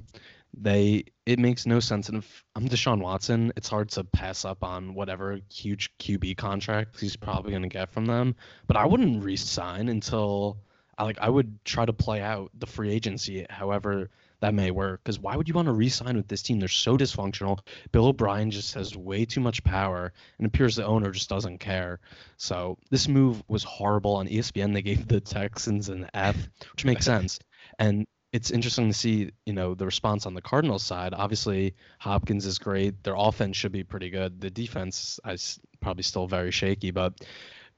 they 0.54 1.04
it 1.24 1.38
makes 1.38 1.66
no 1.66 1.80
sense. 1.80 2.08
And 2.08 2.18
if 2.18 2.44
I'm 2.54 2.68
Deshaun 2.68 3.00
Watson, 3.00 3.52
it's 3.56 3.68
hard 3.68 3.90
to 3.90 4.04
pass 4.04 4.44
up 4.44 4.62
on 4.64 4.94
whatever 4.94 5.38
huge 5.50 5.96
QB 5.98 6.36
contract 6.36 7.00
he's 7.00 7.16
probably 7.16 7.50
going 7.50 7.62
to 7.62 7.68
get 7.68 7.90
from 7.90 8.06
them. 8.06 8.34
But 8.66 8.76
I 8.76 8.86
wouldn't 8.86 9.24
resign 9.24 9.88
until 9.88 10.58
I 10.98 11.04
like 11.04 11.18
I 11.20 11.28
would 11.28 11.64
try 11.64 11.86
to 11.86 11.92
play 11.92 12.20
out 12.20 12.50
the 12.58 12.66
free 12.66 12.92
agency, 12.92 13.46
however 13.48 14.10
that 14.40 14.54
may 14.54 14.70
work. 14.70 15.02
Because 15.02 15.20
why 15.20 15.36
would 15.36 15.48
you 15.48 15.54
want 15.54 15.66
to 15.66 15.72
resign 15.72 16.16
with 16.16 16.28
this 16.28 16.42
team? 16.42 16.58
They're 16.58 16.68
so 16.68 16.98
dysfunctional. 16.98 17.60
Bill 17.92 18.06
O'Brien 18.06 18.50
just 18.50 18.74
has 18.74 18.96
way 18.96 19.24
too 19.24 19.40
much 19.40 19.64
power, 19.64 20.12
and 20.38 20.46
appears 20.46 20.76
the 20.76 20.84
owner 20.84 21.10
just 21.12 21.28
doesn't 21.28 21.58
care. 21.58 22.00
So 22.36 22.76
this 22.90 23.08
move 23.08 23.42
was 23.48 23.62
horrible. 23.62 24.16
On 24.16 24.28
ESPN, 24.28 24.74
they 24.74 24.82
gave 24.82 25.08
the 25.08 25.20
Texans 25.20 25.88
an 25.88 26.08
F, 26.12 26.36
which 26.72 26.84
makes 26.84 27.04
sense. 27.06 27.38
And 27.78 28.06
it's 28.32 28.50
interesting 28.50 28.88
to 28.88 28.94
see, 28.94 29.30
you 29.44 29.52
know, 29.52 29.74
the 29.74 29.84
response 29.84 30.24
on 30.24 30.34
the 30.34 30.40
Cardinals 30.40 30.82
side. 30.82 31.12
Obviously, 31.14 31.74
Hopkins 31.98 32.46
is 32.46 32.58
great. 32.58 33.02
Their 33.04 33.14
offense 33.16 33.56
should 33.56 33.72
be 33.72 33.84
pretty 33.84 34.08
good. 34.08 34.40
The 34.40 34.50
defense 34.50 35.20
is 35.28 35.60
probably 35.80 36.02
still 36.02 36.26
very 36.26 36.50
shaky, 36.50 36.90
but 36.90 37.14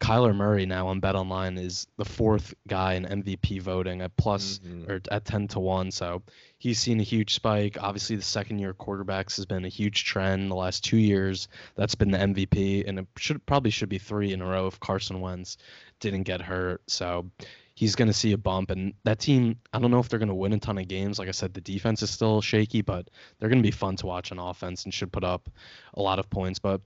Kyler 0.01 0.35
Murray 0.35 0.67
now 0.67 0.89
on 0.89 1.01
Bet 1.01 1.15
Online 1.15 1.57
is 1.57 1.87
the 1.97 2.05
fourth 2.05 2.55
guy 2.69 2.95
in 2.95 3.05
MVP 3.05 3.61
voting 3.63 4.01
at 4.01 4.17
plus, 4.17 4.59
mm-hmm. 4.59 4.91
or 4.91 5.01
at 5.11 5.25
ten 5.25 5.49
to 5.49 5.61
one. 5.61 5.91
So 5.91 6.23
he's 6.59 6.79
seen 6.79 7.01
a 7.01 7.05
huge 7.05 7.35
spike. 7.35 7.77
Obviously, 7.81 8.17
the 8.17 8.23
second 8.23 8.59
year 8.59 8.75
quarterbacks 8.75 9.37
has 9.37 9.47
been 9.47 9.65
a 9.65 9.69
huge 9.69 10.05
trend 10.05 10.51
the 10.51 10.57
last 10.57 10.85
two 10.85 10.99
years. 10.99 11.49
That's 11.75 11.95
been 11.95 12.11
the 12.11 12.19
MVP, 12.19 12.87
and 12.87 12.99
it 13.01 13.07
should 13.17 13.45
probably 13.47 13.71
should 13.71 13.89
be 13.89 13.99
three 13.99 14.33
in 14.33 14.43
a 14.43 14.47
row 14.47 14.67
if 14.67 14.79
Carson 14.79 15.21
Wentz 15.21 15.57
didn't 16.01 16.25
get 16.25 16.43
hurt. 16.43 16.83
So 16.87 17.31
he's 17.75 17.97
going 17.97 18.09
to 18.09 18.15
see 18.15 18.33
a 18.33 18.39
bump. 18.39 18.71
And 18.71 18.95
that 19.05 19.19
team, 19.19 19.59
I 19.73 19.79
don't 19.79 19.91
know 19.91 19.99
if 19.99 20.09
they're 20.09 20.19
going 20.19 20.29
to 20.29 20.35
win 20.35 20.53
a 20.53 20.59
ton 20.59 20.79
of 20.79 20.89
games. 20.89 21.19
Like 21.19 21.29
I 21.29 21.33
said, 21.33 21.55
the 21.55 21.61
defense 21.61 22.03
is 22.03 22.11
still 22.11 22.41
shaky, 22.41 22.83
but 22.83 23.11
they're 23.39 23.49
going 23.49 23.63
to 23.63 23.67
be 23.67 23.73
fun 23.73 23.97
to 23.97 24.07
watch 24.07 24.33
on 24.33 24.39
offense 24.39 24.85
and 24.85 24.95
should 24.95 25.13
put 25.13 25.25
up 25.25 25.49
a 25.95 26.03
lot 26.03 26.19
of 26.19 26.31
points. 26.31 26.59
But 26.59 26.81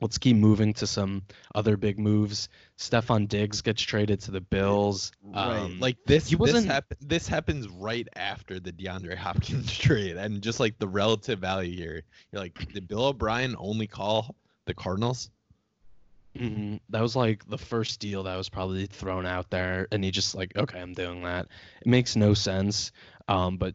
let's 0.00 0.18
keep 0.18 0.36
moving 0.36 0.72
to 0.74 0.86
some 0.86 1.22
other 1.54 1.76
big 1.76 1.98
moves. 1.98 2.48
Stefon 2.78 3.28
Diggs 3.28 3.60
gets 3.60 3.82
traded 3.82 4.20
to 4.22 4.30
the 4.30 4.40
Bills. 4.40 5.12
Right. 5.22 5.58
Um, 5.58 5.80
like 5.80 5.98
this, 6.06 6.28
he 6.28 6.36
wasn't, 6.36 6.64
this, 6.64 6.72
hap- 6.72 6.94
this 7.00 7.28
happens 7.28 7.68
right 7.68 8.08
after 8.16 8.58
the 8.58 8.72
DeAndre 8.72 9.16
Hopkins 9.16 9.70
trade. 9.78 10.16
And 10.16 10.42
just 10.42 10.60
like 10.60 10.78
the 10.78 10.88
relative 10.88 11.38
value 11.38 11.76
here, 11.76 12.02
you're 12.32 12.42
like, 12.42 12.72
did 12.72 12.88
Bill 12.88 13.04
O'Brien 13.04 13.54
only 13.58 13.86
call 13.86 14.34
the 14.64 14.74
Cardinals? 14.74 15.30
Mm-hmm. 16.38 16.76
That 16.90 17.02
was 17.02 17.14
like 17.14 17.46
the 17.48 17.58
first 17.58 18.00
deal 18.00 18.22
that 18.22 18.36
was 18.36 18.48
probably 18.48 18.86
thrown 18.86 19.26
out 19.26 19.50
there, 19.50 19.86
and 19.92 20.02
he 20.02 20.10
just 20.10 20.34
like, 20.34 20.56
okay, 20.56 20.80
I'm 20.80 20.94
doing 20.94 21.22
that. 21.24 21.46
It 21.80 21.86
makes 21.86 22.16
no 22.16 22.34
sense. 22.34 22.92
Um, 23.28 23.58
but 23.58 23.74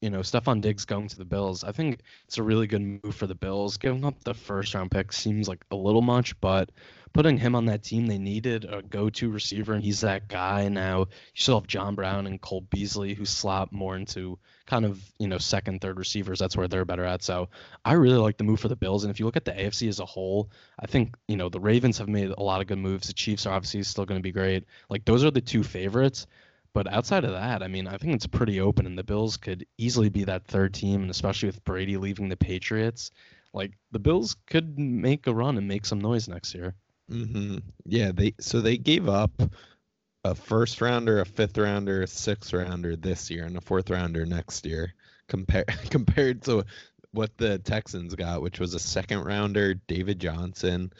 you 0.00 0.08
know, 0.08 0.20
Stefon 0.20 0.62
Diggs 0.62 0.84
going 0.86 1.08
to 1.08 1.18
the 1.18 1.24
Bills, 1.24 1.62
I 1.62 1.72
think 1.72 2.00
it's 2.26 2.38
a 2.38 2.42
really 2.42 2.66
good 2.66 2.80
move 2.80 3.14
for 3.14 3.26
the 3.26 3.34
Bills. 3.34 3.76
Giving 3.76 4.04
up 4.04 4.22
the 4.24 4.34
first 4.34 4.72
round 4.74 4.90
pick 4.90 5.12
seems 5.12 5.48
like 5.48 5.64
a 5.70 5.76
little 5.76 6.00
much, 6.00 6.40
but 6.40 6.70
putting 7.12 7.36
him 7.38 7.54
on 7.54 7.66
that 7.66 7.82
team, 7.82 8.06
they 8.06 8.18
needed 8.18 8.64
a 8.64 8.82
go 8.82 9.10
to 9.10 9.30
receiver, 9.30 9.72
and 9.72 9.82
he's 9.82 10.00
that 10.00 10.28
guy 10.28 10.68
now. 10.68 11.00
You 11.00 11.06
still 11.34 11.60
have 11.60 11.66
John 11.66 11.94
Brown 11.94 12.26
and 12.26 12.40
Cole 12.40 12.62
Beasley 12.62 13.14
who 13.14 13.24
slot 13.24 13.72
more 13.72 13.96
into 13.96 14.38
kind 14.66 14.84
of, 14.84 15.02
you 15.18 15.26
know, 15.26 15.38
second, 15.38 15.80
third 15.80 15.98
receivers. 15.98 16.38
That's 16.38 16.56
where 16.56 16.68
they're 16.68 16.84
better 16.84 17.04
at. 17.04 17.22
So 17.22 17.48
I 17.84 17.94
really 17.94 18.18
like 18.18 18.36
the 18.36 18.44
move 18.44 18.60
for 18.60 18.68
the 18.68 18.76
Bills. 18.76 19.04
And 19.04 19.10
if 19.10 19.18
you 19.18 19.26
look 19.26 19.36
at 19.36 19.44
the 19.44 19.52
AFC 19.52 19.88
as 19.88 20.00
a 20.00 20.06
whole, 20.06 20.50
I 20.78 20.86
think, 20.86 21.16
you 21.26 21.36
know, 21.36 21.48
the 21.48 21.60
Ravens 21.60 21.98
have 21.98 22.08
made 22.08 22.30
a 22.30 22.42
lot 22.42 22.60
of 22.60 22.68
good 22.68 22.78
moves. 22.78 23.08
The 23.08 23.14
Chiefs 23.14 23.46
are 23.46 23.54
obviously 23.54 23.82
still 23.82 24.06
going 24.06 24.20
to 24.20 24.22
be 24.22 24.32
great. 24.32 24.64
Like, 24.88 25.04
those 25.04 25.24
are 25.24 25.30
the 25.30 25.40
two 25.40 25.62
favorites. 25.62 26.26
But 26.72 26.86
outside 26.92 27.24
of 27.24 27.32
that, 27.32 27.64
I 27.64 27.68
mean, 27.68 27.88
I 27.88 27.96
think 27.96 28.14
it's 28.14 28.28
pretty 28.28 28.60
open, 28.60 28.86
and 28.86 28.96
the 28.96 29.02
Bills 29.02 29.36
could 29.36 29.66
easily 29.76 30.08
be 30.08 30.22
that 30.24 30.46
third 30.46 30.72
team, 30.72 31.02
and 31.02 31.10
especially 31.10 31.48
with 31.48 31.64
Brady 31.64 31.96
leaving 31.96 32.28
the 32.28 32.36
Patriots, 32.36 33.10
like 33.52 33.72
the 33.90 33.98
Bills 33.98 34.36
could 34.46 34.78
make 34.78 35.26
a 35.26 35.34
run 35.34 35.58
and 35.58 35.66
make 35.66 35.84
some 35.84 36.00
noise 36.00 36.28
next 36.28 36.54
year. 36.54 36.76
Mm-hmm. 37.10 37.58
Yeah, 37.86 38.12
they 38.12 38.34
so 38.40 38.60
they 38.60 38.76
gave 38.78 39.08
up 39.08 39.32
a 40.24 40.34
first 40.34 40.80
rounder, 40.80 41.20
a 41.20 41.26
fifth 41.26 41.58
rounder, 41.58 42.02
a 42.02 42.06
sixth 42.06 42.52
rounder 42.52 42.96
this 42.96 43.30
year, 43.30 43.44
and 43.46 43.56
a 43.56 43.60
fourth 43.60 43.90
rounder 43.90 44.26
next 44.26 44.66
year. 44.66 44.94
Compared 45.28 45.66
compared 45.90 46.42
to 46.44 46.64
what 47.12 47.36
the 47.38 47.58
Texans 47.58 48.14
got, 48.14 48.42
which 48.42 48.60
was 48.60 48.74
a 48.74 48.80
second 48.80 49.24
rounder, 49.24 49.74
David 49.74 50.20
Johnson, 50.20 50.92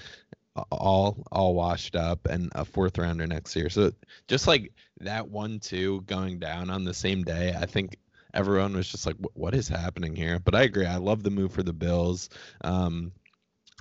all 0.70 1.24
all 1.32 1.54
washed 1.54 1.96
up 1.96 2.26
and 2.26 2.50
a 2.54 2.64
fourth 2.64 2.98
rounder 2.98 3.26
next 3.26 3.56
year. 3.56 3.70
So 3.70 3.92
just 4.28 4.46
like 4.46 4.72
that 5.00 5.28
one 5.28 5.60
two 5.60 6.02
going 6.02 6.38
down 6.40 6.70
on 6.70 6.84
the 6.84 6.94
same 6.94 7.24
day, 7.24 7.54
I 7.58 7.66
think 7.66 7.98
everyone 8.34 8.74
was 8.76 8.88
just 8.88 9.06
like, 9.06 9.16
"What 9.34 9.54
is 9.54 9.68
happening 9.68 10.16
here?" 10.16 10.38
But 10.40 10.54
I 10.56 10.62
agree. 10.64 10.86
I 10.86 10.96
love 10.96 11.22
the 11.22 11.30
move 11.30 11.52
for 11.52 11.62
the 11.62 11.72
Bills. 11.72 12.30
Um, 12.62 13.12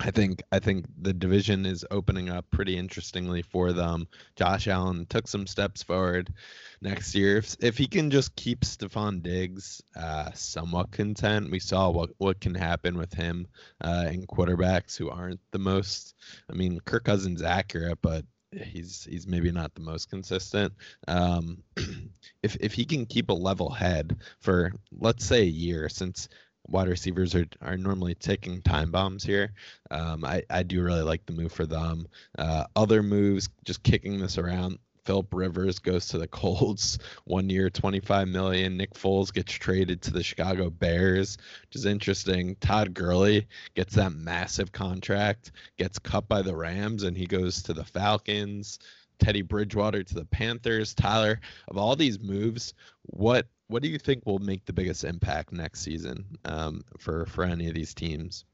I 0.02 0.10
think 0.10 0.42
I 0.50 0.58
think 0.58 0.86
the 1.00 1.12
division 1.12 1.66
is 1.66 1.84
opening 1.90 2.30
up 2.30 2.50
pretty 2.50 2.76
interestingly 2.78 3.42
for 3.42 3.72
them. 3.72 4.08
Josh 4.34 4.66
Allen 4.66 5.04
took 5.06 5.28
some 5.28 5.46
steps 5.46 5.82
forward 5.82 6.32
next 6.80 7.14
year. 7.14 7.36
If, 7.36 7.56
if 7.60 7.76
he 7.76 7.86
can 7.86 8.10
just 8.10 8.34
keep 8.34 8.62
Stefon 8.62 9.22
Diggs 9.22 9.82
uh, 9.94 10.30
somewhat 10.32 10.90
content, 10.90 11.50
we 11.50 11.60
saw 11.60 11.90
what 11.90 12.10
what 12.16 12.40
can 12.40 12.54
happen 12.54 12.96
with 12.96 13.12
him 13.12 13.46
uh, 13.82 14.06
in 14.10 14.26
quarterbacks 14.26 14.96
who 14.96 15.10
aren't 15.10 15.40
the 15.50 15.58
most. 15.58 16.14
I 16.50 16.54
mean, 16.54 16.80
Kirk 16.80 17.04
Cousins 17.04 17.42
accurate, 17.42 17.98
but 18.00 18.24
he's 18.52 19.04
he's 19.04 19.26
maybe 19.26 19.52
not 19.52 19.74
the 19.74 19.82
most 19.82 20.08
consistent. 20.08 20.72
Um, 21.08 21.62
if 22.42 22.56
if 22.60 22.72
he 22.72 22.86
can 22.86 23.04
keep 23.04 23.28
a 23.28 23.34
level 23.34 23.68
head 23.68 24.16
for 24.40 24.72
let's 24.98 25.26
say 25.26 25.42
a 25.42 25.44
year, 25.44 25.90
since 25.90 26.28
wide 26.70 26.88
receivers 26.88 27.34
are, 27.34 27.46
are 27.60 27.76
normally 27.76 28.14
taking 28.14 28.62
time 28.62 28.90
bombs 28.90 29.24
here. 29.24 29.52
Um, 29.90 30.24
I, 30.24 30.42
I 30.48 30.62
do 30.62 30.82
really 30.82 31.02
like 31.02 31.26
the 31.26 31.32
move 31.32 31.52
for 31.52 31.66
them. 31.66 32.06
Uh, 32.38 32.64
other 32.76 33.02
moves, 33.02 33.48
just 33.64 33.82
kicking 33.82 34.18
this 34.18 34.38
around. 34.38 34.78
Philip 35.04 35.32
Rivers 35.32 35.78
goes 35.78 36.08
to 36.08 36.18
the 36.18 36.28
Colts, 36.28 36.98
one 37.24 37.50
year, 37.50 37.70
25 37.70 38.28
million. 38.28 38.76
Nick 38.76 38.94
Foles 38.94 39.32
gets 39.32 39.52
traded 39.52 40.02
to 40.02 40.12
the 40.12 40.22
Chicago 40.22 40.70
Bears, 40.70 41.38
which 41.62 41.76
is 41.76 41.86
interesting. 41.86 42.56
Todd 42.60 42.94
Gurley 42.94 43.48
gets 43.74 43.94
that 43.94 44.12
massive 44.12 44.72
contract, 44.72 45.52
gets 45.78 45.98
cut 45.98 46.28
by 46.28 46.42
the 46.42 46.54
Rams, 46.54 47.02
and 47.02 47.16
he 47.16 47.26
goes 47.26 47.62
to 47.62 47.72
the 47.72 47.84
Falcons. 47.84 48.78
Teddy 49.18 49.42
Bridgewater 49.42 50.02
to 50.02 50.14
the 50.14 50.24
Panthers. 50.24 50.94
Tyler, 50.94 51.40
of 51.68 51.76
all 51.76 51.94
these 51.94 52.20
moves, 52.20 52.74
what 53.02 53.46
what 53.70 53.82
do 53.82 53.88
you 53.88 53.98
think 53.98 54.26
will 54.26 54.40
make 54.40 54.64
the 54.64 54.72
biggest 54.72 55.04
impact 55.04 55.52
next 55.52 55.80
season 55.80 56.24
um, 56.44 56.82
for 56.98 57.24
for 57.26 57.44
any 57.44 57.68
of 57.68 57.74
these 57.74 57.94
teams? 57.94 58.44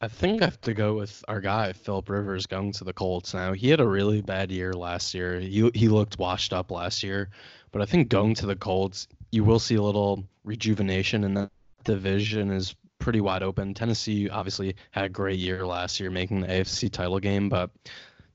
I 0.00 0.08
think 0.08 0.42
I 0.42 0.46
have 0.46 0.60
to 0.62 0.74
go 0.74 0.94
with 0.94 1.24
our 1.28 1.40
guy 1.40 1.72
Philip 1.72 2.08
Rivers 2.08 2.46
going 2.46 2.72
to 2.72 2.84
the 2.84 2.92
Colts. 2.92 3.34
Now 3.34 3.52
he 3.52 3.68
had 3.68 3.80
a 3.80 3.86
really 3.86 4.20
bad 4.20 4.50
year 4.50 4.72
last 4.72 5.14
year. 5.14 5.38
He 5.38 5.70
he 5.74 5.88
looked 5.88 6.18
washed 6.18 6.52
up 6.52 6.70
last 6.70 7.02
year, 7.04 7.30
but 7.70 7.80
I 7.80 7.86
think 7.86 8.08
going 8.08 8.34
to 8.34 8.46
the 8.46 8.56
Colts, 8.56 9.06
you 9.30 9.44
will 9.44 9.60
see 9.60 9.76
a 9.76 9.82
little 9.82 10.24
rejuvenation 10.44 11.22
in 11.22 11.34
that 11.34 11.50
division 11.84 12.50
is 12.50 12.74
pretty 12.98 13.20
wide 13.20 13.42
open. 13.42 13.74
Tennessee 13.74 14.28
obviously 14.28 14.74
had 14.90 15.04
a 15.04 15.08
great 15.08 15.38
year 15.38 15.64
last 15.64 16.00
year, 16.00 16.10
making 16.10 16.40
the 16.40 16.48
AFC 16.48 16.90
title 16.90 17.20
game, 17.20 17.48
but 17.48 17.70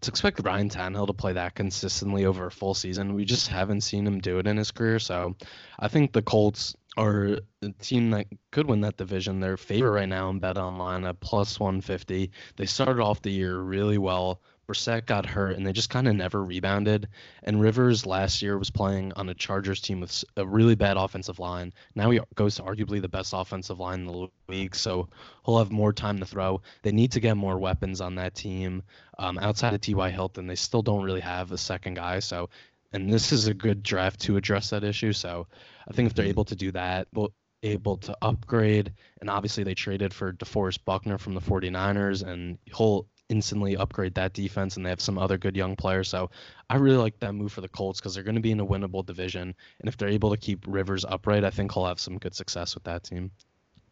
to 0.01 0.11
expect 0.11 0.43
Ryan 0.43 0.69
Tannehill 0.69 1.07
to 1.07 1.13
play 1.13 1.33
that 1.33 1.55
consistently 1.55 2.25
over 2.25 2.47
a 2.47 2.51
full 2.51 2.73
season, 2.73 3.13
we 3.13 3.25
just 3.25 3.47
haven't 3.47 3.81
seen 3.81 4.05
him 4.05 4.19
do 4.19 4.39
it 4.39 4.47
in 4.47 4.57
his 4.57 4.71
career. 4.71 4.99
So 4.99 5.35
I 5.79 5.87
think 5.87 6.13
the 6.13 6.21
Colts 6.21 6.75
are 6.97 7.39
a 7.61 7.69
team 7.79 8.11
that 8.11 8.27
could 8.51 8.67
win 8.67 8.81
that 8.81 8.97
division. 8.97 9.39
They're 9.39 9.57
favorite 9.57 9.91
right 9.91 10.09
now 10.09 10.29
in 10.29 10.39
Bet 10.39 10.57
Online 10.57 11.05
at 11.05 11.19
plus 11.19 11.59
150. 11.59 12.31
They 12.55 12.65
started 12.65 13.01
off 13.01 13.21
the 13.21 13.31
year 13.31 13.57
really 13.57 13.97
well. 13.97 14.41
Brissett 14.68 15.05
got 15.05 15.26
hurt, 15.26 15.55
and 15.55 15.65
they 15.65 15.72
just 15.72 15.89
kind 15.89 16.07
of 16.07 16.15
never 16.15 16.43
rebounded. 16.43 17.07
And 17.43 17.61
Rivers 17.61 18.05
last 18.05 18.41
year 18.41 18.57
was 18.57 18.70
playing 18.70 19.13
on 19.13 19.30
a 19.30 19.34
Chargers 19.34 19.80
team 19.80 20.01
with 20.01 20.26
a 20.36 20.45
really 20.45 20.76
bad 20.76 20.97
offensive 20.97 21.39
line. 21.39 21.74
Now 21.95 22.11
he 22.11 22.20
goes 22.36 22.55
to 22.55 22.63
arguably 22.63 23.01
the 23.01 23.07
best 23.07 23.34
offensive 23.34 23.80
line 23.80 24.01
in 24.01 24.07
the 24.07 24.28
league, 24.49 24.76
so 24.76 25.07
he'll 25.45 25.59
have 25.59 25.72
more 25.72 25.93
time 25.93 26.20
to 26.20 26.26
throw. 26.26 26.61
They 26.82 26.91
need 26.91 27.13
to 27.13 27.22
get 27.22 27.38
more 27.38 27.57
weapons 27.57 28.01
on 28.01 28.15
that 28.15 28.36
team. 28.36 28.84
Um, 29.18 29.38
outside 29.39 29.74
of 29.74 29.80
T.Y. 29.80 30.09
Hilton, 30.09 30.47
they 30.47 30.55
still 30.55 30.82
don't 30.82 31.03
really 31.03 31.22
have 31.22 31.53
a 31.53 31.57
second 31.57 31.93
guy. 31.93 32.20
So, 32.20 32.49
and 32.91 33.11
this 33.11 33.32
is 33.32 33.47
a 33.47 33.53
good 33.53 33.84
draft 33.84 34.20
to 34.22 34.36
address 34.36 34.72
that 34.72 34.84
issue. 34.84 35.13
So, 35.13 35.47
I 35.88 35.93
think 35.93 36.07
if 36.07 36.13
they're 36.13 36.26
able 36.26 36.45
to 36.45 36.55
do 36.55 36.72
that, 36.74 37.07
well, 37.13 37.32
able 37.63 37.97
to 37.97 38.18
upgrade, 38.22 38.93
and 39.22 39.30
obviously 39.30 39.63
they 39.63 39.74
traded 39.74 40.13
for 40.13 40.34
DeForest 40.34 40.80
Buckner 40.86 41.18
from 41.18 41.34
the 41.34 41.41
49ers, 41.41 42.24
and 42.24 42.57
he'll 42.65 43.07
instantly 43.30 43.75
upgrade 43.75 44.15
that 44.15 44.34
defense, 44.34 44.78
and 44.78 44.86
they 44.86 44.89
have 44.89 45.01
some 45.01 45.17
other 45.17 45.38
good 45.38 45.55
young 45.55 45.75
players. 45.75 46.09
So 46.09 46.30
I 46.69 46.78
really 46.78 46.97
like 46.97 47.19
that 47.19 47.34
move 47.34 47.51
for 47.51 47.61
the 47.61 47.69
Colts 47.69 47.99
because 47.99 48.13
they're 48.13 48.23
going 48.23 48.36
to 48.36 48.41
be 48.41 48.51
in 48.51 48.59
a 48.59 48.65
winnable 48.65 49.05
division, 49.05 49.53
and 49.80 49.88
if 49.88 49.97
they're 49.97 50.09
able 50.09 50.32
to 50.32 50.38
keep 50.38 50.65
Rivers 50.67 51.05
upright, 51.05 51.43
I 51.43 51.49
think 51.49 51.73
he'll 51.73 51.86
have 51.86 51.99
some 51.99 52.17
good 52.17 52.36
success 52.36 52.75
with 52.75 52.84
that 52.86 53.03
team. 53.03 53.32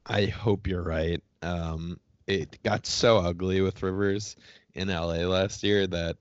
I 0.05 0.25
hope 0.25 0.67
you're 0.67 0.83
right. 0.83 1.21
Um, 1.41 1.99
it 2.27 2.61
got 2.63 2.85
so 2.85 3.17
ugly 3.17 3.61
with 3.61 3.81
Rivers 3.83 4.35
in 4.73 4.89
LA 4.89 5.25
last 5.25 5.63
year 5.63 5.87
that 5.87 6.17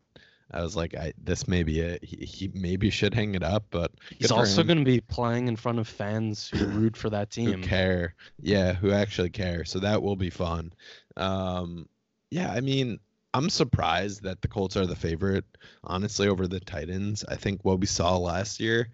I 0.50 0.62
was 0.62 0.76
like, 0.76 0.94
I, 0.94 1.12
this 1.22 1.48
may 1.48 1.62
be 1.62 1.80
it. 1.80 2.04
He, 2.04 2.24
he 2.24 2.50
maybe 2.54 2.90
should 2.90 3.14
hang 3.14 3.34
it 3.34 3.42
up, 3.42 3.64
but 3.70 3.92
he's 4.16 4.30
also 4.30 4.62
going 4.62 4.78
to 4.78 4.84
be 4.84 5.00
playing 5.00 5.48
in 5.48 5.56
front 5.56 5.78
of 5.78 5.88
fans 5.88 6.48
who 6.48 6.64
root 6.66 6.96
for 6.96 7.10
that 7.10 7.30
team, 7.30 7.62
who 7.62 7.68
care, 7.68 8.14
yeah, 8.40 8.72
who 8.72 8.92
actually 8.92 9.30
care. 9.30 9.64
So 9.64 9.80
that 9.80 10.02
will 10.02 10.16
be 10.16 10.30
fun. 10.30 10.72
Um, 11.16 11.88
yeah, 12.30 12.52
I 12.52 12.60
mean, 12.60 13.00
I'm 13.34 13.50
surprised 13.50 14.22
that 14.22 14.40
the 14.40 14.48
Colts 14.48 14.76
are 14.76 14.86
the 14.86 14.94
favorite, 14.94 15.44
honestly, 15.82 16.28
over 16.28 16.46
the 16.46 16.60
Titans. 16.60 17.24
I 17.28 17.34
think 17.34 17.64
what 17.64 17.80
we 17.80 17.86
saw 17.86 18.16
last 18.16 18.60
year 18.60 18.90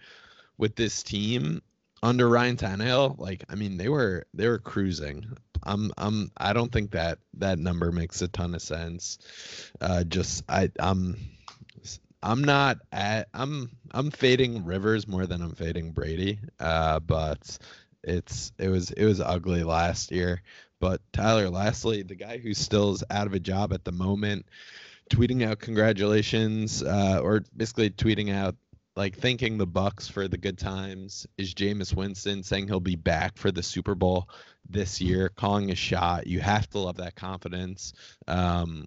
with 0.57 0.76
this 0.76 1.03
team 1.03 1.61
under 2.03 2.26
Ryan 2.26 2.57
Tannehill, 2.57 3.18
like, 3.18 3.45
I 3.51 3.55
mean, 3.55 3.76
they 3.76 3.91
were 3.91 4.24
they 4.32 4.49
were 4.49 4.59
cruising. 4.59 5.36
I'm 5.62 5.93
I'm 5.99 6.32
I 6.38 6.55
don't 6.55 6.72
think 6.72 6.93
that 6.93 7.18
that 7.34 7.59
number 7.59 7.93
makes 7.93 8.22
a 8.22 8.28
ton 8.28 8.55
of 8.55 8.62
sense. 8.62 9.18
Uh, 9.78 10.05
just 10.05 10.43
I 10.49 10.70
I'm 10.80 11.18
I'm 12.22 12.43
not 12.43 12.78
at 12.93 13.28
I'm 13.34 13.70
I'm 13.91 14.11
fading 14.11 14.64
Rivers 14.64 15.07
more 15.07 15.26
than 15.26 15.43
I'm 15.43 15.55
fading 15.55 15.93
Brady. 15.93 16.38
Uh, 16.59 17.01
but 17.01 17.59
it's 18.03 18.53
it 18.59 18.68
was 18.68 18.91
it 18.91 19.05
was 19.05 19.20
ugly 19.20 19.64
last 19.64 20.11
year. 20.11 20.43
But 20.81 21.01
Tyler, 21.12 21.51
lastly, 21.51 22.03
the 22.03 22.14
guy 22.14 22.39
who 22.39 22.55
still 22.55 22.93
is 22.93 23.05
out 23.11 23.26
of 23.26 23.35
a 23.35 23.41
job 23.41 23.72
at 23.72 23.85
the 23.85 23.93
moment, 23.93 24.47
tweeting 25.11 25.47
out 25.47 25.59
congratulations, 25.59 26.83
uh, 26.83 27.20
or 27.22 27.45
basically 27.57 27.91
tweeting 27.91 28.33
out 28.35 28.57
like 28.97 29.16
thanking 29.16 29.57
the 29.57 29.66
Bucks 29.66 30.09
for 30.09 30.26
the 30.26 30.39
good 30.39 30.59
times 30.59 31.26
is 31.39 31.55
Jameis 31.55 31.95
Winston 31.95 32.43
saying 32.43 32.66
he'll 32.66 32.81
be 32.81 32.97
back 32.97 33.37
for 33.37 33.53
the 33.53 33.62
Super 33.62 33.95
Bowl 33.95 34.28
this 34.68 35.01
year, 35.01 35.28
calling 35.28 35.70
a 35.70 35.74
shot. 35.74 36.26
You 36.26 36.41
have 36.41 36.68
to 36.70 36.78
love 36.78 36.97
that 36.97 37.14
confidence. 37.14 37.93
Um, 38.26 38.87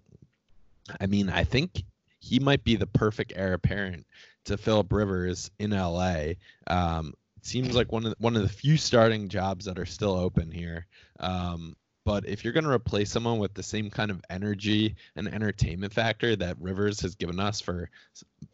I 1.00 1.06
mean, 1.06 1.30
I 1.30 1.44
think 1.44 1.84
he 2.20 2.38
might 2.38 2.64
be 2.64 2.76
the 2.76 2.86
perfect 2.86 3.32
heir 3.34 3.54
apparent 3.54 4.06
to 4.44 4.56
Philip 4.56 4.92
Rivers 4.92 5.50
in 5.58 5.70
LA. 5.70 6.34
Um, 6.66 7.14
seems 7.42 7.74
like 7.74 7.92
one 7.92 8.04
of 8.04 8.10
the, 8.10 8.16
one 8.18 8.36
of 8.36 8.42
the 8.42 8.48
few 8.48 8.76
starting 8.76 9.28
jobs 9.28 9.64
that 9.66 9.78
are 9.78 9.86
still 9.86 10.14
open 10.14 10.50
here. 10.50 10.86
Um, 11.20 11.76
but 12.04 12.26
if 12.26 12.44
you're 12.44 12.52
going 12.52 12.64
to 12.64 12.70
replace 12.70 13.10
someone 13.10 13.38
with 13.38 13.54
the 13.54 13.62
same 13.62 13.90
kind 13.90 14.10
of 14.10 14.22
energy 14.28 14.96
and 15.16 15.26
entertainment 15.26 15.92
factor 15.92 16.36
that 16.36 16.60
Rivers 16.60 17.00
has 17.00 17.14
given 17.14 17.40
us 17.40 17.60
for 17.60 17.90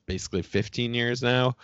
basically 0.06 0.42
15 0.42 0.94
years 0.94 1.22
now, 1.22 1.56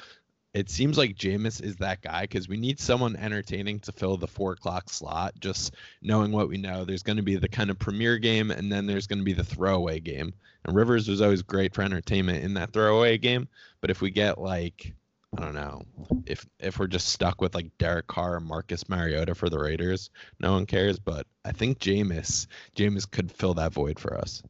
it 0.56 0.70
seems 0.70 0.96
like 0.96 1.16
Jameis 1.16 1.62
is 1.62 1.76
that 1.76 2.00
guy 2.00 2.22
because 2.22 2.48
we 2.48 2.56
need 2.56 2.80
someone 2.80 3.14
entertaining 3.14 3.78
to 3.80 3.92
fill 3.92 4.16
the 4.16 4.26
four 4.26 4.52
o'clock 4.52 4.88
slot. 4.88 5.34
Just 5.38 5.74
knowing 6.00 6.32
what 6.32 6.48
we 6.48 6.56
know, 6.56 6.84
there's 6.84 7.02
going 7.02 7.18
to 7.18 7.22
be 7.22 7.36
the 7.36 7.48
kind 7.48 7.68
of 7.68 7.78
premier 7.78 8.16
game, 8.16 8.50
and 8.50 8.72
then 8.72 8.86
there's 8.86 9.06
going 9.06 9.18
to 9.18 9.24
be 9.24 9.34
the 9.34 9.44
throwaway 9.44 10.00
game. 10.00 10.32
And 10.64 10.74
Rivers 10.74 11.08
was 11.08 11.20
always 11.20 11.42
great 11.42 11.74
for 11.74 11.82
entertainment 11.82 12.42
in 12.42 12.54
that 12.54 12.72
throwaway 12.72 13.18
game. 13.18 13.48
But 13.82 13.90
if 13.90 14.00
we 14.00 14.10
get 14.10 14.38
like 14.38 14.94
I 15.36 15.40
don't 15.40 15.54
know 15.54 15.82
if 16.26 16.46
if 16.58 16.78
we're 16.78 16.86
just 16.86 17.08
stuck 17.08 17.40
with 17.40 17.54
like 17.54 17.76
Derek 17.78 18.06
Carr 18.06 18.36
or 18.36 18.40
Marcus 18.40 18.88
Mariota 18.88 19.34
for 19.34 19.48
the 19.48 19.58
Raiders, 19.58 20.10
no 20.40 20.52
one 20.52 20.66
cares. 20.66 20.98
But 20.98 21.26
I 21.44 21.52
think 21.52 21.78
Jameis 21.78 22.46
Jameis 22.76 23.10
could 23.10 23.30
fill 23.30 23.54
that 23.54 23.72
void 23.72 23.98
for 23.98 24.16
us. 24.16 24.42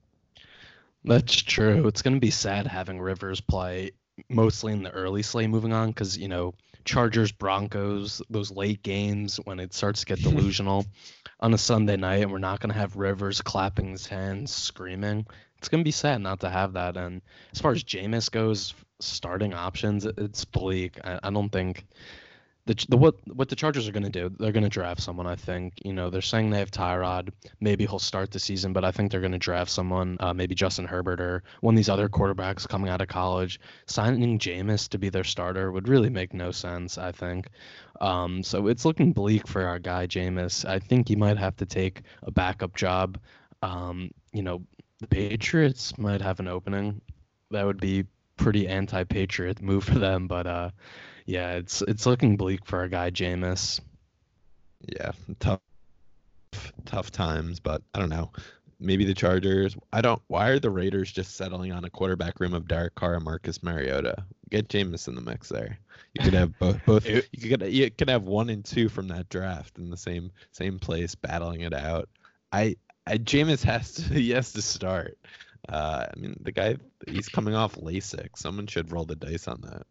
That's 1.04 1.36
true. 1.42 1.86
It's 1.86 2.02
gonna 2.02 2.20
be 2.20 2.30
sad 2.30 2.66
having 2.66 3.00
Rivers 3.00 3.40
play 3.40 3.92
mostly 4.28 4.72
in 4.72 4.82
the 4.82 4.90
early 4.90 5.22
slate 5.22 5.50
moving 5.50 5.72
on 5.72 5.88
because 5.88 6.16
you 6.16 6.28
know 6.28 6.54
Chargers 6.84 7.32
Broncos 7.32 8.22
those 8.30 8.50
late 8.50 8.82
games 8.82 9.36
when 9.44 9.60
it 9.60 9.74
starts 9.74 10.00
to 10.00 10.06
get 10.06 10.18
delusional 10.22 10.86
on 11.40 11.52
a 11.52 11.58
Sunday 11.58 11.96
night 11.96 12.22
and 12.22 12.32
we're 12.32 12.38
not 12.38 12.60
gonna 12.60 12.74
have 12.74 12.96
Rivers 12.96 13.42
clapping 13.42 13.90
his 13.90 14.06
hands 14.06 14.52
screaming. 14.54 15.26
It's 15.58 15.68
gonna 15.68 15.84
be 15.84 15.90
sad 15.90 16.20
not 16.20 16.40
to 16.40 16.50
have 16.50 16.74
that. 16.74 16.96
And 16.96 17.22
as 17.52 17.60
far 17.60 17.72
as 17.72 17.82
Jameis 17.82 18.30
goes, 18.30 18.74
starting 19.00 19.54
options, 19.54 20.04
it's 20.04 20.44
bleak. 20.44 20.98
I, 21.04 21.20
I 21.22 21.30
don't 21.30 21.50
think 21.50 21.86
the, 22.66 22.84
the 22.88 22.96
what 22.96 23.14
what 23.32 23.48
the 23.48 23.54
Chargers 23.54 23.86
are 23.86 23.92
going 23.92 24.02
to 24.02 24.10
do, 24.10 24.28
they're 24.38 24.52
going 24.52 24.64
to 24.64 24.68
draft 24.68 25.00
someone. 25.00 25.26
I 25.26 25.36
think 25.36 25.74
you 25.84 25.92
know 25.92 26.10
they're 26.10 26.20
saying 26.20 26.50
they 26.50 26.58
have 26.58 26.72
Tyrod. 26.72 27.30
Maybe 27.60 27.86
he'll 27.86 28.00
start 28.00 28.32
the 28.32 28.40
season, 28.40 28.72
but 28.72 28.84
I 28.84 28.90
think 28.90 29.10
they're 29.10 29.20
going 29.20 29.32
to 29.32 29.38
draft 29.38 29.70
someone, 29.70 30.16
uh, 30.18 30.34
maybe 30.34 30.56
Justin 30.56 30.84
Herbert 30.84 31.20
or 31.20 31.44
one 31.60 31.74
of 31.74 31.76
these 31.76 31.88
other 31.88 32.08
quarterbacks 32.08 32.68
coming 32.68 32.90
out 32.90 33.00
of 33.00 33.06
college. 33.06 33.60
Signing 33.86 34.38
Jameis 34.38 34.88
to 34.88 34.98
be 34.98 35.08
their 35.08 35.24
starter 35.24 35.70
would 35.70 35.88
really 35.88 36.10
make 36.10 36.34
no 36.34 36.50
sense. 36.50 36.98
I 36.98 37.12
think. 37.12 37.48
Um, 38.00 38.42
so 38.42 38.66
it's 38.66 38.84
looking 38.84 39.12
bleak 39.12 39.46
for 39.46 39.64
our 39.64 39.78
guy 39.78 40.08
Jameis. 40.08 40.64
I 40.68 40.80
think 40.80 41.08
he 41.08 41.16
might 41.16 41.38
have 41.38 41.56
to 41.56 41.66
take 41.66 42.02
a 42.24 42.32
backup 42.32 42.74
job. 42.74 43.18
Um, 43.62 44.10
you 44.32 44.42
know, 44.42 44.62
the 44.98 45.06
Patriots 45.06 45.96
might 45.98 46.20
have 46.20 46.40
an 46.40 46.48
opening. 46.48 47.00
That 47.52 47.64
would 47.64 47.80
be 47.80 48.06
pretty 48.36 48.68
anti-patriot 48.68 49.60
move 49.60 49.84
for 49.84 49.98
them, 49.98 50.26
but 50.26 50.46
uh, 50.46 50.70
yeah, 51.26 51.54
it's 51.54 51.82
it's 51.82 52.06
looking 52.06 52.36
bleak 52.36 52.64
for 52.64 52.78
our 52.78 52.88
guy 52.88 53.10
Jameis. 53.10 53.80
Yeah, 54.86 55.12
tough, 55.40 55.60
tough 56.84 57.10
times, 57.10 57.60
but 57.60 57.82
I 57.94 57.98
don't 57.98 58.08
know. 58.08 58.30
Maybe 58.78 59.04
the 59.04 59.14
Chargers. 59.14 59.76
I 59.92 60.02
don't. 60.02 60.20
Why 60.26 60.48
are 60.48 60.58
the 60.58 60.70
Raiders 60.70 61.10
just 61.10 61.34
settling 61.36 61.72
on 61.72 61.84
a 61.84 61.90
quarterback 61.90 62.38
room 62.40 62.52
of 62.52 62.68
Derek 62.68 62.94
Carr 62.94 63.14
and 63.14 63.24
Marcus 63.24 63.62
Mariota? 63.62 64.24
Get 64.50 64.68
Jameis 64.68 65.08
in 65.08 65.14
the 65.14 65.22
mix 65.22 65.48
there. 65.48 65.78
You 66.14 66.24
could 66.24 66.34
have 66.34 66.58
both. 66.58 66.78
Both. 66.86 67.08
you 67.08 67.22
could. 67.32 67.62
You 67.62 67.90
could 67.90 68.10
have 68.10 68.24
one 68.24 68.50
and 68.50 68.64
two 68.64 68.88
from 68.88 69.08
that 69.08 69.28
draft 69.30 69.78
in 69.78 69.90
the 69.90 69.96
same 69.96 70.30
same 70.52 70.78
place, 70.78 71.14
battling 71.14 71.62
it 71.62 71.74
out. 71.74 72.08
I. 72.52 72.76
I 73.06 73.18
Jameis 73.18 73.62
has 73.64 73.92
to. 73.94 74.02
He 74.14 74.30
has 74.30 74.52
to 74.52 74.62
start. 74.62 75.18
Uh, 75.68 76.06
I 76.10 76.18
mean, 76.18 76.36
the 76.40 76.52
guy 76.52 76.76
he's 77.08 77.28
coming 77.28 77.54
off 77.54 77.76
LASIK. 77.76 78.36
Someone 78.36 78.66
should 78.66 78.92
roll 78.92 79.04
the 79.04 79.16
dice 79.16 79.48
on 79.48 79.60
that. 79.62 79.86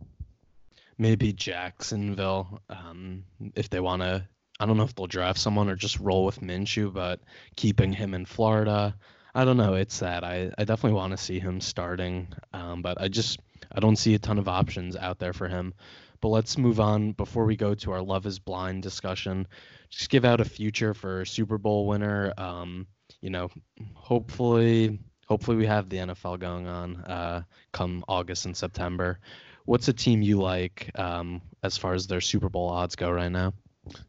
Maybe 0.98 1.34
Jacksonville, 1.34 2.62
um, 2.70 3.26
if 3.56 3.70
they 3.70 3.80
want 3.80 4.02
to. 4.02 4.28
I 4.60 4.66
don't 4.66 4.78
know 4.78 4.84
if 4.84 4.96
they'll 4.96 5.08
draft 5.08 5.40
someone 5.40 5.70
or 5.70 5.76
just 5.76 6.00
roll 6.00 6.24
with 6.24 6.40
Minshew, 6.40 6.94
but 6.94 7.20
keeping 7.58 7.92
him 7.92 8.14
in 8.14 8.26
Florida, 8.26 8.96
I 9.34 9.44
don't 9.44 9.58
know. 9.58 9.74
It's 9.74 10.00
that 10.00 10.24
I, 10.24 10.52
I 10.58 10.64
definitely 10.64 10.96
want 10.96 11.12
to 11.12 11.18
see 11.18 11.40
him 11.40 11.60
starting, 11.60 12.30
um, 12.54 12.82
but 12.82 13.02
I 13.02 13.10
just 13.10 13.40
I 13.70 13.82
don't 13.82 13.98
see 13.98 14.14
a 14.16 14.20
ton 14.20 14.40
of 14.40 14.48
options 14.48 14.96
out 14.96 15.20
there 15.20 15.34
for 15.34 15.50
him. 15.50 15.74
But 16.22 16.30
let's 16.30 16.58
move 16.58 16.80
on 16.80 17.12
before 17.12 17.46
we 17.46 17.58
go 17.58 17.76
to 17.76 17.92
our 17.92 18.02
Love 18.02 18.26
Is 18.26 18.40
Blind 18.40 18.82
discussion. 18.82 19.48
Just 19.90 20.10
give 20.10 20.24
out 20.24 20.40
a 20.40 20.46
future 20.46 20.94
for 20.94 21.26
Super 21.26 21.58
Bowl 21.58 21.86
winner. 21.86 22.34
Um, 22.38 22.88
you 23.20 23.30
know, 23.30 23.50
hopefully 23.94 25.00
hopefully 25.26 25.58
we 25.58 25.66
have 25.66 25.90
the 25.90 25.98
NFL 25.98 26.40
going 26.40 26.68
on 26.68 26.96
uh, 26.98 27.44
come 27.72 28.04
August 28.08 28.46
and 28.46 28.56
September. 28.56 29.20
What's 29.66 29.88
a 29.88 29.94
team 29.94 30.22
you 30.22 30.40
like 30.40 30.92
um, 30.96 31.42
as 31.64 31.78
far 31.78 31.94
as 31.94 32.08
their 32.08 32.22
Super 32.22 32.50
Bowl 32.50 32.70
odds 32.70 32.96
go 32.96 33.12
right 33.12 33.32
now? 33.32 33.54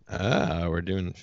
Ah, 0.08 0.66
we're 0.68 0.82
doing 0.82 1.14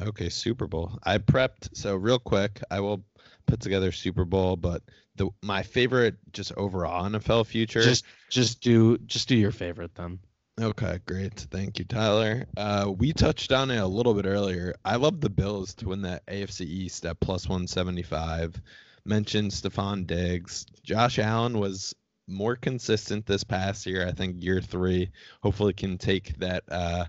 okay. 0.00 0.28
Super 0.28 0.66
Bowl. 0.66 0.98
I 1.02 1.18
prepped 1.18 1.76
so 1.76 1.96
real 1.96 2.18
quick. 2.18 2.62
I 2.70 2.80
will 2.80 3.04
put 3.46 3.60
together 3.60 3.92
Super 3.92 4.24
Bowl, 4.24 4.56
but 4.56 4.82
the 5.16 5.28
my 5.42 5.62
favorite 5.62 6.16
just 6.32 6.52
overall 6.56 7.04
NFL 7.04 7.46
future. 7.46 7.82
Just 7.82 8.04
just 8.28 8.60
do 8.60 8.98
just 8.98 9.28
do 9.28 9.36
your 9.36 9.52
favorite 9.52 9.94
then. 9.94 10.18
Okay, 10.60 11.00
great. 11.06 11.34
Thank 11.50 11.78
you, 11.78 11.86
Tyler. 11.86 12.46
Uh, 12.56 12.92
we 12.96 13.14
touched 13.14 13.52
on 13.52 13.70
it 13.70 13.78
a 13.78 13.86
little 13.86 14.12
bit 14.12 14.26
earlier. 14.26 14.74
I 14.84 14.96
love 14.96 15.20
the 15.20 15.30
Bills 15.30 15.74
to 15.76 15.88
win 15.88 16.02
that 16.02 16.26
AFC 16.26 16.66
East 16.66 17.06
at 17.06 17.20
plus 17.20 17.48
175. 17.48 18.60
Mentioned 19.04 19.50
Stefon 19.50 20.06
Diggs. 20.06 20.66
Josh 20.84 21.18
Allen 21.18 21.58
was 21.58 21.94
more 22.28 22.56
consistent 22.56 23.26
this 23.26 23.44
past 23.44 23.86
year. 23.86 24.06
I 24.06 24.12
think 24.12 24.42
year 24.42 24.60
three 24.60 25.10
hopefully 25.42 25.72
can 25.72 25.98
take 25.98 26.38
that 26.38 26.64
uh, 26.70 27.06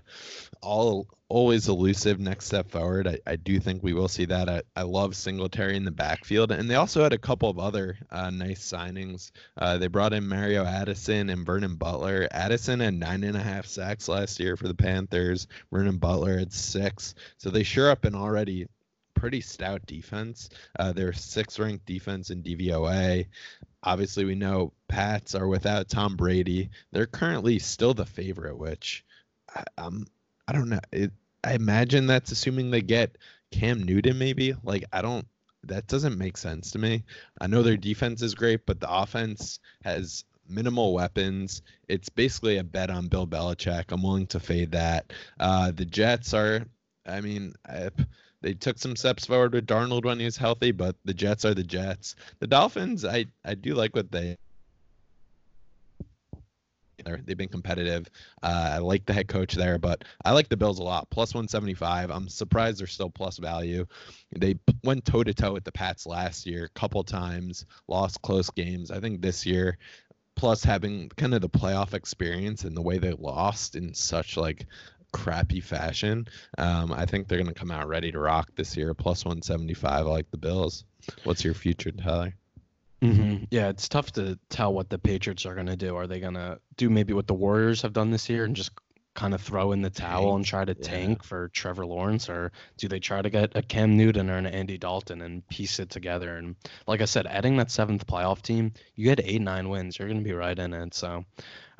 all 0.60 1.06
always 1.28 1.68
elusive 1.68 2.20
next 2.20 2.46
step 2.46 2.70
forward. 2.70 3.08
I, 3.08 3.18
I 3.26 3.36
do 3.36 3.58
think 3.58 3.82
we 3.82 3.94
will 3.94 4.08
see 4.08 4.26
that. 4.26 4.48
I, 4.48 4.62
I 4.76 4.82
love 4.82 5.16
Singletary 5.16 5.76
in 5.76 5.84
the 5.84 5.90
backfield, 5.90 6.52
and 6.52 6.70
they 6.70 6.74
also 6.74 7.02
had 7.02 7.12
a 7.12 7.18
couple 7.18 7.48
of 7.48 7.58
other 7.58 7.96
uh, 8.10 8.30
nice 8.30 8.60
signings. 8.60 9.30
Uh, 9.56 9.78
they 9.78 9.86
brought 9.88 10.12
in 10.12 10.28
Mario 10.28 10.64
Addison 10.64 11.30
and 11.30 11.46
Vernon 11.46 11.76
Butler. 11.76 12.28
Addison 12.30 12.80
had 12.80 12.94
nine 12.94 13.24
and 13.24 13.36
a 13.36 13.42
half 13.42 13.66
sacks 13.66 14.08
last 14.08 14.38
year 14.38 14.56
for 14.56 14.68
the 14.68 14.74
Panthers. 14.74 15.48
Vernon 15.72 15.98
Butler 15.98 16.38
had 16.38 16.52
six, 16.52 17.14
so 17.38 17.50
they 17.50 17.62
sure 17.62 17.90
up 17.90 18.04
an 18.04 18.14
already 18.14 18.66
pretty 19.14 19.40
stout 19.40 19.86
defense. 19.86 20.48
Uh, 20.78 20.92
they're 20.92 21.12
sixth 21.12 21.58
ranked 21.58 21.86
defense 21.86 22.30
in 22.30 22.42
DVOA. 22.42 23.26
Obviously, 23.82 24.24
we 24.24 24.34
know 24.34 24.72
Pats 24.88 25.34
are 25.34 25.46
without 25.46 25.88
Tom 25.88 26.16
Brady. 26.16 26.70
They're 26.92 27.06
currently 27.06 27.58
still 27.58 27.94
the 27.94 28.06
favorite, 28.06 28.58
which 28.58 29.04
I, 29.54 29.64
um, 29.78 30.06
I 30.48 30.52
don't 30.52 30.68
know. 30.68 30.80
It, 30.92 31.12
I 31.42 31.54
imagine 31.54 32.06
that's 32.06 32.32
assuming 32.32 32.70
they 32.70 32.82
get 32.82 33.18
Cam 33.50 33.82
Newton, 33.82 34.18
maybe. 34.18 34.54
Like, 34.62 34.84
I 34.92 35.02
don't. 35.02 35.26
That 35.64 35.86
doesn't 35.86 36.18
make 36.18 36.36
sense 36.36 36.72
to 36.72 36.78
me. 36.78 37.04
I 37.40 37.46
know 37.46 37.62
their 37.62 37.78
defense 37.78 38.20
is 38.20 38.34
great, 38.34 38.66
but 38.66 38.80
the 38.80 38.90
offense 38.90 39.60
has 39.82 40.24
minimal 40.48 40.92
weapons. 40.92 41.62
It's 41.88 42.08
basically 42.08 42.58
a 42.58 42.64
bet 42.64 42.90
on 42.90 43.08
Bill 43.08 43.26
Belichick. 43.26 43.84
I'm 43.90 44.02
willing 44.02 44.26
to 44.28 44.40
fade 44.40 44.72
that. 44.72 45.12
Uh, 45.40 45.70
the 45.70 45.84
Jets 45.84 46.34
are, 46.34 46.66
I 47.06 47.20
mean, 47.20 47.54
I, 47.66 47.90
they 48.44 48.52
took 48.52 48.78
some 48.78 48.94
steps 48.94 49.24
forward 49.24 49.54
with 49.54 49.66
Darnold 49.66 50.04
when 50.04 50.18
he 50.18 50.26
was 50.26 50.36
healthy, 50.36 50.70
but 50.70 50.96
the 51.06 51.14
Jets 51.14 51.46
are 51.46 51.54
the 51.54 51.64
Jets. 51.64 52.14
The 52.40 52.46
Dolphins, 52.46 53.02
I 53.04 53.24
I 53.42 53.54
do 53.54 53.74
like 53.74 53.96
what 53.96 54.12
they. 54.12 54.36
They've 57.24 57.36
been 57.36 57.48
competitive. 57.48 58.08
Uh, 58.42 58.72
I 58.74 58.78
like 58.78 59.04
the 59.04 59.12
head 59.12 59.28
coach 59.28 59.54
there, 59.54 59.78
but 59.78 60.04
I 60.24 60.32
like 60.32 60.48
the 60.48 60.56
Bills 60.56 60.78
a 60.78 60.82
lot. 60.82 61.10
Plus 61.10 61.34
175. 61.34 62.10
I'm 62.10 62.28
surprised 62.28 62.80
they're 62.80 62.86
still 62.86 63.10
plus 63.10 63.36
value. 63.36 63.84
They 64.34 64.56
went 64.84 65.04
toe 65.04 65.22
to 65.22 65.34
toe 65.34 65.52
with 65.52 65.64
the 65.64 65.72
Pats 65.72 66.06
last 66.06 66.46
year, 66.46 66.64
a 66.64 66.78
couple 66.78 67.02
times, 67.02 67.66
lost 67.88 68.22
close 68.22 68.48
games. 68.48 68.90
I 68.90 69.00
think 69.00 69.20
this 69.20 69.44
year, 69.44 69.76
plus 70.36 70.64
having 70.64 71.10
kind 71.16 71.34
of 71.34 71.42
the 71.42 71.48
playoff 71.48 71.94
experience 71.94 72.64
and 72.64 72.76
the 72.76 72.82
way 72.82 72.98
they 72.98 73.12
lost 73.12 73.76
in 73.76 73.92
such 73.92 74.36
like 74.36 74.66
crappy 75.14 75.60
fashion. 75.60 76.26
Um, 76.58 76.92
I 76.92 77.06
think 77.06 77.28
they're 77.28 77.38
going 77.38 77.52
to 77.52 77.58
come 77.58 77.70
out 77.70 77.86
ready 77.88 78.10
to 78.12 78.18
rock 78.18 78.50
this 78.56 78.76
year, 78.76 78.92
plus 78.94 79.24
175. 79.24 79.92
I 79.92 80.00
like 80.00 80.30
the 80.30 80.36
Bills. 80.36 80.84
What's 81.22 81.44
your 81.44 81.54
future, 81.54 81.92
Tyler? 81.92 82.34
Mm-hmm. 83.00 83.44
Yeah, 83.50 83.68
it's 83.68 83.88
tough 83.88 84.12
to 84.12 84.38
tell 84.48 84.72
what 84.72 84.90
the 84.90 84.98
Patriots 84.98 85.46
are 85.46 85.54
going 85.54 85.66
to 85.66 85.76
do. 85.76 85.94
Are 85.96 86.06
they 86.06 86.20
going 86.20 86.34
to 86.34 86.58
do 86.76 86.90
maybe 86.90 87.12
what 87.12 87.26
the 87.26 87.34
Warriors 87.34 87.82
have 87.82 87.92
done 87.92 88.10
this 88.10 88.28
year 88.28 88.44
and 88.44 88.56
just 88.56 88.72
kind 89.14 89.32
of 89.32 89.40
throw 89.40 89.70
in 89.70 89.80
the 89.80 89.90
towel 89.90 90.24
tank. 90.24 90.36
and 90.36 90.44
try 90.44 90.64
to 90.64 90.76
yeah. 90.76 90.88
tank 90.88 91.22
for 91.22 91.48
Trevor 91.48 91.86
Lawrence, 91.86 92.28
or 92.28 92.50
do 92.76 92.88
they 92.88 92.98
try 92.98 93.22
to 93.22 93.30
get 93.30 93.56
a 93.56 93.62
Cam 93.62 93.96
Newton 93.96 94.28
or 94.28 94.36
an 94.36 94.46
Andy 94.46 94.76
Dalton 94.76 95.22
and 95.22 95.46
piece 95.48 95.78
it 95.78 95.90
together? 95.90 96.36
And 96.36 96.56
like 96.86 97.00
I 97.00 97.04
said, 97.04 97.26
adding 97.26 97.56
that 97.58 97.70
seventh 97.70 98.06
playoff 98.06 98.42
team, 98.42 98.72
you 98.96 99.04
get 99.04 99.24
eight 99.24 99.40
nine 99.40 99.68
wins, 99.68 99.98
you're 99.98 100.08
going 100.08 100.20
to 100.20 100.24
be 100.24 100.32
right 100.32 100.58
in 100.58 100.72
it. 100.72 100.94
So 100.94 101.24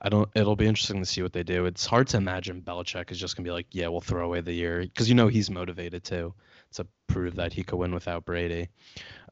I 0.04 0.10
don't. 0.10 0.28
It'll 0.34 0.54
be 0.54 0.66
interesting 0.66 1.00
to 1.00 1.06
see 1.06 1.22
what 1.22 1.32
they 1.32 1.42
do. 1.42 1.64
It's 1.64 1.86
hard 1.86 2.08
to 2.08 2.18
imagine 2.18 2.60
Belichick 2.60 3.10
is 3.10 3.18
just 3.18 3.36
to 3.36 3.42
be 3.42 3.50
like, 3.50 3.66
yeah, 3.70 3.88
we'll 3.88 4.02
throw 4.02 4.26
away 4.26 4.42
the 4.42 4.52
year 4.52 4.82
because 4.82 5.08
you 5.08 5.14
know 5.14 5.28
he's 5.28 5.50
motivated 5.50 6.04
too 6.04 6.34
to 6.74 6.86
prove 7.06 7.36
that 7.36 7.54
he 7.54 7.64
could 7.64 7.78
win 7.78 7.94
without 7.94 8.26
Brady. 8.26 8.68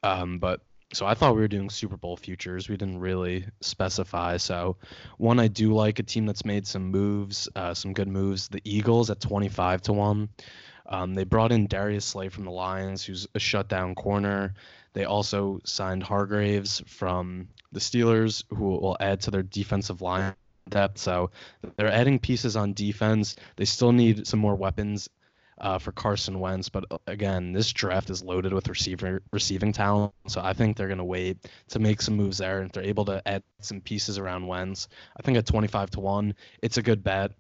Um, 0.03 0.39
but 0.39 0.63
so 0.95 1.05
I 1.05 1.13
thought 1.13 1.35
we 1.35 1.43
were 1.43 1.49
doing 1.49 1.69
Super 1.69 1.99
Bowl 1.99 2.17
futures. 2.17 2.71
We 2.71 2.79
didn't 2.79 3.01
really 3.01 3.45
specify. 3.61 4.39
So 4.39 4.79
one 5.19 5.39
I 5.39 5.49
do 5.49 5.75
like 5.75 5.99
a 5.99 6.03
team 6.03 6.25
that's 6.25 6.47
made 6.47 6.67
some 6.67 6.91
moves, 6.91 7.51
uh, 7.55 7.75
some 7.75 7.93
good 7.93 8.09
moves. 8.09 8.49
The 8.49 8.63
Eagles 8.65 9.11
at 9.11 9.21
25 9.21 9.83
to 9.83 9.93
one. 9.93 10.31
Um, 10.87 11.13
they 11.13 11.25
brought 11.25 11.53
in 11.53 11.67
Darius 11.67 12.07
Slay 12.07 12.31
from 12.31 12.45
the 12.45 12.51
Lions, 12.51 13.05
who's 13.05 13.27
a 13.35 13.39
shutdown 13.39 13.95
corner. 13.95 14.55
They 14.95 15.05
also 15.05 15.61
signed 15.65 16.03
Hargreaves 16.03 16.83
from 16.87 17.49
the 17.73 17.81
Steelers, 17.81 18.45
who 18.49 18.65
will 18.65 18.97
add 19.01 19.21
to 19.23 19.31
their 19.31 19.43
defensive 19.43 20.01
line 20.01 20.35
depth. 20.69 20.99
So 20.99 21.31
they're 21.77 21.93
adding 21.93 22.19
pieces 22.19 22.57
on 22.57 22.73
defense. 22.73 23.37
They 23.57 23.65
still 23.65 23.93
need 23.93 24.27
some 24.27 24.41
more 24.41 24.55
weapons 24.55 25.09
uh, 25.63 25.79
for 25.79 25.93
Carson 25.93 26.41
Wentz. 26.41 26.69
But 26.69 26.85
uh, 26.91 26.99
again, 27.07 27.53
this 27.53 27.73
draft 27.73 28.11
is 28.11 28.23
loaded 28.23 28.53
with 28.53 28.69
receiver 28.69 29.23
receiving 29.33 29.73
talent, 29.73 30.13
so 30.27 30.41
I 30.43 30.53
think 30.53 30.77
they're 30.77 30.89
going 30.89 30.99
to 30.99 31.05
wait 31.05 31.39
to 31.69 31.79
make 31.79 32.03
some 32.03 32.17
moves 32.17 32.39
there. 32.39 32.59
And 32.59 32.67
if 32.67 32.73
they're 32.73 32.85
able 32.85 33.05
to 33.07 33.23
add 33.27 33.43
some 33.61 33.81
pieces 33.81 34.19
around 34.19 34.47
Wentz, 34.47 34.89
I 35.17 35.23
think 35.23 35.39
at 35.39 35.47
25 35.47 35.91
to 35.91 36.01
one, 36.01 36.35
it's 36.63 36.77
a 36.77 36.83
good 36.83 37.03
bet. 37.03 37.33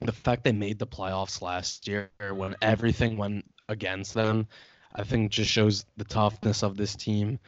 The 0.00 0.12
fact 0.12 0.44
they 0.44 0.52
made 0.52 0.78
the 0.78 0.86
playoffs 0.86 1.40
last 1.40 1.86
year 1.86 2.10
when 2.30 2.56
everything 2.60 3.16
went 3.16 3.44
against 3.68 4.14
them, 4.14 4.48
I 4.94 5.04
think 5.04 5.30
just 5.30 5.50
shows 5.50 5.84
the 5.96 6.04
toughness 6.04 6.62
of 6.62 6.76
this 6.76 6.96
team. 6.96 7.38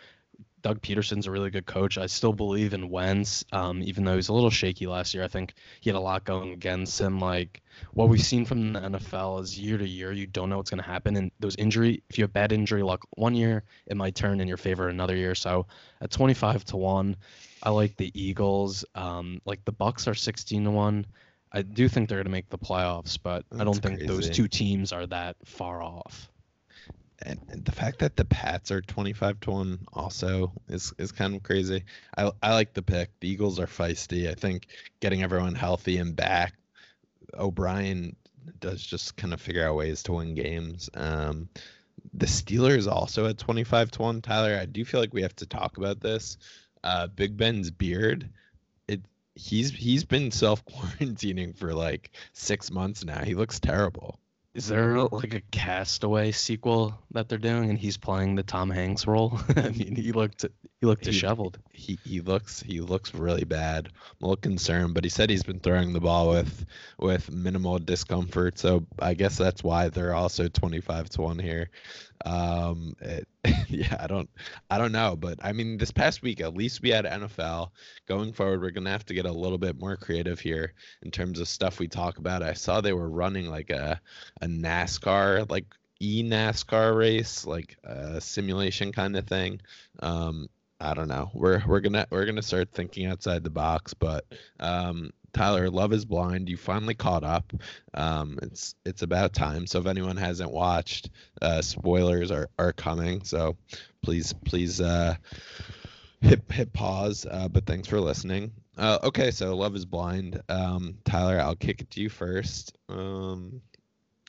Doug 0.63 0.81
Pederson's 0.83 1.27
a 1.27 1.31
really 1.31 1.51
good 1.51 1.67
coach. 1.67 1.99
I 1.99 2.07
still 2.07 2.33
believe 2.33 2.75
in 2.75 2.89
Wentz, 2.89 3.45
um, 3.53 3.83
even 3.83 4.05
though 4.05 4.17
he's 4.17 4.29
a 4.29 4.33
little 4.33 4.51
shaky 4.51 4.87
last 4.87 5.15
year. 5.15 5.25
I 5.25 5.29
think 5.29 5.55
he 5.81 5.91
had 5.91 5.97
a 5.97 6.01
lot 6.01 6.25
going 6.25 6.53
against 6.53 7.01
him. 7.01 7.21
Like 7.21 7.63
what 7.93 8.09
we've 8.09 8.23
seen 8.23 8.45
from 8.45 8.73
the 8.73 8.81
NFL 8.81 9.43
is 9.43 9.59
year 9.59 9.79
to 9.79 9.87
year, 9.87 10.13
you 10.13 10.27
don't 10.27 10.49
know 10.49 10.57
what's 10.57 10.71
going 10.71 10.83
to 10.83 10.89
happen. 10.89 11.17
And 11.17 11.31
those 11.39 11.57
injury, 11.57 12.03
if 12.11 12.19
you 12.19 12.25
have 12.25 12.33
bad 12.33 12.53
injury 12.53 12.83
luck 12.83 13.07
one 13.17 13.35
year, 13.35 13.65
it 13.87 13.97
might 13.97 14.15
turn 14.15 14.41
in 14.41 14.49
your 14.49 14.57
favor 14.57 14.89
another 14.89 15.17
year. 15.17 15.35
So 15.35 15.67
at 16.01 16.11
25 16.11 16.65
to 16.67 16.77
one, 16.77 17.17
I 17.63 17.71
like 17.71 17.97
the 17.97 18.11
Eagles. 18.21 18.85
Um, 18.95 19.41
like 19.45 19.65
the 19.65 19.73
Bucks 19.73 20.09
are 20.09 20.15
16 20.15 20.65
to 20.65 20.71
one. 20.71 21.07
I 21.51 21.63
do 21.63 21.89
think 21.89 22.09
they're 22.09 22.19
going 22.19 22.27
to 22.27 22.31
make 22.31 22.51
the 22.51 22.59
playoffs, 22.59 23.19
but 23.23 23.45
That's 23.51 23.61
I 23.61 23.65
don't 23.65 23.81
think 23.81 23.99
crazy. 23.99 24.07
those 24.07 24.29
two 24.29 24.49
teams 24.49 24.93
are 24.93 25.07
that 25.07 25.37
far 25.47 25.83
off 25.83 26.29
and, 27.21 27.65
the 27.65 27.73
fact 27.73 27.99
that 27.99 28.17
the 28.17 28.25
Pats 28.25 28.71
are 28.71 28.81
25 28.81 29.41
to 29.41 29.51
1 29.51 29.87
also 29.93 30.53
is 30.69 30.93
is 30.99 31.13
kind 31.13 31.35
of 31.35 31.43
crazy. 31.43 31.85
I 32.17 32.31
I 32.43 32.55
like 32.55 32.75
the 32.75 32.83
pick. 32.83 33.11
The 33.21 33.29
Eagles 33.29 33.59
are 33.59 33.67
feisty. 33.67 34.31
I 34.31 34.35
think 34.35 34.69
getting 35.01 35.23
everyone 35.23 35.55
healthy 35.55 35.99
and 35.99 36.15
back 36.15 36.55
O'Brien 37.35 38.17
does 38.61 38.83
just 38.83 39.17
kind 39.17 39.35
of 39.35 39.41
figure 39.41 39.67
out 39.67 39.77
ways 39.77 40.03
to 40.05 40.13
win 40.13 40.35
games. 40.35 40.89
Um, 40.95 41.49
the 42.15 42.27
Steelers 42.27 42.91
also 42.91 43.27
at 43.27 43.39
25 43.39 43.91
to 43.93 44.03
1. 44.03 44.23
Tyler, 44.23 44.59
I 44.61 44.67
do 44.67 44.85
feel 44.85 45.01
like 45.01 45.13
we 45.13 45.23
have 45.23 45.37
to 45.37 45.47
talk 45.47 45.77
about 45.77 46.01
this. 46.01 46.39
Uh, 46.83 47.09
Big 47.09 47.37
Ben's 47.37 47.71
beard, 47.71 48.31
it 48.87 49.03
he's 49.35 49.71
he's 49.71 50.05
been 50.05 50.31
self 50.31 50.65
quarantining 50.65 51.57
for 51.57 51.75
like 51.75 52.11
6 52.33 52.71
months 52.71 53.05
now. 53.05 53.23
He 53.25 53.35
looks 53.35 53.61
terrible. 53.61 54.19
Is 54.59 54.67
there 54.67 54.99
like 54.99 55.35
a 55.35 55.41
Castaway 55.53 56.33
sequel 56.33 56.99
that 57.13 57.29
they're 57.29 57.39
doing, 57.39 57.71
and 57.71 57.79
he's 57.79 57.97
playing 57.97 58.35
the 58.35 58.43
Tom 58.43 58.71
Hanks 58.71 59.07
role? 59.07 59.39
I 59.57 59.69
mean, 59.69 59.95
he 59.95 60.11
looked 60.11 60.47
he 60.81 60.87
looked 60.87 61.03
disheveled. 61.03 61.59
He, 61.73 61.99
he 62.05 62.11
he 62.11 62.21
looks 62.21 62.61
he 62.61 62.81
looks 62.81 63.13
really 63.13 63.45
bad. 63.45 63.89
I'm 63.89 63.93
a 64.21 64.27
little 64.27 64.37
concerned, 64.37 64.95
but 64.95 65.03
he 65.03 65.11
said 65.11 65.29
he's 65.29 65.43
been 65.43 65.59
throwing 65.59 65.93
the 65.93 66.01
ball 66.01 66.31
with 66.31 66.67
with 66.99 67.33
minimal 67.33 67.79
discomfort. 67.81 68.59
So 68.59 68.87
I 68.99 69.15
guess 69.15 69.37
that's 69.37 69.65
why 69.65 69.89
they're 69.89 70.15
also 70.15 70.49
25 70.49 71.09
to 71.11 71.23
one 71.23 71.39
here. 71.39 71.71
Um, 72.25 72.95
it, 73.01 73.27
yeah, 73.69 73.97
I 73.99 74.07
don't, 74.07 74.29
I 74.71 74.79
don't 74.79 74.93
know, 74.93 75.17
but 75.17 75.39
I 75.43 75.53
mean, 75.53 75.79
this 75.79 75.91
past 75.91 76.23
week 76.23 76.41
at 76.41 76.55
least 76.55 76.83
we 76.83 76.91
had 76.91 77.05
NFL. 77.05 77.71
Going 78.07 78.33
forward, 78.33 78.61
we're 78.61 78.71
gonna 78.71 78.91
have 78.91 79.07
to 79.07 79.15
get 79.15 79.27
a 79.27 79.33
little 79.33 79.59
bit 79.59 79.81
more 79.81 79.97
creative 79.97 80.39
here 80.39 80.75
in 81.03 81.11
terms 81.11 81.41
of 81.41 81.49
stuff 81.49 81.81
we 81.81 81.89
talk 81.89 82.19
about. 82.19 82.43
I 82.43 82.53
saw 82.53 82.81
they 82.81 82.93
were 82.93 83.11
running 83.11 83.51
like 83.51 83.71
a 83.71 84.01
a 84.41 84.47
NASCAR 84.47 85.51
like 85.51 85.67
e 86.01 86.23
NASCAR 86.23 86.97
race, 86.97 87.45
like 87.47 87.77
a 87.83 88.21
simulation 88.21 88.93
kind 88.93 89.17
of 89.17 89.27
thing. 89.27 89.61
Um, 90.01 90.49
I 90.81 90.95
don't 90.95 91.09
know. 91.09 91.31
We're 91.35 91.63
we're 91.67 91.81
gonna 91.81 92.07
we're 92.11 92.27
gonna 92.27 92.43
start 92.43 92.71
thinking 92.73 93.07
outside 93.07 93.43
the 93.43 93.51
box, 93.51 93.95
but 93.95 94.25
um, 94.61 95.11
Tyler, 95.33 95.69
Love 95.71 95.93
is 95.93 96.05
Blind. 96.05 96.49
You 96.49 96.57
finally 96.57 96.95
caught 96.95 97.25
up. 97.25 97.53
Um, 97.95 98.39
it's 98.43 98.75
it's 98.85 99.03
about 99.03 99.33
time. 99.33 99.67
So 99.67 99.81
if 99.81 99.87
anyone 99.87 100.17
hasn't 100.17 100.53
watched, 100.53 101.11
uh, 101.43 101.63
spoilers 101.63 102.31
are, 102.31 102.49
are 102.59 102.73
coming. 102.73 103.23
So 103.25 103.57
please 104.03 104.33
please 104.45 104.81
uh, 104.81 105.17
hit 106.21 106.43
hit 106.51 106.73
pause. 106.73 107.27
Uh, 107.29 107.49
but 107.49 107.67
thanks 107.67 107.89
for 107.89 108.01
listening. 108.01 108.53
Uh, 108.77 108.99
okay, 109.03 109.33
so 109.33 109.57
Love 109.57 109.75
is 109.75 109.85
Blind. 109.85 110.41
Um, 110.49 110.99
Tyler, 111.05 111.41
I'll 111.41 111.57
kick 111.57 111.81
it 111.81 111.91
to 111.93 112.01
you 112.01 112.09
first. 112.09 112.79
Um, 112.89 113.61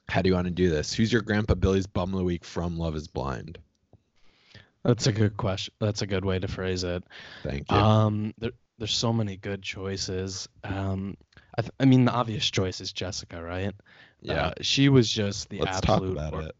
how 0.07 0.23
do 0.23 0.29
you 0.29 0.35
want 0.35 0.47
to 0.47 0.51
do 0.51 0.69
this? 0.69 0.91
Who's 0.93 1.13
your 1.13 1.21
Grandpa 1.21 1.53
Billy's 1.53 1.85
Bum 1.85 2.11
of 2.13 2.17
the 2.17 2.25
Week 2.25 2.43
from 2.43 2.77
Love 2.77 2.95
is 2.95 3.07
Blind? 3.07 3.59
That's 4.83 5.07
a 5.07 5.11
good 5.11 5.35
question. 5.37 5.73
That's 5.79 6.01
a 6.01 6.07
good 6.07 6.23
way 6.23 6.39
to 6.39 6.47
phrase 6.47 6.83
it. 6.83 7.03
Thank 7.43 7.69
you. 7.71 7.77
Um, 7.77 8.33
there, 8.37 8.51
there's 8.77 8.95
so 8.95 9.11
many 9.11 9.35
good 9.35 9.61
choices. 9.61 10.47
Um, 10.63 11.17
I, 11.57 11.61
th- 11.61 11.71
I 11.79 11.85
mean, 11.85 12.05
the 12.05 12.11
obvious 12.11 12.49
choice 12.49 12.79
is 12.79 12.93
Jessica, 12.93 13.41
right? 13.41 13.73
Yeah. 14.21 14.47
Uh, 14.47 14.53
she 14.61 14.89
was 14.89 15.09
just 15.09 15.49
the 15.49 15.59
Let's 15.59 15.81
talk 15.81 15.95
absolute. 15.97 16.13
about 16.13 16.33
wor- 16.33 16.41
it. 16.43 16.55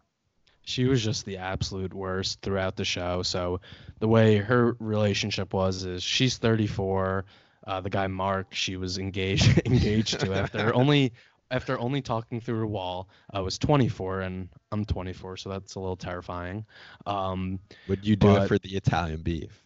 She 0.63 0.85
was 0.85 1.03
just 1.03 1.25
the 1.25 1.37
absolute 1.37 1.93
worst 1.93 2.41
throughout 2.41 2.75
the 2.75 2.85
show. 2.85 3.23
So, 3.23 3.61
the 3.99 4.07
way 4.07 4.37
her 4.37 4.75
relationship 4.79 5.53
was 5.53 5.83
is 5.83 6.03
she's 6.03 6.37
34. 6.37 7.25
Uh, 7.65 7.81
the 7.81 7.89
guy 7.89 8.07
Mark, 8.07 8.53
she 8.53 8.77
was 8.77 8.97
engaged 8.97 9.61
engaged 9.65 10.19
to 10.19 10.33
after 10.33 10.73
only 10.75 11.13
after 11.51 11.79
only 11.79 12.01
talking 12.01 12.39
through 12.39 12.63
a 12.63 12.67
wall. 12.67 13.09
I 13.31 13.41
was 13.41 13.57
24 13.57 14.21
and 14.21 14.49
I'm 14.71 14.85
24, 14.85 15.37
so 15.37 15.49
that's 15.49 15.75
a 15.75 15.79
little 15.79 15.95
terrifying. 15.95 16.65
Um, 17.05 17.59
Would 17.87 18.05
you 18.05 18.15
do 18.15 18.35
it 18.35 18.47
for 18.47 18.59
the 18.59 18.75
Italian 18.75 19.21
beef? 19.21 19.63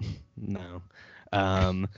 no. 0.36 0.82
Um, 1.32 1.88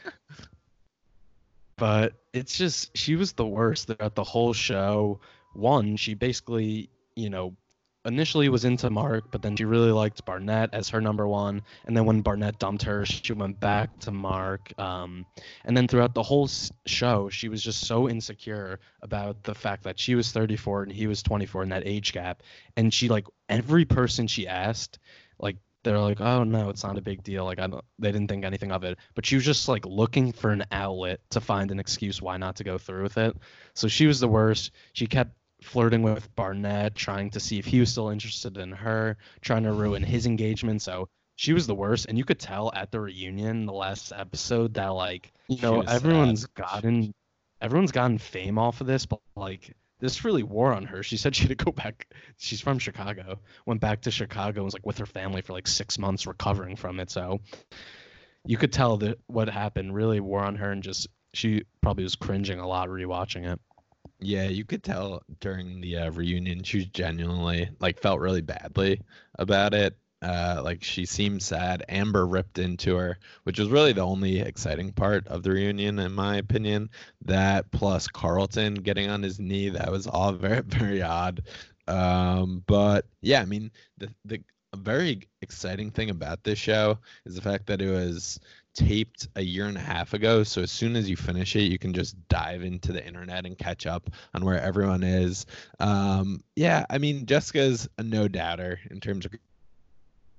but 1.77 2.15
it's 2.33 2.57
just 2.57 2.97
she 2.97 3.17
was 3.17 3.33
the 3.33 3.47
worst 3.47 3.87
throughout 3.87 4.15
the 4.15 4.25
whole 4.25 4.53
show. 4.53 5.21
One, 5.55 5.97
she 5.97 6.15
basically, 6.15 6.91
you 7.17 7.31
know, 7.31 7.57
initially 8.05 8.49
was 8.49 8.65
into 8.65 8.91
Mark, 8.91 9.25
but 9.31 9.43
then 9.43 9.57
she 9.57 9.65
really 9.65 9.93
liked 9.93 10.25
Barnett 10.25 10.71
as 10.73 10.89
her 10.89 11.01
number 11.01 11.27
one. 11.27 11.63
And 11.87 11.97
then 11.97 12.05
when 12.05 12.21
Barnett 12.21 12.59
dumped 12.59 12.83
her, 12.83 13.07
she 13.07 13.33
went 13.33 13.61
back 13.61 13.97
to 14.01 14.11
Mark. 14.11 14.73
Um, 14.79 15.25
and 15.65 15.77
then 15.77 15.87
throughout 15.87 16.15
the 16.15 16.23
whole 16.23 16.49
show, 16.87 17.29
she 17.29 17.49
was 17.49 17.63
just 17.63 17.87
so 17.87 18.09
insecure 18.09 18.81
about 19.03 19.43
the 19.45 19.55
fact 19.55 19.85
that 19.85 19.99
she 19.99 20.15
was 20.15 20.33
34 20.33 20.85
and 20.85 20.93
he 20.93 21.07
was 21.07 21.23
24 21.23 21.63
in 21.63 21.69
that 21.69 21.87
age 21.87 22.13
gap. 22.13 22.43
And 22.77 22.93
she 22.93 23.09
like 23.09 23.27
every 23.49 23.85
person 23.85 24.27
she 24.27 24.49
asked, 24.49 24.99
like 25.39 25.57
they're 25.85 25.99
like, 25.99 26.21
oh 26.21 26.45
no, 26.45 26.71
it's 26.71 26.85
not 26.85 26.99
a 26.99 27.03
big 27.03 27.23
deal. 27.23 27.45
Like 27.45 27.61
I 27.61 27.67
don't, 27.67 27.85
they 27.99 28.11
didn't 28.11 28.29
think 28.29 28.45
anything 28.45 28.73
of 28.73 28.85
it. 28.85 28.99
But 29.15 29.27
she 29.27 29.37
was 29.37 29.45
just 29.45 29.69
like 29.69 29.85
looking 29.87 30.33
for 30.33 30.51
an 30.51 30.65
outlet 30.73 31.21
to 31.31 31.41
find 31.41 31.71
an 31.71 31.81
excuse 31.81 32.21
why 32.21 32.37
not 32.37 32.57
to 32.57 32.65
go 32.65 32.79
through 32.79 33.03
with 33.03 33.19
it. 33.19 33.37
So 33.75 33.89
she 33.89 34.07
was 34.07 34.21
the 34.21 34.29
worst. 34.29 34.73
She 34.93 35.07
kept 35.07 35.37
flirting 35.63 36.03
with 36.03 36.35
Barnett, 36.35 36.95
trying 36.95 37.31
to 37.31 37.41
see 37.41 37.59
if 37.59 37.65
he 37.65 37.81
was 37.81 37.91
still 37.91 38.11
interested 38.11 38.57
in 38.59 38.73
her, 38.73 39.17
trying 39.41 39.65
to 39.65 39.73
ruin 39.73 40.03
his 40.03 40.27
engagement. 40.27 40.83
So 40.83 41.09
she 41.37 41.53
was 41.53 41.67
the 41.67 41.75
worst, 41.75 42.07
and 42.09 42.19
you 42.19 42.25
could 42.25 42.39
tell 42.39 42.73
at 42.75 42.91
the 42.91 43.01
reunion, 43.01 43.67
the 43.67 43.73
last 43.73 44.13
episode, 44.15 44.75
that 44.75 44.89
like 44.89 45.33
you 45.49 45.57
She 45.57 45.63
know 45.63 45.79
was 45.79 45.87
sad. 45.87 45.97
everyone's 45.97 46.47
gotten 46.47 47.15
everyone's 47.61 47.93
gotten 47.93 48.19
fame 48.19 48.59
off 48.59 48.81
of 48.81 48.87
this, 48.87 49.07
but 49.07 49.21
like 49.37 49.75
this 50.01 50.25
really 50.25 50.43
wore 50.43 50.73
on 50.73 50.87
her. 50.87 51.03
She 51.03 51.17
said 51.17 51.35
she 51.35 51.45
had 51.47 51.57
to 51.59 51.65
go 51.65 51.71
back. 51.73 52.09
She's 52.37 52.61
from 52.61 52.79
Chicago. 52.79 53.39
Went 53.67 53.81
back 53.81 54.03
to 54.03 54.11
Chicago 54.11 54.59
and 54.61 54.65
was 54.65 54.75
like 54.75 54.85
with 54.85 54.99
her 54.99 55.07
family 55.07 55.43
for 55.43 55.53
like 55.53 55.69
six 55.69 55.99
months 55.99 56.27
recovering 56.27 56.77
from 56.77 56.99
it. 57.01 57.11
So 57.11 57.41
you 58.45 58.57
could 58.57 58.73
tell 58.73 58.97
that 58.99 59.19
what 59.27 59.49
happened 59.49 59.95
really 59.95 60.21
wore 60.21 60.43
on 60.43 60.57
her, 60.57 60.71
and 60.73 60.83
just 60.83 61.09
she 61.35 61.63
probably 61.81 62.05
was 62.05 62.17
cringing 62.17 62.59
a 62.59 62.67
lot 62.67 62.89
rewatching 62.89 63.51
it. 63.51 63.61
Yeah, 64.25 64.45
you 64.45 64.64
could 64.64 64.85
tell 64.85 65.23
during 65.41 65.81
the 65.81 65.97
uh, 65.99 66.11
reunion 66.12 66.62
she 66.62 66.85
genuinely 66.87 67.68
like 67.81 67.99
felt 68.01 68.20
really 68.20 68.41
badly 68.41 69.01
about 69.39 69.75
it. 69.75 69.97
Uh, 70.23 70.61
like 70.62 70.85
she 70.85 71.05
seemed 71.05 71.43
sad. 71.43 71.85
Amber 71.89 72.27
ripped 72.29 72.59
into 72.61 72.95
her, 72.95 73.18
which 73.43 73.59
was 73.59 73.68
really 73.70 73.93
the 73.93 74.03
only 74.03 74.39
exciting 74.41 74.93
part 74.93 75.27
of 75.27 75.43
the 75.43 75.51
reunion, 75.51 75.99
in 75.99 76.12
my 76.12 76.37
opinion. 76.37 76.89
That 77.23 77.68
plus 77.73 78.07
Carlton 78.07 78.75
getting 78.75 79.11
on 79.11 79.23
his 79.23 79.41
knee, 79.41 79.70
that 79.70 79.91
was 79.91 80.07
all 80.07 80.33
very 80.33 80.62
very 80.62 81.03
odd. 81.03 81.43
Um, 81.89 82.62
but 82.66 83.07
yeah, 83.23 83.43
I 83.43 83.45
mean 83.47 83.73
the 83.99 84.14
the 84.25 84.41
very 84.77 85.29
exciting 85.43 85.91
thing 85.91 86.11
about 86.11 86.45
this 86.45 86.59
show 86.59 86.99
is 87.27 87.35
the 87.35 87.43
fact 87.43 87.66
that 87.66 87.83
it 87.83 87.91
was 87.91 88.39
taped 88.75 89.29
a 89.37 89.43
year 89.43 89.66
and 89.66 89.77
a 89.77 89.81
half 89.81 90.14
ago. 90.14 90.43
So 90.43 90.62
as 90.62 90.70
soon 90.70 90.97
as 90.97 91.09
you 91.09 91.16
finish 91.16 91.55
it, 91.57 91.70
you 91.70 91.79
can 91.79 91.93
just 91.93 92.16
dive 92.29 92.62
into 92.62 92.93
the 92.93 93.05
internet 93.07 93.47
and 93.47 93.57
catch 93.59 93.87
up 93.87 94.11
on 94.35 94.45
where 94.45 94.61
everyone 94.61 95.03
is. 95.03 95.47
Um, 95.81 96.43
yeah, 96.57 96.87
I 96.89 96.99
mean, 96.99 97.27
Jessica's 97.27 97.89
a 97.99 98.03
no 98.03 98.29
doubter 98.29 98.81
in 98.91 99.01
terms 99.01 99.27
of 99.27 99.33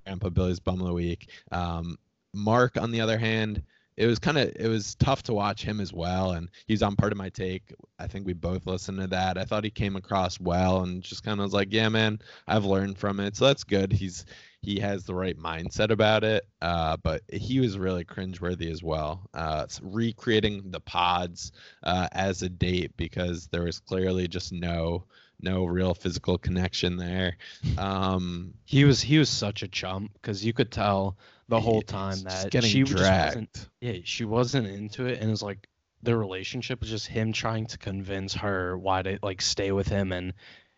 Grandpa 0.06 0.30
Billy's 0.30 0.60
bum 0.60 0.82
of 0.82 0.88
the 0.88 0.94
week. 0.94 1.30
Um, 1.52 1.98
Mark, 2.34 2.78
on 2.78 2.92
the 2.92 3.02
other 3.02 3.18
hand, 3.18 3.64
it 3.96 4.08
was 4.08 4.20
kind 4.20 4.38
of 4.38 4.52
it 4.56 4.68
was 4.68 4.96
tough 4.96 5.24
to 5.24 5.34
watch 5.34 5.64
him 5.64 5.80
as 5.80 5.94
well, 5.94 6.32
and 6.32 6.50
he's 6.66 6.82
on 6.82 6.96
Pardon 6.96 7.18
My 7.18 7.30
Take. 7.30 7.74
I 8.00 8.08
think 8.08 8.26
we 8.26 8.34
both 8.34 8.66
listened 8.66 9.00
to 9.00 9.08
that. 9.08 9.38
I 9.38 9.46
thought 9.46 9.64
he 9.64 9.70
came 9.70 9.96
across 9.96 10.40
well, 10.40 10.82
and 10.82 11.04
just 11.04 11.24
kind 11.24 11.40
of 11.40 11.44
was 11.44 11.54
like, 11.54 11.72
"Yeah, 11.72 11.90
man, 11.90 12.20
I've 12.48 12.66
learned 12.66 12.98
from 12.98 13.20
it, 13.20 13.36
so 13.36 13.46
that's 13.46 13.64
good." 13.64 13.94
He's 13.94 14.26
he 14.64 14.80
has 14.80 15.04
the 15.04 15.14
right 15.14 15.38
mindset 15.38 15.92
about 15.92 16.24
it, 16.24 16.48
uh, 16.62 16.96
but 17.04 17.22
he 17.32 17.60
was 17.60 17.78
really 17.78 18.06
cringeworthy 18.06 18.72
as 18.72 18.82
well. 18.82 19.30
Uh, 19.34 19.68
recreating 19.82 20.72
the 20.72 20.80
pods 20.80 21.52
uh, 21.84 22.08
as 22.14 22.42
a 22.42 22.50
date 22.50 22.96
because 22.96 23.48
there 23.48 23.64
was 23.64 23.80
clearly 23.80 24.28
just 24.28 24.54
no 24.54 25.04
no 25.42 25.66
real 25.66 25.94
physical 25.94 26.38
connection 26.38 26.96
there. 26.96 27.36
Um, 27.78 28.54
He 28.64 28.86
was 28.86 29.02
he 29.02 29.18
was 29.18 29.30
such 29.30 29.64
a 29.64 29.68
chump 29.68 30.14
because 30.14 30.46
you 30.46 30.54
could 30.54 30.72
tell 30.72 31.18
the 31.50 31.60
whole 31.60 31.82
time 31.82 32.18
that 32.24 32.64
she 32.64 32.84
wasn't 32.86 33.70
yeah 33.82 33.98
she 34.06 34.24
wasn't 34.24 34.66
into 34.66 35.06
it 35.08 35.20
and 35.20 35.28
it 35.28 35.32
was 35.32 35.44
like 35.44 35.68
their 36.02 36.18
relationship 36.18 36.80
was 36.80 36.90
just 36.90 37.08
him 37.08 37.34
trying 37.34 37.66
to 37.68 37.78
convince 37.78 38.34
her 38.34 38.78
why 38.78 39.02
to 39.02 39.20
like 39.22 39.42
stay 39.42 39.74
with 39.74 39.88
him 39.88 40.14
and 40.14 40.34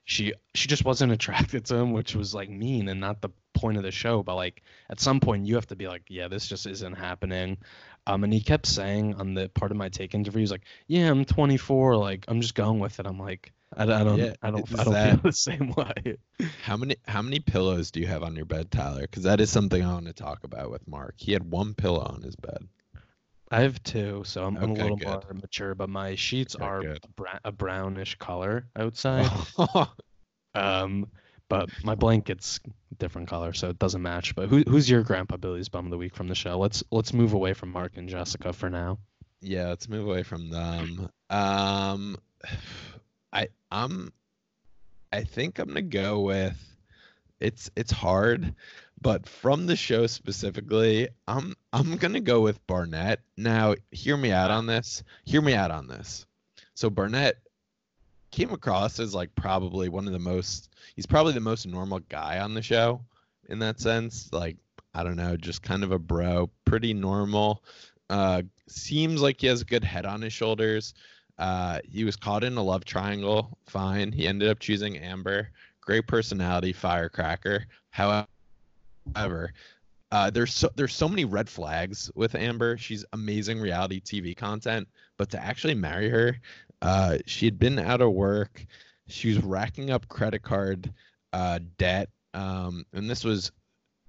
she 0.05 0.33
she 0.55 0.67
just 0.67 0.83
wasn't 0.83 1.11
attracted 1.17 1.65
to 1.65 1.75
him 1.75 1.93
which 1.93 2.15
was 2.15 2.33
like 2.33 2.49
mean 2.49 2.89
and 2.89 2.99
not 2.99 3.21
the 3.21 3.29
point 3.55 3.77
of 3.77 3.83
the 3.83 3.91
show 3.91 4.21
but 4.21 4.35
like 4.35 4.61
at 4.89 4.99
some 4.99 5.19
point 5.19 5.45
you 5.47 5.55
have 5.55 5.65
to 5.67 5.75
be 5.75 5.87
like 5.87 6.03
yeah 6.09 6.27
this 6.27 6.45
just 6.47 6.67
isn't 6.67 6.93
happening 6.93 7.57
um 8.05 8.23
and 8.23 8.31
he 8.33 8.41
kept 8.41 8.67
saying 8.67 9.15
on 9.15 9.33
the 9.33 9.49
Pardon 9.49 9.77
My 9.77 9.89
Take 9.89 10.13
interview 10.13 10.41
he's 10.41 10.51
like 10.51 10.65
yeah 10.87 11.09
i'm 11.09 11.25
24 11.25 11.95
like 11.97 12.25
i'm 12.27 12.41
just 12.41 12.53
going 12.55 12.79
with 12.79 12.99
it 12.99 13.07
i'm 13.07 13.19
like 13.19 13.51
i, 13.75 13.83
I 13.83 14.03
don't 14.03 14.17
Yeah, 14.19 14.33
i 14.43 14.51
don't 14.51 14.79
i 14.79 14.83
don't 14.83 14.93
that- 14.93 15.13
feel 15.15 15.21
the 15.23 15.31
same 15.31 15.73
way 15.75 16.17
How 16.63 16.77
many 16.77 16.97
how 17.07 17.21
many 17.21 17.39
pillows 17.39 17.91
do 17.91 17.99
you 17.99 18.07
have 18.07 18.21
on 18.23 18.35
your 18.35 18.45
bed, 18.45 18.69
Tyler? 18.71 19.01
Because 19.01 19.23
that 19.23 19.39
is 19.39 19.49
something 19.49 19.81
I 19.83 19.93
want 19.93 20.07
to 20.07 20.13
talk 20.13 20.43
about 20.43 20.69
with 20.69 20.87
Mark. 20.87 21.15
He 21.17 21.31
had 21.31 21.49
one 21.49 21.73
pillow 21.73 22.01
on 22.01 22.21
his 22.23 22.35
bed. 22.35 22.67
I 23.51 23.61
have 23.61 23.81
two, 23.83 24.23
so 24.25 24.43
I'm, 24.43 24.57
I'm 24.57 24.71
a 24.71 24.73
little 24.73 24.97
good. 24.97 25.07
more 25.07 25.33
mature, 25.33 25.75
but 25.75 25.89
my 25.89 26.15
sheets 26.15 26.55
Okay, 26.55 26.65
are 26.65 26.81
a, 26.81 27.07
bra- 27.15 27.39
a 27.45 27.51
brownish 27.51 28.15
color, 28.17 28.65
I 28.75 28.83
would 28.83 28.97
say. 28.97 29.25
um, 30.55 31.07
but 31.49 31.69
my 31.83 31.95
blanket's 31.95 32.59
different 32.97 33.27
color, 33.27 33.53
so 33.53 33.69
it 33.69 33.79
doesn't 33.79 34.01
match. 34.01 34.35
But 34.35 34.49
who, 34.49 34.63
who's 34.67 34.89
your 34.89 35.03
Grandpa 35.03 35.37
Billy's 35.37 35.69
bum 35.69 35.85
of 35.85 35.91
the 35.91 35.97
week 35.97 36.15
from 36.15 36.27
the 36.27 36.35
show? 36.35 36.57
Let's 36.57 36.83
let's 36.91 37.13
move 37.13 37.33
away 37.33 37.53
from 37.53 37.71
Mark 37.71 37.97
and 37.97 38.09
Jessica 38.09 38.53
for 38.53 38.69
now. 38.69 38.97
yeah, 39.41 39.67
let's 39.67 39.87
move 39.87 40.07
away 40.07 40.23
from 40.23 40.49
them. 40.49 41.09
Um, 41.29 42.17
I 43.33 43.49
I'm 43.71 44.11
I 45.11 45.23
think 45.23 45.59
I'm 45.59 45.67
gonna 45.67 45.81
go 45.81 46.21
with 46.21 46.57
it's 47.39 47.69
it's 47.75 47.91
hard, 47.91 48.55
but 49.01 49.27
from 49.27 49.65
the 49.67 49.75
show 49.75 50.07
specifically, 50.07 51.09
I'm 51.27 51.53
I'm 51.73 51.97
gonna 51.97 52.21
go 52.21 52.41
with 52.41 52.65
Barnett. 52.67 53.19
Now, 53.37 53.75
hear 53.91 54.17
me 54.17 54.31
out 54.31 54.51
on 54.51 54.65
this. 54.65 55.03
Hear 55.25 55.41
me 55.41 55.53
out 55.53 55.71
on 55.71 55.87
this. 55.87 56.25
So 56.73 56.89
Barnett 56.89 57.37
came 58.35 58.51
across 58.51 58.99
as 58.99 59.15
like 59.15 59.33
probably 59.35 59.87
one 59.87 60.07
of 60.07 60.11
the 60.11 60.19
most 60.19 60.75
he's 60.93 61.05
probably 61.05 61.31
the 61.31 61.39
most 61.39 61.65
normal 61.65 61.99
guy 62.09 62.39
on 62.39 62.53
the 62.53 62.61
show 62.61 62.99
in 63.47 63.59
that 63.59 63.79
sense. 63.79 64.29
Like, 64.33 64.57
I 64.93 65.03
don't 65.03 65.15
know, 65.15 65.37
just 65.37 65.63
kind 65.63 65.85
of 65.85 65.93
a 65.93 65.99
bro, 65.99 66.49
pretty 66.65 66.93
normal. 66.93 67.63
Uh 68.09 68.41
seems 68.67 69.21
like 69.21 69.39
he 69.39 69.47
has 69.47 69.61
a 69.61 69.65
good 69.65 69.85
head 69.85 70.05
on 70.05 70.21
his 70.21 70.33
shoulders. 70.33 70.93
Uh 71.39 71.79
he 71.89 72.03
was 72.03 72.17
caught 72.17 72.43
in 72.43 72.57
a 72.57 72.63
love 72.63 72.83
triangle, 72.83 73.57
fine. 73.67 74.11
He 74.11 74.27
ended 74.27 74.49
up 74.49 74.59
choosing 74.59 74.97
Amber. 74.97 75.49
Great 75.79 76.05
personality, 76.05 76.73
firecracker. 76.73 77.65
However, 77.91 79.53
uh, 80.11 80.29
there's 80.29 80.53
so 80.53 80.69
there's 80.75 80.93
so 80.93 81.07
many 81.07 81.23
red 81.23 81.47
flags 81.47 82.11
with 82.15 82.35
Amber. 82.35 82.77
She's 82.77 83.05
amazing 83.13 83.61
reality 83.61 84.01
TV 84.01 84.35
content, 84.35 84.87
but 85.17 85.29
to 85.31 85.43
actually 85.43 85.75
marry 85.75 86.09
her, 86.09 86.37
uh, 86.85 87.17
she 87.25 87.45
had 87.45 87.57
been 87.57 87.79
out 87.79 88.01
of 88.01 88.11
work. 88.13 88.65
She 89.07 89.29
was 89.29 89.39
racking 89.43 89.89
up 89.89 90.07
credit 90.07 90.43
card 90.43 90.93
uh, 91.33 91.59
debt, 91.77 92.09
um, 92.33 92.85
and 92.93 93.09
this 93.09 93.23
was 93.23 93.51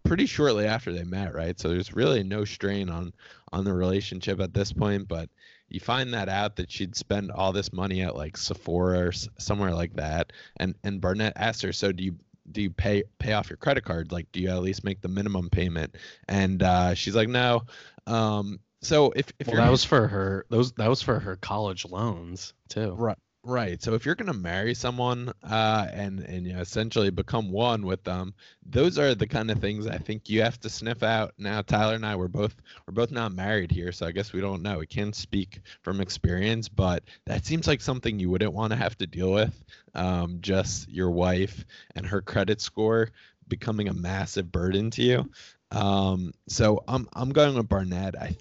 pretty 0.05 0.27
shortly 0.27 0.66
after 0.66 0.93
they 0.93 1.03
met, 1.05 1.35
right? 1.35 1.59
So 1.59 1.68
there's 1.68 1.95
really 1.95 2.22
no 2.22 2.45
strain 2.45 2.89
on 2.91 3.12
on 3.53 3.64
the 3.64 3.72
relationship 3.72 4.41
at 4.41 4.55
this 4.55 4.72
point. 4.72 5.09
But 5.09 5.31
you 5.68 5.81
find 5.81 6.12
that 6.14 6.29
out 6.29 6.57
that 6.57 6.70
she'd 6.70 6.95
spend 6.95 7.31
all 7.31 7.53
this 7.53 7.72
money 7.72 8.03
at 8.03 8.14
like 8.14 8.37
Sephora 8.37 9.07
or 9.07 9.09
s- 9.09 9.29
somewhere 9.39 9.72
like 9.74 9.95
that, 9.95 10.33
and 10.59 10.74
and 10.85 11.01
Barnett 11.01 11.33
asked 11.37 11.62
her, 11.62 11.72
"So 11.72 11.93
do 11.93 12.05
you 12.05 12.16
do 12.53 12.62
you 12.62 12.70
pay 12.70 13.05
pay 13.18 13.33
off 13.33 13.51
your 13.51 13.57
credit 13.57 13.85
card? 13.85 14.12
Like, 14.12 14.31
do 14.33 14.41
you 14.41 14.51
at 14.51 14.62
least 14.62 14.85
make 14.85 15.01
the 15.01 15.09
minimum 15.09 15.49
payment?" 15.51 15.97
And 16.29 16.62
uh, 16.62 16.95
she's 16.95 17.16
like, 17.16 17.29
"No." 17.29 17.62
Um, 18.07 18.61
so 18.83 19.12
if 19.16 19.33
if 19.39 19.49
Well, 19.49 19.57
you're 19.57 19.64
that 19.64 19.70
was 19.70 19.85
for 19.85 20.09
her. 20.09 20.47
Those 20.51 20.72
that 20.72 20.89
was 20.89 21.03
for 21.03 21.18
her 21.20 21.37
college 21.37 21.85
loans 21.87 22.55
too. 22.68 22.95
Right. 22.95 23.18
Right. 23.45 23.81
So 23.81 23.95
if 23.95 24.05
you're 24.05 24.16
going 24.16 24.27
to 24.33 24.35
marry 24.35 24.74
someone 24.74 25.33
uh, 25.45 25.87
and 25.93 26.18
and 26.20 26.45
you 26.47 26.55
know, 26.55 26.61
essentially 26.61 27.11
become 27.11 27.53
one 27.53 27.87
with 27.87 28.03
them, 28.03 28.35
those 28.64 28.99
are 28.99 29.14
the 29.14 29.29
kind 29.29 29.53
of 29.53 29.61
things 29.61 29.87
I 29.87 29.99
think 29.99 30.29
you 30.29 30.43
have 30.43 30.59
to 30.61 30.68
sniff 30.68 31.05
out. 31.05 31.33
Now, 31.39 31.62
Tyler 31.62 31.95
and 31.95 32.05
I 32.05 32.16
we're 32.16 32.27
both 32.27 32.57
we're 32.87 32.95
both 32.95 33.12
not 33.12 33.33
married 33.33 33.70
here, 33.70 33.93
so 33.93 34.05
I 34.05 34.11
guess 34.11 34.33
we 34.33 34.41
don't 34.41 34.62
know. 34.62 34.79
We 34.79 34.87
can't 34.89 35.14
speak 35.14 35.61
from 35.83 36.01
experience, 36.01 36.68
but 36.68 37.05
that 37.27 37.47
seems 37.47 37.68
like 37.68 37.81
something 37.81 38.18
you 38.18 38.31
wouldn't 38.31 38.53
want 38.53 38.72
to 38.72 38.77
have 38.77 38.99
to 38.99 39.07
deal 39.07 39.33
with. 39.33 39.64
Um, 39.95 40.39
just 40.41 40.89
your 40.89 41.12
wife 41.12 41.64
and 41.95 42.05
her 42.05 42.22
credit 42.22 42.61
score 42.61 43.11
becoming 43.49 43.89
a 43.89 43.95
massive 43.95 44.51
burden 44.51 44.91
to 44.91 45.03
you. 45.03 45.31
Um, 45.70 46.33
so 46.49 46.83
I'm 46.89 47.09
I'm 47.12 47.31
going 47.31 47.55
with 47.55 47.68
Barnett. 47.68 48.16
I 48.20 48.37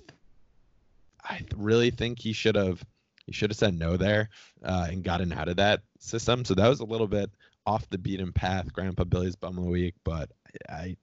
I 1.25 1.41
really 1.55 1.91
think 1.91 2.19
he 2.19 2.33
should 2.33 2.55
have 2.55 2.83
he 3.25 3.33
should 3.33 3.49
have 3.49 3.57
said 3.57 3.77
no 3.77 3.97
there 3.97 4.29
uh, 4.63 4.87
and 4.89 5.03
gotten 5.03 5.33
out 5.33 5.49
of 5.49 5.57
that 5.57 5.81
system. 5.99 6.45
So 6.45 6.53
that 6.53 6.67
was 6.67 6.79
a 6.79 6.85
little 6.85 7.07
bit 7.07 7.31
off 7.65 7.89
the 7.89 7.97
beaten 7.97 8.31
path, 8.31 8.71
Grandpa 8.71 9.03
Billy's 9.03 9.35
bum 9.35 9.57
of 9.57 9.63
the 9.63 9.69
week. 9.69 9.95
But 10.03 10.29
I, 10.69 10.95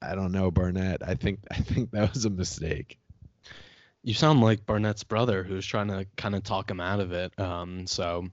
I 0.00 0.14
don't 0.14 0.32
know 0.32 0.50
Barnett. 0.50 1.06
I 1.06 1.14
think 1.14 1.40
I 1.50 1.56
think 1.56 1.90
that 1.90 2.12
was 2.14 2.24
a 2.24 2.30
mistake. 2.30 2.98
You 4.02 4.14
sound 4.14 4.40
like 4.40 4.64
Barnett's 4.64 5.04
brother, 5.04 5.42
who's 5.42 5.66
trying 5.66 5.88
to 5.88 6.06
kind 6.16 6.34
of 6.34 6.42
talk 6.42 6.70
him 6.70 6.80
out 6.80 7.00
of 7.00 7.12
it. 7.12 7.38
Um, 7.38 7.86
so, 7.86 8.28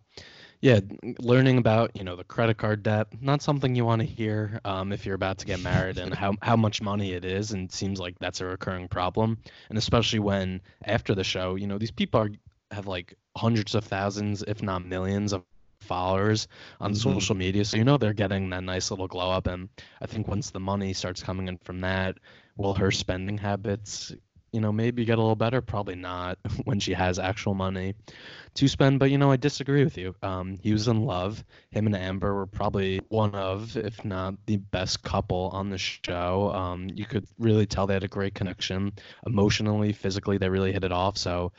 yeah, 0.62 0.80
learning 1.20 1.58
about 1.58 1.96
you 1.96 2.04
know 2.04 2.16
the 2.16 2.24
credit 2.24 2.58
card 2.58 2.84
debt, 2.84 3.08
not 3.22 3.42
something 3.42 3.76
you 3.76 3.86
want 3.86 4.02
to 4.02 4.08
hear 4.08 4.60
um, 4.66 4.92
if 4.92 5.06
you're 5.06 5.16
about 5.16 5.38
to 5.40 5.46
get 5.46 5.62
married, 5.62 5.98
and 5.98 6.14
how 6.14 6.34
how 6.42 6.56
much 6.56 6.82
money 6.82 7.14
it 7.14 7.26
is, 7.26 7.52
and 7.52 7.66
it 7.66 7.74
seems 7.74 8.00
like 8.00 8.18
that's 8.20 8.42
a 8.42 8.46
recurring 8.46 8.88
problem, 8.88 9.38
and 9.70 9.78
especially 9.78 10.20
when 10.20 10.62
after 10.86 11.14
the 11.14 11.24
show, 11.24 11.56
you 11.56 11.68
know, 11.68 11.78
these 11.78 11.92
people 11.92 12.22
are 12.22 12.30
have 12.72 12.88
like 12.88 13.14
hundreds 13.36 13.76
of 13.76 13.84
thousands, 13.84 14.44
if 14.48 14.64
not 14.64 14.86
millions, 14.86 15.32
of 15.34 15.44
followers 15.82 16.48
on 16.82 16.92
mm-hmm. 16.92 17.14
social 17.14 17.36
media. 17.36 17.64
So 17.64 17.78
you 17.78 17.84
know 17.84 17.98
they're 17.98 18.14
getting 18.14 18.50
that 18.50 18.64
nice 18.64 18.92
little 18.92 19.08
glow 19.08 19.32
up. 19.32 19.48
And 19.48 19.70
I 20.02 20.06
think 20.08 20.28
once 20.28 20.50
the 20.50 20.60
money 20.60 20.94
starts 20.94 21.24
coming 21.24 21.48
in 21.48 21.58
from 21.60 21.82
that, 21.82 22.18
will 22.58 22.74
her 22.74 22.92
spending 22.92 23.38
habits, 23.38 24.12
you 24.52 24.62
know, 24.62 24.72
maybe 24.72 25.06
get 25.06 25.18
a 25.18 25.22
little 25.22 25.36
better? 25.36 25.62
Probably 25.62 25.96
not 25.96 26.38
when 26.64 26.80
she 26.80 26.94
has 26.94 27.20
actual 27.20 27.54
money 27.54 27.96
to 28.56 28.68
spend. 28.68 29.00
But 29.00 29.12
you 29.12 29.18
know, 29.18 29.32
I 29.32 29.38
disagree 29.38 29.84
with 29.84 29.98
you. 29.98 30.16
Um, 30.22 30.58
he 30.62 30.72
was 30.72 30.88
in 30.88 31.06
love. 31.06 31.44
Him 31.72 31.86
and 31.86 31.96
Amber 31.96 32.34
were 32.34 32.48
probably 32.48 33.02
one 33.10 33.36
of, 33.36 33.76
if 33.78 34.04
not 34.06 34.36
the 34.46 34.58
best 34.58 35.04
couple 35.04 35.50
on 35.54 35.70
the 35.70 35.78
show. 35.78 36.52
Um, 36.54 36.90
you 36.94 37.06
could 37.06 37.26
really 37.40 37.66
tell 37.66 37.88
they 37.88 37.94
had 37.94 38.04
a 38.04 38.08
great 38.08 38.34
connection 38.34 38.94
emotionally, 39.26 39.94
physically. 39.94 40.38
They 40.38 40.50
really 40.50 40.72
hit 40.72 40.84
it 40.84 40.92
off. 40.92 41.18
So. 41.18 41.52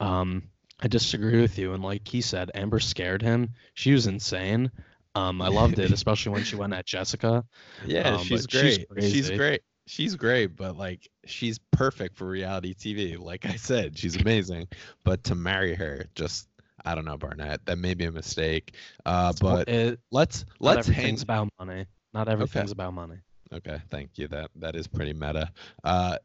Um, 0.00 0.44
I 0.80 0.88
disagree 0.88 1.40
with 1.40 1.56
you. 1.56 1.72
And 1.72 1.84
like 1.84 2.06
he 2.06 2.20
said, 2.20 2.50
Amber 2.52 2.80
scared 2.80 3.22
him. 3.22 3.50
She 3.74 3.92
was 3.92 4.08
insane. 4.08 4.72
Um, 5.14 5.40
I 5.40 5.48
loved 5.48 5.78
it, 5.78 5.92
especially 5.92 6.32
when 6.32 6.44
she 6.44 6.56
went 6.56 6.74
at 6.74 6.86
Jessica. 6.86 7.44
Yeah, 7.86 8.16
um, 8.16 8.24
she's 8.24 8.46
great. 8.46 8.86
She's, 8.98 9.12
she's, 9.12 9.30
great. 9.30 9.62
She's 9.86 10.16
great, 10.16 10.56
but 10.56 10.76
like 10.76 11.08
she's 11.26 11.58
perfect 11.70 12.16
for 12.16 12.26
reality 12.26 12.74
TV. 12.74 13.18
Like 13.18 13.44
I 13.44 13.56
said, 13.56 13.98
she's 13.98 14.16
amazing. 14.16 14.68
but 15.04 15.24
to 15.24 15.34
marry 15.34 15.74
her, 15.74 16.06
just 16.14 16.48
I 16.84 16.94
don't 16.94 17.04
know, 17.04 17.16
Barnett. 17.16 17.64
That 17.66 17.78
may 17.78 17.94
be 17.94 18.04
a 18.04 18.12
mistake. 18.12 18.74
Uh, 19.04 19.32
but 19.40 19.68
it, 19.68 20.00
let's 20.10 20.44
let's 20.60 20.86
hang 20.86 21.20
about 21.20 21.48
money. 21.58 21.86
Not 22.12 22.28
everything's 22.28 22.70
okay. 22.70 22.72
about 22.72 22.94
money. 22.94 23.16
Okay, 23.52 23.80
thank 23.90 24.18
you. 24.18 24.28
That 24.28 24.50
that 24.56 24.76
is 24.76 24.86
pretty 24.86 25.12
meta. 25.12 25.50
Uh, 25.82 26.18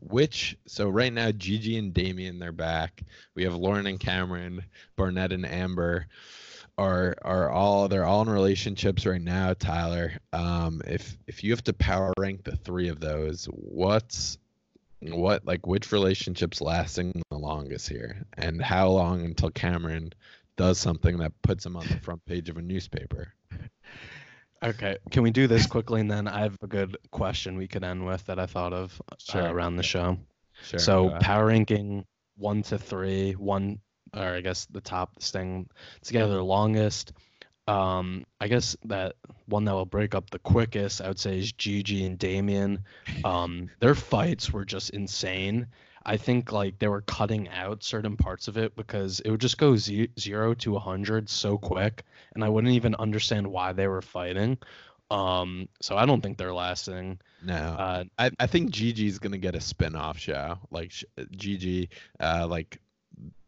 which 0.00 0.56
so 0.66 0.88
right 0.88 1.12
now 1.12 1.32
Gigi 1.32 1.78
and 1.78 1.92
Damian 1.92 2.38
they're 2.38 2.52
back. 2.52 3.02
We 3.34 3.44
have 3.44 3.54
Lauren 3.54 3.86
and 3.86 4.00
Cameron, 4.00 4.64
Barnett 4.96 5.32
and 5.32 5.46
Amber 5.46 6.06
are 6.78 7.16
are 7.22 7.50
all 7.50 7.88
they're 7.88 8.04
all 8.04 8.22
in 8.22 8.30
relationships 8.30 9.04
right 9.04 9.20
now, 9.20 9.52
Tyler. 9.52 10.12
Um 10.32 10.80
if 10.86 11.18
if 11.26 11.44
you 11.44 11.50
have 11.50 11.64
to 11.64 11.72
power 11.72 12.12
rank 12.18 12.44
the 12.44 12.56
three 12.56 12.88
of 12.88 13.00
those, 13.00 13.46
what's 13.46 14.38
what 15.00 15.44
like 15.44 15.66
which 15.66 15.92
relationships 15.92 16.60
lasting 16.60 17.12
the 17.30 17.36
longest 17.38 17.88
here 17.88 18.24
and 18.36 18.62
how 18.62 18.88
long 18.88 19.24
until 19.24 19.50
Cameron 19.50 20.12
does 20.56 20.78
something 20.78 21.18
that 21.18 21.32
puts 21.42 21.64
him 21.66 21.76
on 21.76 21.86
the 21.86 22.00
front 22.00 22.24
page 22.24 22.48
of 22.48 22.56
a 22.56 22.62
newspaper? 22.62 23.34
Okay, 24.60 24.98
can 25.12 25.22
we 25.22 25.30
do 25.30 25.46
this 25.46 25.68
quickly 25.68 26.00
and 26.00 26.10
then 26.10 26.26
I 26.26 26.40
have 26.40 26.56
a 26.62 26.66
good 26.66 26.96
question 27.12 27.56
we 27.56 27.68
could 27.68 27.84
end 27.84 28.04
with 28.04 28.26
that 28.26 28.40
I 28.40 28.46
thought 28.46 28.72
of 28.72 29.00
uh, 29.12 29.14
sure. 29.16 29.42
uh, 29.42 29.52
around 29.52 29.76
the 29.76 29.84
show. 29.84 30.18
Sure. 30.64 30.80
So 30.80 31.10
power 31.20 31.46
ranking 31.46 32.04
one 32.36 32.62
to 32.62 32.76
three, 32.76 33.34
one 33.34 33.78
or 34.14 34.34
I 34.34 34.40
guess 34.40 34.66
the 34.66 34.80
top 34.80 35.22
staying 35.22 35.68
together 36.02 36.42
longest. 36.42 37.12
Um, 37.66 38.24
I 38.40 38.48
guess 38.48 38.76
that 38.86 39.16
one 39.46 39.66
that 39.66 39.74
will 39.74 39.84
break 39.84 40.14
up 40.14 40.30
the 40.30 40.38
quickest, 40.38 41.02
I 41.02 41.08
would 41.08 41.18
say, 41.18 41.38
is 41.38 41.52
Gigi 41.52 42.06
and 42.06 42.18
Damian. 42.18 42.84
Um, 43.24 43.68
their 43.80 43.94
fights 43.94 44.50
were 44.50 44.64
just 44.64 44.90
insane. 44.90 45.66
I 46.06 46.16
think 46.16 46.52
like 46.52 46.78
they 46.78 46.88
were 46.88 47.02
cutting 47.02 47.50
out 47.50 47.84
certain 47.84 48.16
parts 48.16 48.48
of 48.48 48.56
it 48.56 48.74
because 48.74 49.20
it 49.20 49.30
would 49.30 49.42
just 49.42 49.58
go 49.58 49.76
z- 49.76 50.08
zero 50.18 50.54
to 50.54 50.76
a 50.76 50.78
hundred 50.78 51.28
so 51.28 51.58
quick, 51.58 52.04
and 52.34 52.42
I 52.42 52.48
wouldn't 52.48 52.72
even 52.72 52.94
understand 52.94 53.46
why 53.46 53.74
they 53.74 53.86
were 53.86 54.00
fighting. 54.00 54.56
Um, 55.10 55.68
so 55.82 55.96
I 55.98 56.06
don't 56.06 56.22
think 56.22 56.38
they're 56.38 56.54
lasting. 56.54 57.18
No, 57.42 57.54
uh, 57.54 58.04
I 58.18 58.30
I 58.40 58.46
think 58.46 58.70
Gigi's 58.70 59.18
gonna 59.18 59.36
get 59.36 59.54
a 59.54 59.60
spin-off 59.60 60.18
show. 60.18 60.58
Like 60.70 60.92
Gigi, 61.32 61.90
uh, 62.20 62.46
like 62.48 62.80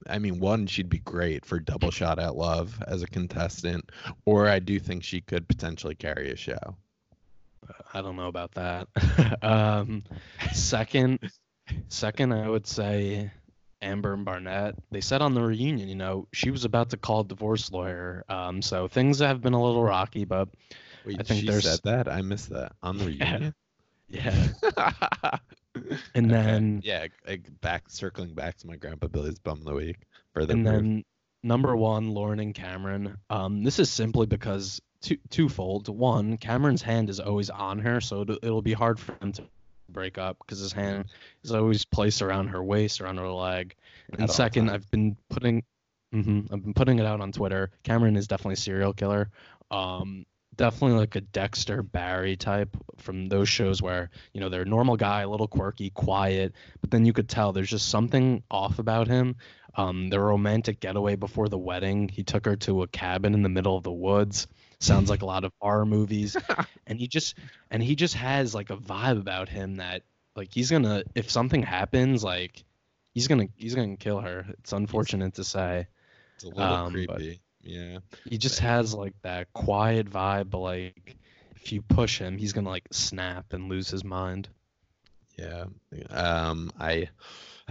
I 0.08 0.18
mean, 0.18 0.40
one, 0.40 0.66
she'd 0.66 0.88
be 0.88 0.98
great 0.98 1.44
for 1.44 1.58
Double 1.58 1.90
Shot 1.90 2.18
at 2.18 2.34
Love 2.34 2.82
as 2.86 3.02
a 3.02 3.06
contestant, 3.06 3.90
or 4.24 4.48
I 4.48 4.58
do 4.58 4.80
think 4.80 5.04
she 5.04 5.20
could 5.20 5.46
potentially 5.46 5.94
carry 5.94 6.30
a 6.30 6.36
show. 6.36 6.76
I 7.92 8.00
don't 8.02 8.16
know 8.16 8.28
about 8.28 8.52
that. 8.52 8.88
um, 9.42 10.02
second, 10.52 11.30
Second, 11.88 12.32
I 12.32 12.48
would 12.48 12.66
say 12.66 13.30
Amber 13.82 14.14
and 14.14 14.24
Barnett. 14.24 14.76
They 14.90 15.00
said 15.00 15.22
on 15.22 15.34
the 15.34 15.42
reunion, 15.42 15.88
you 15.88 15.94
know, 15.94 16.28
she 16.32 16.50
was 16.50 16.64
about 16.64 16.90
to 16.90 16.96
call 16.96 17.20
a 17.20 17.24
divorce 17.24 17.70
lawyer. 17.70 18.24
Um, 18.28 18.62
so 18.62 18.88
things 18.88 19.18
have 19.20 19.40
been 19.40 19.52
a 19.52 19.62
little 19.62 19.82
rocky, 19.82 20.24
but 20.24 20.48
Wait, 21.04 21.16
I 21.20 21.22
think 21.22 21.40
she 21.40 21.46
there's... 21.46 21.64
said 21.64 21.80
that. 21.84 22.08
I 22.08 22.22
missed 22.22 22.50
that 22.50 22.72
on 22.82 22.98
the 22.98 23.04
reunion. 23.06 23.54
Yeah. 24.08 24.48
and 26.14 26.30
then 26.30 26.80
yeah, 26.84 27.06
back 27.60 27.84
circling 27.88 28.34
back 28.34 28.56
to 28.58 28.66
my 28.66 28.76
grandpa 28.76 29.06
Billy's 29.06 29.38
bum 29.38 29.58
of 29.58 29.64
the 29.64 29.74
week 29.74 29.98
for 30.34 30.44
the 30.46 30.54
and 30.54 30.66
proof. 30.66 30.74
then 30.76 31.04
number 31.42 31.76
one, 31.76 32.10
Lauren 32.10 32.40
and 32.40 32.54
Cameron. 32.54 33.16
Um, 33.30 33.62
this 33.62 33.78
is 33.78 33.90
simply 33.90 34.26
because 34.26 34.80
two 35.00 35.16
twofold. 35.30 35.88
One, 35.88 36.36
Cameron's 36.36 36.82
hand 36.82 37.10
is 37.10 37.20
always 37.20 37.50
on 37.50 37.78
her, 37.80 38.00
so 38.00 38.22
it'll, 38.22 38.38
it'll 38.42 38.62
be 38.62 38.72
hard 38.72 38.98
for 38.98 39.14
him 39.20 39.32
to 39.32 39.44
break 39.88 40.18
up 40.18 40.38
because 40.38 40.58
his 40.58 40.72
hand 40.72 41.06
is 41.42 41.52
always 41.52 41.84
placed 41.84 42.22
around 42.22 42.48
her 42.48 42.62
waist, 42.62 43.00
around 43.00 43.18
her 43.18 43.28
leg. 43.28 43.74
And 44.12 44.22
At 44.22 44.30
second, 44.30 44.70
I've 44.70 44.90
been 44.90 45.16
putting, 45.28 45.62
mm-hmm, 46.14 46.52
I've 46.52 46.62
been 46.62 46.74
putting 46.74 46.98
it 46.98 47.06
out 47.06 47.20
on 47.20 47.32
Twitter. 47.32 47.70
Cameron 47.82 48.16
is 48.16 48.26
definitely 48.28 48.54
a 48.54 48.56
serial 48.58 48.92
killer. 48.92 49.30
Um, 49.70 50.26
definitely 50.56 50.98
like 50.98 51.16
a 51.16 51.20
Dexter 51.20 51.82
Barry 51.82 52.36
type 52.36 52.76
from 52.98 53.28
those 53.28 53.48
shows 53.48 53.80
where 53.80 54.10
you 54.32 54.40
know 54.40 54.48
they're 54.48 54.62
a 54.62 54.66
normal 54.66 54.96
guy, 54.96 55.22
a 55.22 55.28
little 55.28 55.48
quirky, 55.48 55.90
quiet, 55.90 56.54
but 56.80 56.90
then 56.90 57.04
you 57.04 57.12
could 57.12 57.28
tell 57.28 57.52
there's 57.52 57.70
just 57.70 57.88
something 57.88 58.42
off 58.50 58.78
about 58.78 59.08
him. 59.08 59.36
Um, 59.76 60.08
the 60.08 60.18
romantic 60.18 60.80
getaway 60.80 61.14
before 61.16 61.48
the 61.48 61.58
wedding, 61.58 62.08
he 62.08 62.24
took 62.24 62.44
her 62.44 62.56
to 62.56 62.82
a 62.82 62.88
cabin 62.88 63.34
in 63.34 63.42
the 63.42 63.48
middle 63.48 63.76
of 63.76 63.84
the 63.84 63.92
woods. 63.92 64.48
Sounds 64.80 65.10
like 65.10 65.22
a 65.22 65.26
lot 65.26 65.44
of 65.44 65.52
horror 65.60 65.86
movies. 65.86 66.36
And 66.86 66.98
he 66.98 67.06
just 67.06 67.36
and 67.70 67.80
he 67.80 67.94
just 67.94 68.14
has 68.14 68.52
like 68.52 68.70
a 68.70 68.76
vibe 68.76 69.20
about 69.20 69.48
him 69.48 69.76
that 69.76 70.02
like 70.34 70.52
he's 70.52 70.72
gonna 70.72 71.04
if 71.14 71.30
something 71.30 71.62
happens 71.62 72.24
like 72.24 72.64
he's 73.14 73.28
gonna 73.28 73.46
he's 73.54 73.76
gonna 73.76 73.96
kill 73.96 74.18
her. 74.18 74.44
It's 74.58 74.72
unfortunate 74.72 75.34
to 75.34 75.44
say. 75.44 75.86
It's 76.34 76.44
a 76.44 76.48
little 76.48 76.62
um, 76.64 76.92
creepy 76.92 77.40
yeah 77.62 77.98
he 78.24 78.38
just 78.38 78.60
has 78.60 78.94
like 78.94 79.14
that 79.22 79.52
quiet 79.52 80.08
vibe 80.08 80.50
but 80.50 80.58
like 80.58 81.16
if 81.56 81.72
you 81.72 81.82
push 81.82 82.18
him 82.18 82.38
he's 82.38 82.52
gonna 82.52 82.68
like 82.68 82.86
snap 82.90 83.52
and 83.52 83.68
lose 83.68 83.88
his 83.88 84.04
mind 84.04 84.48
yeah 85.36 85.64
um 86.10 86.70
i 86.78 87.08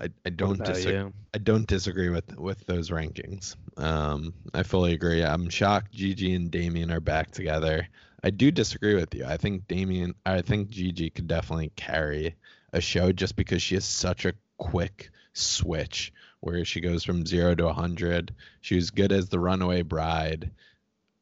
I, 0.02 0.10
I 0.26 0.30
don't 0.30 0.64
disagree. 0.64 1.12
I 1.34 1.38
don't 1.40 1.68
disagree 1.68 2.10
with 2.10 2.38
with 2.38 2.66
those 2.66 2.90
rankings. 2.90 3.56
Um, 3.78 4.34
I 4.54 4.64
fully 4.64 4.94
agree. 4.94 5.24
I'm 5.24 5.50
shocked 5.50 5.92
Gigi 5.92 6.34
and 6.34 6.50
Damian 6.50 6.92
are 6.92 7.02
back 7.02 7.32
together. 7.32 7.88
I 8.24 8.30
do 8.30 8.52
disagree 8.52 8.96
with 8.96 9.14
you. 9.14 9.26
I 9.26 9.38
think 9.38 9.68
Damian, 9.68 10.16
I 10.26 10.42
think 10.42 10.70
Gigi 10.70 11.10
could 11.10 11.28
definitely 11.28 11.72
carry 11.76 12.36
a 12.74 12.82
show 12.82 13.12
just 13.12 13.36
because 13.36 13.62
she 13.62 13.76
has 13.76 13.86
such 13.86 14.26
a 14.26 14.34
quick 14.58 15.10
switch 15.34 16.14
where 16.42 16.64
she 16.66 16.82
goes 16.82 17.04
from 17.04 17.26
zero 17.26 17.56
to 17.56 17.66
100. 17.66 18.34
She 18.62 18.76
was 18.76 18.92
good 18.92 19.12
as 19.12 19.30
the 19.30 19.40
runaway 19.40 19.82
bride 19.82 20.52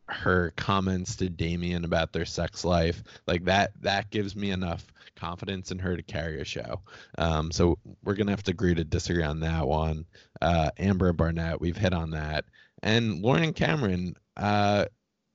her 0.10 0.54
comments 0.56 1.18
to 1.18 1.30
Damian 1.30 1.84
about 1.84 2.14
their 2.14 2.26
sex 2.26 2.64
life, 2.64 3.04
like 3.26 3.46
that 3.46 3.72
that 3.82 4.10
gives 4.10 4.36
me 4.36 4.52
enough 4.52 4.86
confidence 5.16 5.72
in 5.72 5.80
her 5.80 5.96
to 5.96 6.04
carry 6.04 6.40
a 6.40 6.46
show. 6.46 6.82
Um, 7.18 7.52
so 7.52 7.78
we're 8.04 8.16
gonna 8.16 8.32
have 8.32 8.44
to 8.44 8.52
agree 8.52 8.76
to 8.76 8.84
disagree 8.84 9.24
on 9.24 9.42
that 9.42 9.68
one. 9.68 10.06
Uh, 10.42 10.72
Amber 10.78 11.12
Barnett, 11.14 11.60
we've 11.60 11.78
hit 11.78 11.94
on 11.94 12.12
that. 12.12 12.46
And 12.84 13.22
Lauren 13.22 13.54
Cameron, 13.54 14.16
uh, 14.38 14.86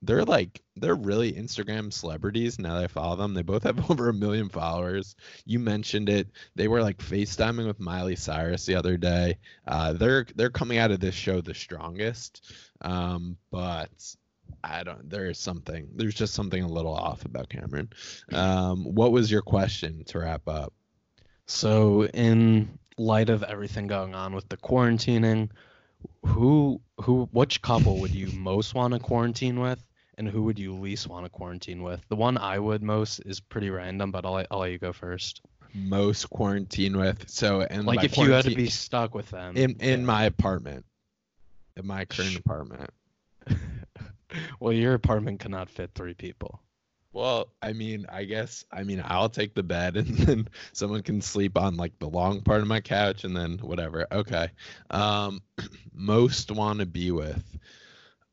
they're 0.03 0.25
like 0.25 0.61
they're 0.77 0.95
really 0.95 1.33
Instagram 1.33 1.93
celebrities 1.93 2.59
now 2.59 2.75
that 2.75 2.85
I 2.85 2.89
follow 2.89 3.17
them. 3.17 3.35
They 3.35 3.43
both 3.43 3.63
have 3.63 3.91
over 3.91 4.09
a 4.09 4.15
million 4.15 4.49
followers. 4.49 5.15
You 5.45 5.59
mentioned 5.59 6.09
it. 6.09 6.29
They 6.57 6.69
were 6.69 6.83
like 6.83 6.99
FaceTiming 6.99 7.67
with 7.67 7.81
Miley 7.81 8.17
Cyrus 8.17 8.67
the 8.67 8.75
other 8.75 8.97
day. 8.97 9.39
Uh, 9.67 9.93
they're 9.93 10.27
they're 10.35 10.51
coming 10.51 10.79
out 10.79 10.91
of 10.91 11.01
this 11.01 11.15
show 11.15 11.41
the 11.41 11.55
strongest. 11.55 12.53
Um, 12.81 13.37
but 13.51 13.91
I 14.65 14.83
don't. 14.83 15.09
There 15.09 15.31
is 15.31 15.39
something. 15.39 15.89
There's 15.95 16.15
just 16.15 16.35
something 16.35 16.63
a 16.63 16.69
little 16.69 16.95
off 16.95 17.25
about 17.25 17.49
Cameron. 17.49 17.91
Um, 18.33 18.85
what 18.85 19.13
was 19.13 19.31
your 19.31 19.43
question 19.43 20.05
to 20.07 20.19
wrap 20.19 20.49
up? 20.49 20.73
So, 21.47 22.07
in 22.07 22.79
light 22.99 23.31
of 23.31 23.43
everything 23.43 23.87
going 23.87 24.15
on 24.15 24.35
with 24.35 24.49
the 24.49 24.57
quarantining, 24.57 25.51
who 26.25 26.81
who 27.01 27.29
which 27.33 27.63
couple 27.63 27.99
would 28.01 28.15
you 28.15 28.27
most 28.39 28.75
want 28.75 28.95
to 28.95 29.01
quarantine 29.01 29.61
with? 29.61 29.83
And 30.19 30.29
who 30.29 30.43
would 30.45 30.59
you 30.59 30.75
least 30.75 31.09
want 31.09 31.25
to 31.25 31.31
quarantine 31.31 31.83
with? 31.83 32.01
The 32.09 32.17
one 32.17 32.37
I 32.37 32.59
would 32.59 32.83
most 32.83 33.21
is 33.21 33.41
pretty 33.41 33.71
random, 33.71 34.11
but 34.11 34.25
I'll, 34.25 34.45
I'll 34.51 34.59
let 34.61 34.73
you 34.73 34.79
go 34.79 34.93
first. 34.93 35.41
Most 35.75 36.29
quarantine 36.29 36.99
with 36.99 37.31
so 37.31 37.63
and 37.63 37.87
like 37.87 38.05
if 38.05 38.19
you 38.19 38.31
had 38.31 38.45
to 38.45 38.55
be 38.55 38.69
stuck 38.69 39.15
with 39.15 39.31
them 39.31 39.57
in 39.57 39.77
in 39.81 40.01
yeah. 40.01 40.07
my 40.07 40.25
apartment, 40.25 40.85
in 41.77 41.87
my 41.87 42.05
current 42.05 42.37
apartment. 42.37 42.91
well, 44.61 44.73
your 44.73 44.93
apartment 44.93 45.41
cannot 45.41 45.71
fit 45.71 45.93
three 45.95 46.13
people. 46.13 46.61
Well, 47.15 47.49
I 47.61 47.73
mean, 47.73 48.07
I 48.09 48.25
guess 48.25 48.65
I 48.71 48.83
mean 48.83 49.03
I'll 49.05 49.31
take 49.31 49.55
the 49.55 49.63
bed 49.63 49.97
and 49.97 50.09
then 50.09 50.49
someone 50.73 51.03
can 51.03 51.23
sleep 51.23 51.57
on 51.57 51.77
like 51.77 51.99
the 51.99 52.09
long 52.09 52.43
part 52.43 52.61
of 52.61 52.67
my 52.67 52.81
couch 52.81 53.25
and 53.25 53.37
then 53.37 53.59
whatever. 53.59 54.07
Okay. 54.13 54.51
Um 54.91 55.41
most 55.95 56.51
want 56.51 56.81
to 56.81 56.87
be 56.87 57.11
with. 57.11 57.43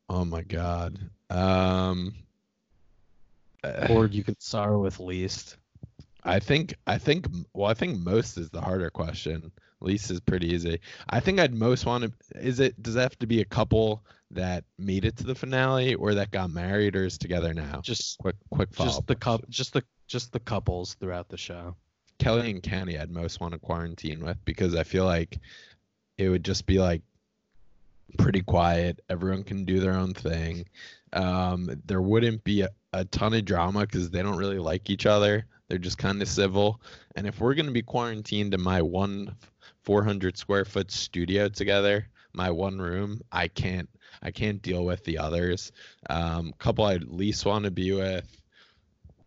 Oh 0.10 0.26
my 0.26 0.42
god. 0.42 1.00
Um, 1.30 2.14
or 3.90 4.08
you 4.08 4.24
could 4.24 4.42
start 4.42 4.80
with 4.80 5.00
least. 5.00 5.58
I 6.24 6.40
think 6.40 6.76
I 6.88 6.98
think 6.98 7.28
well 7.54 7.70
I 7.70 7.74
think 7.74 8.00
most 8.00 8.38
is 8.38 8.50
the 8.50 8.62
harder 8.62 8.90
question. 8.90 9.52
Least 9.82 10.12
is 10.12 10.20
pretty 10.20 10.54
easy. 10.54 10.82
I 11.10 11.20
think 11.22 11.40
I'd 11.40 11.54
most 11.54 11.86
want 11.86 12.04
to 12.04 12.40
is 12.40 12.60
it 12.60 12.82
does 12.82 12.96
it 12.96 13.02
have 13.02 13.20
to 13.20 13.28
be 13.28 13.42
a 13.42 13.46
couple 13.46 14.04
that 14.32 14.64
made 14.78 15.06
it 15.06 15.16
to 15.18 15.24
the 15.24 15.36
finale 15.36 15.96
or 15.96 16.14
that 16.16 16.32
got 16.32 16.52
married 16.52 16.96
or 16.96 17.06
is 17.06 17.18
together 17.18 17.54
now? 17.54 17.80
Just 17.82 18.18
quick 18.18 18.36
quick 18.52 18.74
follow. 18.74 18.90
Just 18.90 19.08
the 19.08 19.16
couple 19.16 19.46
just 19.50 19.74
the 19.74 19.84
just 20.08 20.34
the 20.34 20.40
couples 20.40 20.96
throughout 20.96 21.30
the 21.30 21.38
show. 21.38 21.76
Kelly 22.18 22.52
and 22.52 22.62
Kenny 22.62 22.98
I'd 22.98 23.12
most 23.12 23.40
want 23.40 23.54
to 23.54 23.60
quarantine 23.60 24.26
with 24.26 24.44
because 24.44 24.76
I 24.76 24.84
feel 24.84 25.06
like 25.06 25.40
it 26.18 26.28
would 26.28 26.44
just 26.44 26.66
be 26.66 26.80
like 26.80 27.02
pretty 28.18 28.42
quiet. 28.42 29.00
Everyone 29.10 29.44
can 29.44 29.66
do 29.66 29.80
their 29.80 29.94
own 29.94 30.14
thing. 30.14 30.66
Um, 31.14 31.70
there 31.86 32.02
wouldn't 32.02 32.44
be 32.44 32.62
a, 32.62 32.70
a 32.94 33.06
ton 33.06 33.34
of 33.34 33.46
drama 33.46 33.82
because 33.82 34.10
they 34.10 34.22
don't 34.22 34.38
really 34.38 34.60
like 34.60 34.90
each 34.90 35.06
other. 35.06 35.46
They're 35.68 35.78
just 35.78 35.98
kind 35.98 36.22
of 36.22 36.28
civil. 36.28 36.82
And 37.16 37.28
if 37.28 37.40
we're 37.40 37.54
going 37.54 37.68
to 37.68 37.72
be 37.72 37.82
quarantined 37.82 38.54
in 38.54 38.62
my 38.62 38.82
one 38.82 39.36
400 39.84 40.38
square 40.38 40.66
foot 40.66 40.92
studio 40.92 41.48
together, 41.50 42.08
my 42.34 42.50
one 42.50 42.80
room, 42.80 43.22
I 43.32 43.48
can't 43.48 43.90
I 44.22 44.32
can't 44.32 44.62
deal 44.62 44.86
with 44.86 45.04
the 45.04 45.18
others. 45.18 45.72
Um, 46.10 46.54
couple 46.58 46.86
I 46.86 46.96
at 46.96 47.12
least 47.12 47.46
want 47.46 47.66
to 47.66 47.72
be 47.72 47.92
with. 47.92 48.28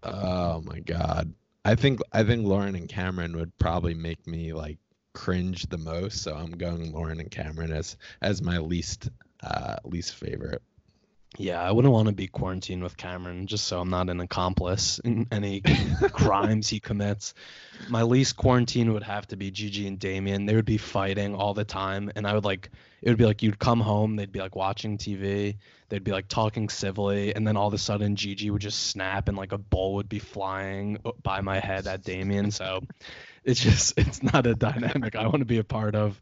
Oh 0.02 0.60
my 0.62 0.80
god. 0.80 1.32
I 1.64 1.74
think 1.76 2.00
I 2.12 2.24
think 2.24 2.46
Lauren 2.46 2.74
and 2.74 2.88
Cameron 2.88 3.36
would 3.36 3.56
probably 3.58 3.94
make 3.94 4.26
me 4.26 4.52
like 4.52 4.78
cringe 5.14 5.68
the 5.68 5.78
most. 5.78 6.22
So 6.22 6.34
I'm 6.34 6.52
going 6.52 6.92
Lauren 6.92 7.20
and 7.20 7.30
Cameron 7.30 7.72
as 7.72 7.96
as 8.20 8.42
my 8.42 8.58
least 8.58 9.10
uh, 9.42 9.76
least 9.84 10.14
favorite. 10.14 10.62
Yeah, 11.38 11.62
I 11.62 11.72
wouldn't 11.72 11.94
want 11.94 12.08
to 12.08 12.14
be 12.14 12.26
quarantined 12.26 12.82
with 12.82 12.98
Cameron 12.98 13.46
just 13.46 13.64
so 13.66 13.80
I'm 13.80 13.88
not 13.88 14.10
an 14.10 14.20
accomplice 14.20 14.98
in 14.98 15.26
any 15.32 15.62
crimes 16.12 16.68
he 16.68 16.78
commits. 16.78 17.32
My 17.88 18.02
least 18.02 18.36
quarantine 18.36 18.92
would 18.92 19.02
have 19.02 19.26
to 19.28 19.36
be 19.36 19.50
Gigi 19.50 19.86
and 19.86 19.98
Damian. 19.98 20.44
They 20.44 20.54
would 20.54 20.66
be 20.66 20.76
fighting 20.76 21.34
all 21.34 21.54
the 21.54 21.64
time 21.64 22.12
and 22.14 22.26
I 22.26 22.34
would 22.34 22.44
like 22.44 22.70
it 23.02 23.08
would 23.08 23.18
be 23.18 23.26
like 23.26 23.42
you'd 23.42 23.58
come 23.58 23.80
home, 23.80 24.16
they'd 24.16 24.32
be 24.32 24.38
like 24.38 24.54
watching 24.54 24.96
TV, 24.96 25.56
they'd 25.88 26.04
be 26.04 26.12
like 26.12 26.28
talking 26.28 26.68
civilly 26.68 27.34
and 27.34 27.46
then 27.46 27.56
all 27.56 27.66
of 27.66 27.74
a 27.74 27.78
sudden 27.78 28.16
Gigi 28.16 28.50
would 28.50 28.62
just 28.62 28.88
snap 28.88 29.28
and 29.28 29.36
like 29.36 29.52
a 29.52 29.58
bowl 29.58 29.94
would 29.94 30.08
be 30.08 30.20
flying 30.20 30.98
by 31.22 31.40
my 31.40 31.58
head 31.58 31.86
at 31.86 32.04
Damian. 32.04 32.50
So 32.50 32.82
it's 33.44 33.60
just 33.60 33.94
it's 33.98 34.22
not 34.22 34.46
a 34.46 34.54
dynamic 34.54 35.16
I 35.16 35.24
want 35.24 35.40
to 35.40 35.44
be 35.44 35.58
a 35.58 35.64
part 35.64 35.94
of. 35.94 36.20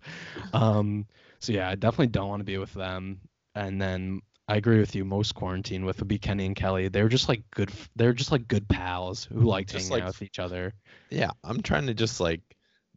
Um 0.53 1.07
so 1.39 1.53
yeah, 1.53 1.68
I 1.68 1.74
definitely 1.74 2.09
don't 2.09 2.28
want 2.28 2.41
to 2.41 2.45
be 2.45 2.59
with 2.59 2.72
them. 2.72 3.20
And 3.55 3.81
then 3.81 4.22
I 4.51 4.57
agree 4.57 4.81
with 4.81 4.97
you. 4.97 5.05
Most 5.05 5.37
quarantine 5.37 5.85
with 5.85 6.01
would 6.01 6.09
be 6.09 6.18
Kenny 6.18 6.45
and 6.45 6.57
Kelly. 6.57 6.89
They're 6.89 7.09
just 7.09 7.28
like 7.28 7.43
good. 7.53 7.70
They're 7.95 8.12
just 8.12 8.33
like 8.33 8.49
good 8.49 8.68
pals 8.68 9.24
who 9.24 9.43
like 9.43 9.70
hanging 9.70 9.91
like, 9.91 10.03
out 10.03 10.09
with 10.09 10.22
each 10.22 10.41
other. 10.41 10.74
Yeah, 11.09 11.31
I'm 11.45 11.62
trying 11.62 11.87
to 11.87 11.95
just 11.95 12.18
like 12.18 12.41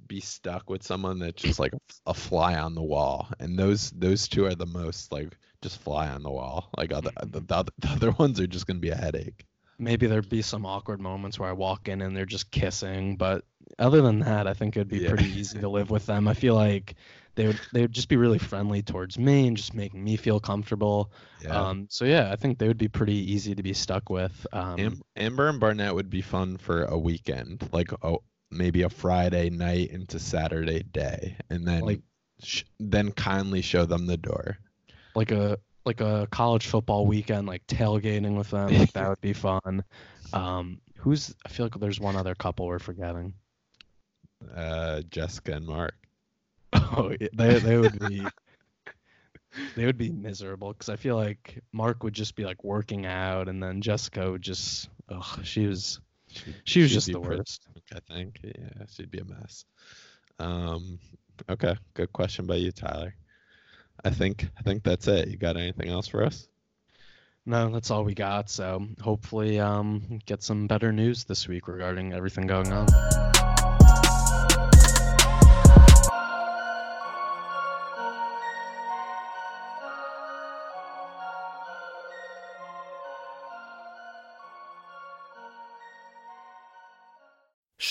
be 0.07 0.19
stuck 0.19 0.69
with 0.69 0.83
someone 0.83 1.19
that's 1.19 1.41
just 1.41 1.59
like 1.59 1.73
a, 2.05 2.13
fly 2.13 2.55
on 2.55 2.75
the 2.75 2.81
wall, 2.81 3.29
and 3.39 3.57
those 3.57 3.91
those 3.91 4.27
two 4.27 4.45
are 4.45 4.55
the 4.55 4.65
most 4.65 5.11
like 5.11 5.37
just 5.61 5.81
fly 5.81 6.09
on 6.09 6.23
the 6.23 6.31
wall. 6.31 6.69
Like 6.77 6.91
other 6.93 7.11
the, 7.23 7.41
the, 7.41 7.55
other, 7.55 7.71
the 7.79 7.89
other 7.89 8.11
ones 8.19 8.39
are 8.39 8.47
just 8.47 8.67
gonna 8.67 8.79
be 8.79 8.89
a 8.89 8.95
headache. 8.95 9.45
Maybe 9.79 10.07
there'd 10.07 10.29
be 10.29 10.41
some 10.41 10.65
awkward 10.65 11.01
moments 11.01 11.39
where 11.39 11.49
I 11.49 11.53
walk 11.53 11.87
in 11.87 12.01
and 12.01 12.15
they're 12.15 12.25
just 12.25 12.51
kissing, 12.51 13.17
but 13.17 13.43
other 13.79 14.01
than 14.01 14.19
that, 14.19 14.47
I 14.47 14.53
think 14.53 14.77
it'd 14.77 14.87
be 14.87 14.99
yeah. 14.99 15.09
pretty 15.09 15.25
easy 15.25 15.59
to 15.59 15.69
live 15.69 15.89
with 15.89 16.05
them. 16.05 16.27
I 16.27 16.33
feel 16.33 16.55
like 16.55 16.95
they 17.35 17.47
would 17.47 17.59
they 17.71 17.81
would 17.81 17.91
just 17.91 18.09
be 18.09 18.17
really 18.17 18.37
friendly 18.37 18.81
towards 18.81 19.17
me 19.17 19.47
and 19.47 19.57
just 19.57 19.73
making 19.73 20.03
me 20.03 20.15
feel 20.15 20.39
comfortable. 20.39 21.11
Yeah. 21.41 21.59
Um, 21.59 21.87
so 21.89 22.05
yeah, 22.05 22.31
I 22.31 22.35
think 22.35 22.59
they 22.59 22.67
would 22.67 22.77
be 22.77 22.87
pretty 22.87 23.33
easy 23.33 23.55
to 23.55 23.63
be 23.63 23.73
stuck 23.73 24.09
with. 24.09 24.45
Um, 24.53 24.79
Am- 24.79 25.01
Amber 25.15 25.49
and 25.49 25.59
Barnett 25.59 25.95
would 25.95 26.09
be 26.09 26.21
fun 26.21 26.57
for 26.57 26.83
a 26.83 26.97
weekend, 26.97 27.67
like 27.71 27.91
a, 28.03 28.15
maybe 28.55 28.83
a 28.83 28.89
Friday 28.89 29.49
night 29.49 29.89
into 29.89 30.19
Saturday 30.19 30.83
day, 30.83 31.37
and 31.49 31.67
then 31.67 31.81
like 31.81 32.01
sh- 32.41 32.63
then 32.79 33.11
kindly 33.11 33.61
show 33.61 33.85
them 33.85 34.05
the 34.05 34.17
door. 34.17 34.57
Like 35.15 35.31
a 35.31 35.57
like 35.85 36.01
a 36.01 36.27
college 36.31 36.67
football 36.67 37.05
weekend, 37.05 37.47
like 37.47 37.65
tailgating 37.67 38.37
with 38.37 38.49
them. 38.49 38.69
Like 38.73 38.93
that 38.93 39.09
would 39.09 39.21
be 39.21 39.33
fun. 39.33 39.83
Um, 40.31 40.81
who's 40.97 41.35
I 41.45 41.49
feel 41.49 41.65
like 41.65 41.79
there's 41.79 41.99
one 41.99 42.15
other 42.15 42.35
couple 42.35 42.65
we're 42.65 42.79
forgetting. 42.79 43.33
Uh, 44.55 45.01
Jessica 45.09 45.53
and 45.53 45.65
Mark. 45.67 45.95
Oh, 46.95 47.11
they 47.33 47.59
they 47.59 47.77
would 47.77 47.97
be 47.97 48.27
they 49.75 49.85
would 49.85 49.97
be 49.97 50.11
miserable 50.11 50.73
because 50.73 50.89
I 50.89 50.95
feel 50.95 51.15
like 51.15 51.59
Mark 51.71 52.03
would 52.03 52.13
just 52.13 52.35
be 52.35 52.45
like 52.45 52.63
working 52.63 53.05
out, 53.05 53.47
and 53.47 53.61
then 53.61 53.81
Jessica 53.81 54.31
would 54.31 54.41
just 54.41 54.89
oh 55.09 55.39
she 55.43 55.65
was 55.65 55.99
she, 56.33 56.55
she 56.65 56.81
was 56.81 56.91
just 56.91 57.11
the 57.11 57.19
worst. 57.19 57.67
I 57.93 57.99
think 58.13 58.39
yeah, 58.43 58.85
she'd 58.89 59.11
be 59.11 59.19
a 59.19 59.25
mess. 59.25 59.65
Um, 60.39 60.99
okay, 61.49 61.75
good 61.93 62.11
question 62.13 62.45
by 62.45 62.55
you, 62.55 62.71
Tyler. 62.71 63.15
I 64.03 64.09
think 64.09 64.49
I 64.57 64.61
think 64.61 64.83
that's 64.83 65.07
it. 65.07 65.27
You 65.29 65.37
got 65.37 65.57
anything 65.57 65.89
else 65.89 66.07
for 66.07 66.23
us? 66.23 66.47
No, 67.45 67.69
that's 67.69 67.91
all 67.91 68.03
we 68.03 68.13
got. 68.13 68.49
So 68.49 68.85
hopefully, 69.01 69.59
um, 69.59 70.19
get 70.25 70.43
some 70.43 70.67
better 70.67 70.91
news 70.91 71.25
this 71.25 71.47
week 71.47 71.67
regarding 71.67 72.13
everything 72.13 72.47
going 72.47 72.71
on. 72.71 73.32